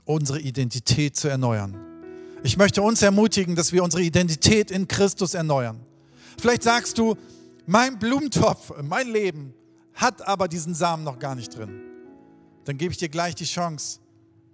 unsere 0.06 0.40
Identität 0.40 1.16
zu 1.16 1.28
erneuern. 1.28 1.78
Ich 2.44 2.58
möchte 2.58 2.82
uns 2.82 3.02
ermutigen, 3.02 3.56
dass 3.56 3.72
wir 3.72 3.84
unsere 3.84 4.04
Identität 4.04 4.72
in 4.72 4.88
Christus 4.88 5.34
erneuern. 5.34 5.80
Vielleicht 6.38 6.64
sagst 6.64 6.98
du, 6.98 7.16
mein 7.66 8.00
Blumentopf, 8.00 8.74
mein 8.82 9.08
Leben 9.08 9.54
hat 9.94 10.28
aber 10.28 10.48
diesen 10.48 10.74
Samen 10.74 11.04
noch 11.04 11.20
gar 11.20 11.36
nicht 11.36 11.56
drin. 11.56 11.82
Dann 12.66 12.78
gebe 12.78 12.92
ich 12.92 12.98
dir 12.98 13.10
gleich 13.10 13.36
die 13.36 13.46
Chance 13.46 14.00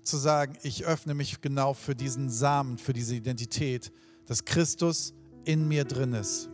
zu 0.04 0.18
sagen, 0.18 0.58
ich 0.64 0.86
öffne 0.86 1.14
mich 1.14 1.42
genau 1.42 1.74
für 1.74 1.96
diesen 1.96 2.30
Samen, 2.30 2.78
für 2.78 2.94
diese 2.94 3.16
Identität, 3.16 3.92
dass 4.26 4.46
Christus 4.46 5.14
in 5.46 5.68
mir 5.68 5.86
drin 5.86 6.14
ist. 6.14 6.50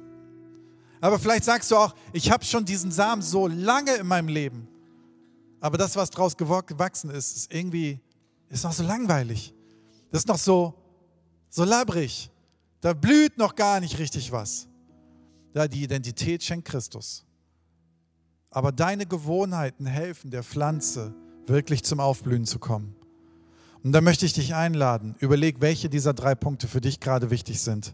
Aber 1.05 1.19
vielleicht 1.19 1.43
sagst 1.43 1.69
du 1.69 1.75
auch, 1.75 1.93
ich 2.13 2.31
habe 2.31 2.43
schon 2.43 2.65
diesen 2.65 2.91
Samen 2.91 3.21
so 3.21 3.45
lange 3.45 3.93
in 3.93 4.07
meinem 4.07 4.27
Leben. 4.27 4.67
Aber 5.59 5.77
das, 5.77 5.95
was 5.95 6.09
daraus 6.09 6.35
gewachsen 6.35 7.11
ist, 7.11 7.37
ist 7.37 7.53
irgendwie, 7.53 7.99
ist 8.49 8.63
noch 8.63 8.71
so 8.71 8.81
langweilig. 8.81 9.53
Das 10.09 10.21
ist 10.21 10.27
noch 10.27 10.39
so, 10.39 10.73
so 11.47 11.63
labrig. 11.63 12.31
Da 12.81 12.93
blüht 12.93 13.37
noch 13.37 13.53
gar 13.53 13.81
nicht 13.81 13.99
richtig 13.99 14.31
was. 14.31 14.67
Ja, 15.53 15.67
die 15.67 15.83
Identität 15.83 16.41
schenkt 16.41 16.67
Christus. 16.67 17.23
Aber 18.49 18.71
deine 18.71 19.05
Gewohnheiten 19.05 19.85
helfen 19.85 20.31
der 20.31 20.41
Pflanze 20.41 21.13
wirklich 21.45 21.83
zum 21.83 21.99
Aufblühen 21.99 22.45
zu 22.45 22.57
kommen. 22.57 22.95
Und 23.83 23.91
da 23.91 24.01
möchte 24.01 24.25
ich 24.25 24.33
dich 24.33 24.55
einladen. 24.55 25.13
Überleg, 25.19 25.61
welche 25.61 25.87
dieser 25.87 26.15
drei 26.15 26.33
Punkte 26.33 26.67
für 26.67 26.81
dich 26.81 26.99
gerade 26.99 27.29
wichtig 27.29 27.61
sind. 27.61 27.93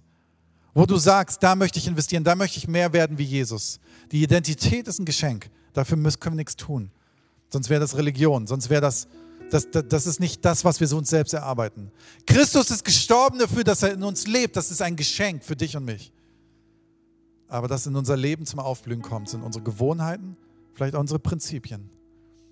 Wo 0.74 0.86
du 0.86 0.98
sagst, 0.98 1.44
da 1.44 1.56
möchte 1.56 1.80
ich 1.80 1.88
investieren, 1.88 2.24
da 2.24 2.36
möchte 2.36 2.58
ich 2.58 2.68
mehr 2.68 2.94
werden 2.94 3.18
wie 3.18 3.24
Jesus. 3.24 3.80
Die 4.12 4.24
Identität 4.24 4.88
ist 4.88 5.00
ein 5.00 5.06
Geschenk. 5.06 5.50
Dafür 5.74 5.98
können 5.98 6.36
wir 6.36 6.38
nichts 6.38 6.56
tun. 6.56 6.92
Sonst 7.50 7.70
wäre 7.70 7.82
das 7.82 7.98
Religion, 7.98 8.48
sonst 8.48 8.70
wäre 8.70 8.82
das, 8.82 9.08
das, 9.50 9.70
das, 9.70 9.84
das 9.90 10.08
ist 10.08 10.20
nicht 10.22 10.46
das, 10.46 10.64
was 10.64 10.80
wir 10.80 10.88
so 10.88 10.98
uns 10.98 11.10
selbst 11.10 11.34
erarbeiten. 11.34 11.92
Christus 12.26 12.72
ist 12.72 12.86
gestorben 12.86 13.40
dafür, 13.40 13.66
dass 13.66 13.84
er 13.84 13.94
in 13.94 14.04
uns 14.04 14.26
lebt. 14.28 14.56
Das 14.56 14.72
ist 14.72 14.82
ein 14.82 14.96
Geschenk 14.96 15.44
für 15.44 15.58
dich 15.58 15.76
und 15.76 15.84
mich. 15.84 16.14
Aber 17.50 17.68
dass 17.68 17.86
in 17.86 17.98
unser 17.98 18.16
Leben 18.16 18.46
zum 18.46 18.60
Aufblühen 18.60 19.02
kommt, 19.02 19.28
sind 19.28 19.44
unsere 19.44 19.64
Gewohnheiten, 19.64 20.38
vielleicht 20.74 20.96
auch 20.96 21.02
unsere 21.02 21.20
Prinzipien. 21.20 21.90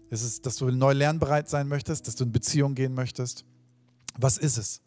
Ist 0.10 0.24
es, 0.24 0.42
dass 0.42 0.58
du 0.58 0.70
neu 0.72 0.92
lernbereit 0.92 1.50
sein 1.50 1.70
möchtest, 1.70 2.08
dass 2.08 2.16
du 2.16 2.26
in 2.26 2.34
Beziehung 2.34 2.76
gehen 2.76 2.94
möchtest? 2.94 3.46
Was 4.18 4.38
ist 4.38 4.58
es? 4.58 4.82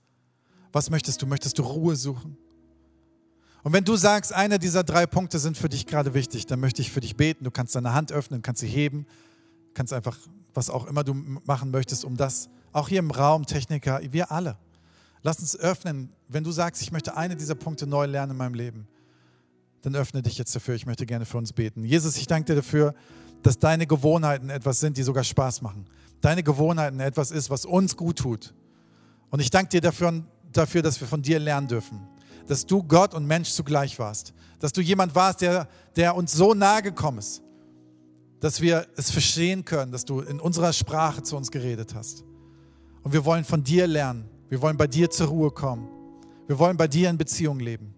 Was 0.73 0.91
möchtest 0.91 1.23
du? 1.23 1.27
Möchtest 1.27 1.59
du 1.59 1.63
Ruhe 1.63 1.97
suchen? 1.97 2.37
Und 3.63 3.73
wenn 3.73 3.85
du 3.85 3.97
sagst, 3.97 4.33
einer 4.33 4.59
dieser 4.59 4.83
drei 4.83 5.07
Punkte 5.07 5.39
sind 5.39 5.57
für 5.57 5.69
dich 5.69 5.87
gerade 5.87 6.15
wichtig, 6.15 6.47
dann 6.47 6.59
möchte 6.59 6.83
ich 6.83 6.91
für 6.91 7.01
dich 7.01 7.17
beten. 7.17 7.45
Du 7.45 7.51
kannst 7.51 7.75
deine 7.75 7.95
Hand 7.95 8.11
öffnen, 8.11 8.43
kannst 8.43 8.61
sie 8.61 8.67
heben, 8.67 9.07
kannst 9.75 9.93
einfach, 9.93 10.19
was 10.53 10.69
auch 10.69 10.87
immer 10.87 11.05
du 11.05 11.15
machen 11.15 11.71
möchtest, 11.71 12.05
um 12.05 12.17
das, 12.17 12.49
auch 12.73 12.89
hier 12.89 12.99
im 12.99 13.11
Raum, 13.11 13.47
Techniker, 13.47 14.01
wir 14.11 14.33
alle. 14.33 14.57
Lass 15.23 15.39
uns 15.39 15.57
öffnen, 15.57 16.13
wenn 16.29 16.43
du 16.43 16.51
sagst, 16.51 16.83
ich 16.83 16.91
möchte 16.91 17.17
eine 17.17 17.37
dieser 17.37 17.55
Punkte 17.55 17.87
neu 17.87 18.07
lernen 18.07 18.33
in 18.33 18.39
meinem 18.39 18.55
Leben, 18.55 18.89
dann 19.83 19.95
öffne 19.95 20.23
dich 20.23 20.39
jetzt 20.39 20.55
dafür. 20.55 20.75
Ich 20.75 20.87
möchte 20.87 21.07
gerne 21.07 21.25
für 21.25 21.39
uns 21.39 21.53
beten. 21.53 21.85
Jesus, 21.85 22.17
ich 22.17 22.27
danke 22.27 22.47
dir 22.47 22.57
dafür, 22.57 22.95
dass 23.45 23.59
deine 23.59 23.87
Gewohnheiten 23.87 24.51
etwas 24.51 24.81
sind, 24.81 24.97
die 24.97 25.03
sogar 25.03 25.23
Spaß 25.23 25.63
machen. 25.63 25.87
Deine 26.21 26.43
Gewohnheiten 26.43 26.99
etwas 27.01 27.31
ist, 27.31 27.51
was 27.51 27.65
uns 27.65 27.97
gut 27.97 28.19
tut. 28.19 28.55
Und 29.31 29.41
ich 29.41 29.51
danke 29.51 29.71
dir 29.71 29.81
dafür, 29.81 30.25
dafür, 30.53 30.83
dass 30.83 31.01
wir 31.01 31.07
von 31.07 31.23
dir 31.23 31.39
lernen 31.39 31.69
dürfen 31.69 32.01
dass 32.47 32.67
du 32.67 32.83
Gott 32.83 33.15
und 33.15 33.27
Mensch 33.27 33.51
zugleich 33.51 33.99
warst. 33.99 34.35
Dass 34.59 34.73
du 34.73 34.81
jemand 34.81 35.15
warst, 35.15 35.41
der, 35.41 35.69
der 35.97 36.17
uns 36.17 36.33
so 36.33 36.55
nahe 36.55 36.83
gekommen 36.83 37.19
ist, 37.19 37.43
dass 38.41 38.61
wir 38.61 38.87
es 38.97 39.11
verstehen 39.11 39.65
können, 39.65 39.93
dass 39.93 40.05
du 40.05 40.21
in 40.21 40.41
unserer 40.41 40.73
Sprache 40.73 41.23
zu 41.23 41.37
uns 41.37 41.51
geredet 41.51 41.95
hast. 41.95 42.25
Und 43.03 43.13
wir 43.13 43.25
wollen 43.25 43.45
von 43.45 43.63
dir 43.63 43.87
lernen. 43.87 44.29
Wir 44.49 44.61
wollen 44.61 44.77
bei 44.77 44.87
dir 44.87 45.11
zur 45.11 45.29
Ruhe 45.29 45.51
kommen. 45.51 45.89
Wir 46.47 46.59
wollen 46.59 46.77
bei 46.77 46.89
dir 46.89 47.09
in 47.09 47.19
Beziehung 47.19 47.61
leben. 47.61 47.95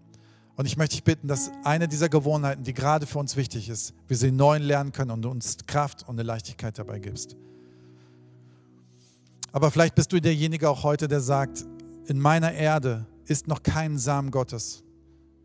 Und 0.55 0.65
ich 0.65 0.77
möchte 0.77 0.95
dich 0.95 1.03
bitten, 1.03 1.27
dass 1.27 1.51
eine 1.63 1.87
dieser 1.87 2.09
Gewohnheiten, 2.09 2.63
die 2.63 2.73
gerade 2.73 3.05
für 3.05 3.19
uns 3.19 3.35
wichtig 3.35 3.69
ist, 3.69 3.93
wir 4.07 4.15
sie 4.15 4.31
neu 4.31 4.57
lernen 4.57 4.91
können 4.91 5.11
und 5.11 5.21
du 5.21 5.29
uns 5.29 5.57
Kraft 5.67 6.03
und 6.07 6.15
eine 6.15 6.23
Leichtigkeit 6.23 6.77
dabei 6.79 6.99
gibst. 6.99 7.35
Aber 9.51 9.71
vielleicht 9.71 9.95
bist 9.95 10.13
du 10.13 10.21
derjenige 10.21 10.69
auch 10.69 10.83
heute, 10.83 11.07
der 11.07 11.21
sagt, 11.21 11.65
in 12.07 12.19
meiner 12.19 12.53
Erde 12.53 13.05
ist 13.27 13.47
noch 13.47 13.63
kein 13.63 13.97
Samen 13.97 14.31
Gottes. 14.31 14.83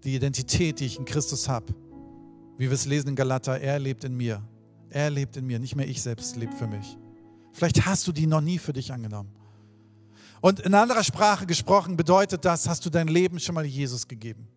Die 0.04 0.14
Identität, 0.14 0.80
die 0.80 0.86
ich 0.86 0.98
in 0.98 1.04
Christus 1.04 1.48
habe, 1.48 1.74
wie 2.58 2.66
wir 2.66 2.72
es 2.72 2.86
lesen 2.86 3.08
in 3.08 3.16
Galater, 3.16 3.60
er 3.60 3.78
lebt 3.78 4.04
in 4.04 4.16
mir. 4.16 4.42
Er 4.90 5.10
lebt 5.10 5.36
in 5.36 5.46
mir, 5.46 5.58
nicht 5.58 5.76
mehr 5.76 5.88
ich 5.88 6.02
selbst 6.02 6.36
lebe 6.36 6.52
für 6.56 6.66
mich. 6.66 6.98
Vielleicht 7.52 7.86
hast 7.86 8.06
du 8.06 8.12
die 8.12 8.26
noch 8.26 8.40
nie 8.40 8.58
für 8.58 8.72
dich 8.72 8.92
angenommen. 8.92 9.30
Und 10.40 10.60
in 10.60 10.74
anderer 10.74 11.04
Sprache 11.04 11.46
gesprochen 11.46 11.96
bedeutet 11.96 12.44
das, 12.44 12.68
hast 12.68 12.84
du 12.86 12.90
dein 12.90 13.08
Leben 13.08 13.38
schon 13.38 13.54
mal 13.54 13.64
Jesus 13.64 14.08
gegeben. 14.08 14.48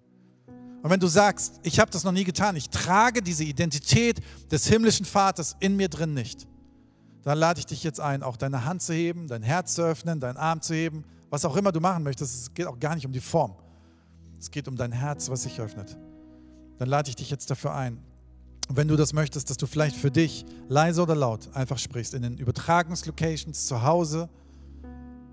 Und 0.82 0.90
wenn 0.90 1.00
du 1.00 1.08
sagst, 1.08 1.60
ich 1.64 1.80
habe 1.80 1.92
das 1.92 2.04
noch 2.04 2.12
nie 2.12 2.24
getan, 2.24 2.56
ich 2.56 2.70
trage 2.70 3.22
diese 3.22 3.44
Identität 3.44 4.20
des 4.52 4.68
himmlischen 4.68 5.06
Vaters 5.06 5.56
in 5.60 5.76
mir 5.76 5.88
drin 5.88 6.14
nicht, 6.14 6.48
dann 7.24 7.38
lade 7.38 7.60
ich 7.60 7.66
dich 7.66 7.84
jetzt 7.84 8.02
ein, 8.02 8.22
auch 8.22 8.36
deine 8.36 8.66
Hand 8.66 8.82
zu 8.82 8.94
heben, 8.94 9.28
dein 9.28 9.44
Herz 9.44 9.76
zu 9.76 9.82
öffnen, 9.82 10.20
deinen 10.20 10.36
Arm 10.36 10.62
zu 10.62 10.74
heben 10.74 11.06
was 11.34 11.46
auch 11.46 11.56
immer 11.56 11.72
du 11.72 11.80
machen 11.80 12.04
möchtest, 12.04 12.42
es 12.42 12.54
geht 12.54 12.68
auch 12.68 12.80
gar 12.80 12.94
nicht 12.94 13.08
um 13.08 13.12
die 13.12 13.20
Form. 13.20 13.56
Es 14.38 14.52
geht 14.52 14.68
um 14.68 14.76
dein 14.76 14.92
Herz, 14.92 15.32
was 15.32 15.42
sich 15.42 15.60
öffnet. 15.60 15.98
Dann 16.78 16.88
lade 16.88 17.10
ich 17.10 17.16
dich 17.16 17.32
jetzt 17.32 17.50
dafür 17.50 17.74
ein. 17.74 17.98
Und 18.70 18.78
wenn 18.78 18.88
du 18.88 18.96
das 18.96 19.14
möchtest, 19.14 19.50
dass 19.50 19.58
du 19.58 19.66
vielleicht 19.66 19.96
für 19.96 20.12
dich 20.12 20.46
leise 20.68 21.02
oder 21.02 21.16
laut 21.16 21.50
einfach 21.56 21.80
sprichst, 21.80 22.14
in 22.14 22.22
den 22.22 22.38
Übertragungslocations, 22.38 23.66
zu 23.66 23.82
Hause, 23.82 24.30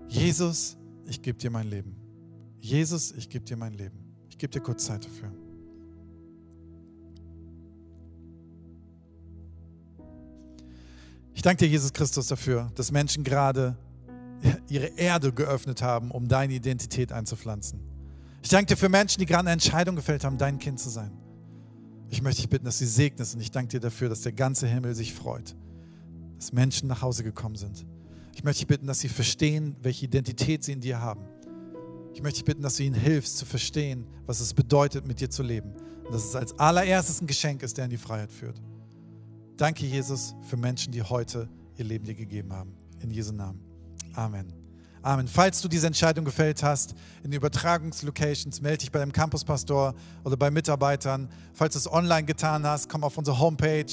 Jesus, 0.07 0.75
ich 1.05 1.21
gebe 1.21 1.37
dir 1.37 1.51
mein 1.51 1.67
Leben. 1.67 1.95
Jesus, 2.59 3.11
ich 3.11 3.29
gebe 3.29 3.45
dir 3.45 3.55
mein 3.55 3.73
Leben. 3.73 3.99
Ich 4.27 4.39
gebe 4.39 4.51
dir 4.51 4.59
kurz 4.59 4.85
Zeit 4.85 5.05
dafür. 5.05 5.31
Ich 11.35 11.43
danke 11.43 11.59
dir, 11.59 11.69
Jesus 11.69 11.93
Christus, 11.93 12.25
dafür, 12.25 12.71
dass 12.73 12.91
Menschen 12.91 13.23
gerade 13.23 13.77
ihre 14.69 14.87
Erde 14.87 15.31
geöffnet 15.31 15.81
haben, 15.81 16.11
um 16.11 16.27
deine 16.27 16.53
Identität 16.53 17.11
einzupflanzen. 17.11 17.79
Ich 18.41 18.49
danke 18.49 18.73
dir 18.73 18.77
für 18.77 18.89
Menschen, 18.89 19.19
die 19.19 19.25
gerade 19.25 19.41
eine 19.41 19.51
Entscheidung 19.51 19.95
gefällt 19.95 20.23
haben, 20.23 20.37
dein 20.37 20.57
Kind 20.57 20.79
zu 20.79 20.89
sein. 20.89 21.11
Ich 22.09 22.21
möchte 22.21 22.41
dich 22.41 22.49
bitten, 22.49 22.65
dass 22.65 22.79
du 22.79 22.85
sie 22.85 22.91
segnest 22.91 23.35
und 23.35 23.41
ich 23.41 23.51
danke 23.51 23.69
dir 23.69 23.79
dafür, 23.79 24.09
dass 24.09 24.21
der 24.21 24.33
ganze 24.33 24.67
Himmel 24.67 24.95
sich 24.95 25.13
freut, 25.13 25.55
dass 26.37 26.51
Menschen 26.51 26.87
nach 26.87 27.01
Hause 27.01 27.23
gekommen 27.23 27.55
sind. 27.55 27.85
Ich 28.33 28.43
möchte 28.43 28.59
dich 28.59 28.67
bitten, 28.67 28.87
dass 28.87 28.99
sie 28.99 29.09
verstehen, 29.09 29.75
welche 29.81 30.05
Identität 30.05 30.63
sie 30.63 30.73
in 30.73 30.81
dir 30.81 30.99
haben. 30.99 31.21
Ich 32.13 32.21
möchte 32.21 32.39
dich 32.39 32.45
bitten, 32.45 32.61
dass 32.61 32.75
du 32.75 32.83
ihnen 32.83 32.95
hilfst 32.95 33.37
zu 33.37 33.45
verstehen, 33.45 34.05
was 34.25 34.39
es 34.39 34.53
bedeutet, 34.53 35.07
mit 35.07 35.21
dir 35.21 35.29
zu 35.29 35.43
leben. 35.43 35.73
Und 36.05 36.13
dass 36.13 36.25
es 36.25 36.35
als 36.35 36.57
allererstes 36.59 37.21
ein 37.21 37.27
Geschenk 37.27 37.63
ist, 37.63 37.77
der 37.77 37.85
in 37.85 37.91
die 37.91 37.97
Freiheit 37.97 38.31
führt. 38.31 38.61
Danke, 39.55 39.85
Jesus, 39.85 40.35
für 40.41 40.57
Menschen, 40.57 40.91
die 40.91 41.03
heute 41.03 41.47
ihr 41.77 41.85
Leben 41.85 42.05
dir 42.05 42.15
gegeben 42.15 42.51
haben. 42.51 42.73
In 42.99 43.11
Jesu 43.11 43.31
Namen. 43.31 43.70
Amen. 44.15 44.61
Amen. 45.03 45.27
Falls 45.27 45.61
du 45.61 45.67
diese 45.67 45.87
Entscheidung 45.87 46.25
gefällt 46.25 46.61
hast, 46.61 46.93
in 47.23 47.31
Übertragungslocations, 47.31 48.61
melde 48.61 48.79
dich 48.79 48.91
bei 48.91 48.99
deinem 48.99 49.11
Campuspastor 49.11 49.95
oder 50.23 50.37
bei 50.37 50.51
Mitarbeitern. 50.51 51.27
Falls 51.53 51.73
du 51.73 51.79
es 51.79 51.91
online 51.91 52.25
getan 52.25 52.65
hast, 52.65 52.87
komm 52.87 53.03
auf 53.03 53.17
unsere 53.17 53.39
Homepage. 53.39 53.91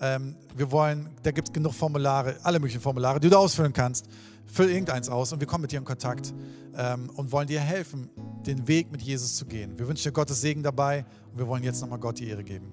Ähm, 0.00 0.34
wir 0.56 0.72
wollen, 0.72 1.10
da 1.22 1.30
gibt 1.30 1.48
es 1.48 1.52
genug 1.52 1.74
Formulare, 1.74 2.36
alle 2.42 2.58
möglichen 2.58 2.80
Formulare, 2.80 3.20
die 3.20 3.30
du 3.30 3.36
ausfüllen 3.36 3.72
kannst. 3.72 4.06
Füll 4.46 4.70
irgendeins 4.70 5.08
aus 5.08 5.32
und 5.32 5.38
wir 5.38 5.46
kommen 5.46 5.62
mit 5.62 5.70
dir 5.70 5.78
in 5.78 5.84
Kontakt 5.84 6.34
ähm, 6.76 7.10
und 7.14 7.30
wollen 7.30 7.46
dir 7.46 7.60
helfen, 7.60 8.10
den 8.44 8.66
Weg 8.66 8.90
mit 8.90 9.02
Jesus 9.02 9.36
zu 9.36 9.46
gehen. 9.46 9.78
Wir 9.78 9.86
wünschen 9.86 10.04
dir 10.04 10.12
Gottes 10.12 10.40
Segen 10.40 10.64
dabei 10.64 11.04
und 11.30 11.38
wir 11.38 11.46
wollen 11.46 11.62
jetzt 11.62 11.80
nochmal 11.80 12.00
Gott 12.00 12.18
die 12.18 12.28
Ehre 12.28 12.42
geben. 12.42 12.72